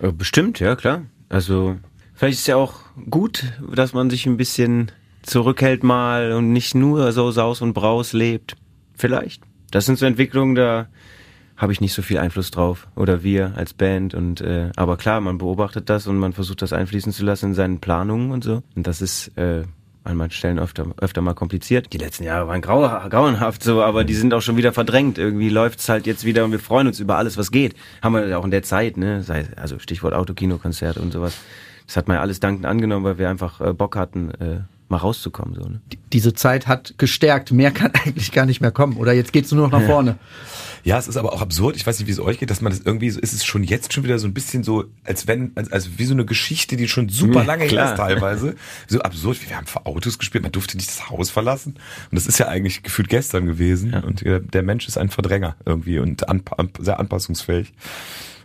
Äh, 0.00 0.12
bestimmt, 0.12 0.60
ja 0.60 0.76
klar. 0.76 1.02
Also 1.28 1.78
Vielleicht 2.22 2.38
ist 2.38 2.46
ja 2.46 2.54
auch 2.54 2.74
gut, 3.10 3.52
dass 3.74 3.94
man 3.94 4.08
sich 4.08 4.26
ein 4.26 4.36
bisschen 4.36 4.92
zurückhält 5.22 5.82
mal 5.82 6.30
und 6.30 6.52
nicht 6.52 6.72
nur 6.72 7.10
so 7.10 7.32
saus 7.32 7.60
und 7.60 7.72
braus 7.72 8.12
lebt. 8.12 8.54
Vielleicht. 8.94 9.42
Das 9.72 9.86
sind 9.86 9.98
so 9.98 10.06
Entwicklungen, 10.06 10.54
da 10.54 10.86
habe 11.56 11.72
ich 11.72 11.80
nicht 11.80 11.94
so 11.94 12.00
viel 12.00 12.18
Einfluss 12.18 12.52
drauf. 12.52 12.86
Oder 12.94 13.24
wir 13.24 13.54
als 13.56 13.74
Band. 13.74 14.14
Und 14.14 14.40
äh, 14.40 14.70
aber 14.76 14.98
klar, 14.98 15.20
man 15.20 15.38
beobachtet 15.38 15.90
das 15.90 16.06
und 16.06 16.16
man 16.16 16.32
versucht 16.32 16.62
das 16.62 16.72
einfließen 16.72 17.12
zu 17.12 17.24
lassen 17.24 17.46
in 17.46 17.54
seinen 17.54 17.80
Planungen 17.80 18.30
und 18.30 18.44
so. 18.44 18.62
Und 18.76 18.86
das 18.86 19.02
ist 19.02 19.36
äh, 19.36 19.64
an 20.04 20.16
manchen 20.16 20.36
Stellen 20.36 20.60
öfter, 20.60 20.86
öfter 20.98 21.22
mal 21.22 21.34
kompliziert. 21.34 21.92
Die 21.92 21.98
letzten 21.98 22.22
Jahre 22.22 22.46
waren 22.46 22.60
grau, 22.60 22.82
grauenhaft 23.08 23.64
so, 23.64 23.82
aber 23.82 24.04
die 24.04 24.14
sind 24.14 24.32
auch 24.32 24.42
schon 24.42 24.56
wieder 24.56 24.72
verdrängt. 24.72 25.18
Irgendwie 25.18 25.48
läuft's 25.48 25.88
halt 25.88 26.06
jetzt 26.06 26.24
wieder 26.24 26.44
und 26.44 26.52
wir 26.52 26.60
freuen 26.60 26.86
uns 26.86 27.00
über 27.00 27.16
alles, 27.16 27.36
was 27.36 27.50
geht. 27.50 27.74
Haben 28.00 28.14
wir 28.14 28.38
auch 28.38 28.44
in 28.44 28.52
der 28.52 28.62
Zeit, 28.62 28.96
ne? 28.96 29.24
Sei, 29.24 29.48
also 29.56 29.80
Stichwort 29.80 30.14
Autokino-Konzerte 30.14 31.02
und 31.02 31.12
sowas 31.12 31.36
das 31.92 31.98
hat 31.98 32.08
man 32.08 32.14
ja 32.14 32.20
alles 32.22 32.40
dankend 32.40 32.64
angenommen, 32.64 33.04
weil 33.04 33.18
wir 33.18 33.28
einfach 33.28 33.60
äh, 33.60 33.74
Bock 33.74 33.96
hatten, 33.96 34.30
äh, 34.30 34.60
mal 34.88 34.96
rauszukommen. 34.96 35.54
So, 35.54 35.68
ne? 35.68 35.82
Diese 36.14 36.32
Zeit 36.32 36.66
hat 36.66 36.94
gestärkt. 36.96 37.52
Mehr 37.52 37.70
kann 37.70 37.90
eigentlich 38.04 38.32
gar 38.32 38.46
nicht 38.46 38.62
mehr 38.62 38.70
kommen. 38.70 38.96
Oder 38.96 39.12
jetzt 39.12 39.34
geht's 39.34 39.52
nur 39.52 39.68
noch 39.68 39.78
nach 39.78 39.86
vorne. 39.86 40.16
Ja, 40.84 40.98
es 40.98 41.06
ist 41.06 41.18
aber 41.18 41.34
auch 41.34 41.42
absurd. 41.42 41.76
Ich 41.76 41.86
weiß 41.86 41.98
nicht, 41.98 42.08
wie 42.08 42.12
es 42.12 42.18
euch 42.18 42.38
geht, 42.38 42.48
dass 42.48 42.62
man 42.62 42.72
das 42.72 42.80
irgendwie 42.80 43.10
so 43.10 43.20
ist 43.20 43.34
es 43.34 43.44
schon 43.44 43.62
jetzt 43.62 43.92
schon 43.92 44.04
wieder 44.04 44.18
so 44.18 44.26
ein 44.26 44.32
bisschen 44.32 44.64
so, 44.64 44.84
als 45.04 45.26
wenn, 45.26 45.52
als, 45.54 45.70
also 45.70 45.90
wie 45.98 46.06
so 46.06 46.14
eine 46.14 46.24
Geschichte, 46.24 46.76
die 46.78 46.88
schon 46.88 47.10
super 47.10 47.44
lange 47.44 47.64
her 47.64 47.90
ist 47.90 47.96
teilweise. 47.98 48.56
So 48.88 49.00
absurd. 49.00 49.46
Wir 49.46 49.54
haben 49.54 49.66
vor 49.66 49.86
Autos 49.86 50.18
gespielt, 50.18 50.42
man 50.42 50.52
durfte 50.52 50.78
nicht 50.78 50.88
das 50.88 51.10
Haus 51.10 51.28
verlassen. 51.28 51.74
Und 52.10 52.16
das 52.16 52.26
ist 52.26 52.38
ja 52.38 52.48
eigentlich 52.48 52.82
gefühlt 52.82 53.10
gestern 53.10 53.44
gewesen. 53.44 53.92
Ja. 53.92 54.00
Und 54.00 54.24
der 54.24 54.62
Mensch 54.62 54.88
ist 54.88 54.96
ein 54.96 55.10
Verdränger 55.10 55.56
irgendwie 55.66 55.98
und 55.98 56.26
anp 56.26 56.78
sehr 56.80 56.98
anpassungsfähig. 56.98 57.74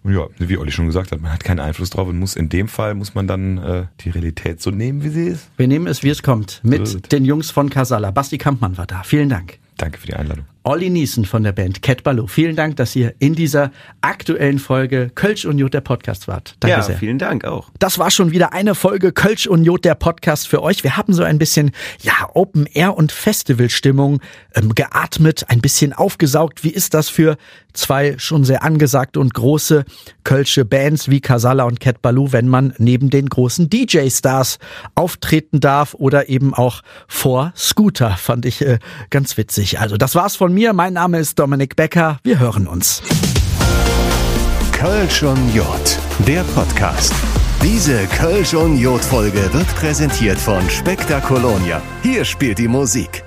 Und 0.08 0.13
ja, 0.13 0.26
wie 0.38 0.58
Olli 0.58 0.72
schon 0.72 0.86
gesagt 0.86 1.12
hat, 1.12 1.20
man 1.20 1.34
hat 1.34 1.43
keinen 1.43 1.60
Einfluss 1.60 1.89
drauf 1.89 2.08
und 2.08 2.17
muss 2.17 2.38
in 2.38 2.48
dem 2.48 2.70
Fall 2.70 2.96
muss 2.96 3.13
man 3.13 3.28
dann 3.28 3.58
äh, 3.58 3.88
die 4.00 4.10
Realität 4.10 4.62
so 4.62 4.72
nehmen, 4.72 5.04
wie 5.04 5.10
sie 5.10 5.26
ist. 5.26 5.50
Wir 5.58 5.67
nehmen 5.67 5.86
es, 5.86 6.02
wie 6.02 6.08
es 6.08 6.24
kommt, 6.24 6.62
mit 6.63 6.86
Gut. 6.86 7.12
den 7.12 7.26
Jungs 7.26 7.52
von 7.52 7.70
Casala. 7.70 8.12
Basti 8.12 8.38
Kampmann 8.38 8.78
war 8.78 8.88
da. 8.88 9.04
Vielen 9.04 9.28
Dank. 9.28 9.60
Danke 9.76 10.00
für 10.00 10.08
die 10.08 10.13
Einladung. 10.13 10.46
Olli 10.63 10.89
Niesen 10.89 11.24
von 11.24 11.43
der 11.43 11.54
Band 11.54 11.82
Cat 11.82 12.04
Baloo. 12.04 12.28
Vielen 12.28 12.56
Dank, 12.56 12.76
dass 12.76 12.96
ihr 12.96 13.13
in 13.20 13.36
dieser 13.36 13.72
aktuellen 14.02 14.60
Folge 14.60 15.12
Kölsch 15.13 15.46
und 15.46 15.60
Jod 15.60 15.74
der 15.74 15.82
Podcast 15.82 16.28
wart. 16.28 16.56
Danke 16.60 16.78
ja, 16.78 16.84
sehr. 16.84 16.98
vielen 16.98 17.20
Dank 17.20 17.46
auch. 17.46 17.70
Das 17.80 18.00
war 18.00 18.12
schon 18.12 18.32
wieder 18.32 18.54
eine 18.54 18.76
Folge 18.76 19.13
Kölsch 19.13 19.48
und 19.48 19.63
Jod 19.63 19.86
der 19.86 19.96
Podcast 19.96 20.48
für 20.48 20.62
euch. 20.62 20.84
Wir 20.84 20.98
haben 20.98 21.13
so 21.13 21.24
ein 21.24 21.38
bisschen, 21.38 21.72
ja, 22.02 22.13
Open 22.34 22.65
Air 22.65 22.98
und 22.98 23.12
Festivalstimmung 23.12 24.20
ähm, 24.56 24.74
geatmet, 24.74 25.46
ein 25.50 25.62
bisschen 25.62 25.93
aufgesaugt. 25.93 26.63
Wie 26.63 26.72
ist 26.72 26.93
das 26.93 27.08
für 27.08 27.38
zwei 27.78 28.16
schon 28.18 28.44
sehr 28.44 28.63
angesagte 28.63 29.20
und 29.20 29.34
große 29.34 29.86
Kölsche 30.24 30.66
Bands 30.66 31.10
wie 31.10 31.22
Casala 31.22 31.63
und 31.63 31.80
Cat 31.80 32.02
Baloo, 32.02 32.32
wenn 32.32 32.48
man 32.48 32.74
neben 32.78 33.10
den 33.10 33.28
großen 33.28 33.70
DJ-Stars 33.70 34.60
auftreten 34.96 35.60
darf 35.60 35.94
oder 35.94 36.30
eben 36.30 36.54
auch 36.54 36.82
vor 37.08 37.54
Scooter? 37.56 38.18
Fand 38.18 38.46
ich 38.46 38.62
äh, 38.62 38.80
ganz 39.10 39.38
witzig. 39.38 39.80
Also 39.80 39.98
das 39.98 40.16
war's 40.16 40.36
von 40.36 40.54
mir. 40.54 40.74
Mein 40.74 40.94
Name 40.94 41.20
ist 41.20 41.40
Dominik 41.40 41.76
Becker. 41.76 42.20
Wir 42.24 42.40
hören 42.40 42.68
uns. 42.68 43.02
Kölsch 44.72 45.24
und 45.24 45.56
Jod, 45.56 45.98
der 46.28 46.44
Podcast. 46.44 47.13
Diese 47.63 48.06
Kölsch 48.08 48.54
und 48.54 48.78
Jod 48.78 49.04
Folge 49.04 49.52
wird 49.52 49.68
präsentiert 49.76 50.38
von 50.38 50.70
Spektakolonia. 50.70 51.82
Hier 52.04 52.24
spielt 52.24 52.60
die 52.60 52.68
Musik. 52.68 53.24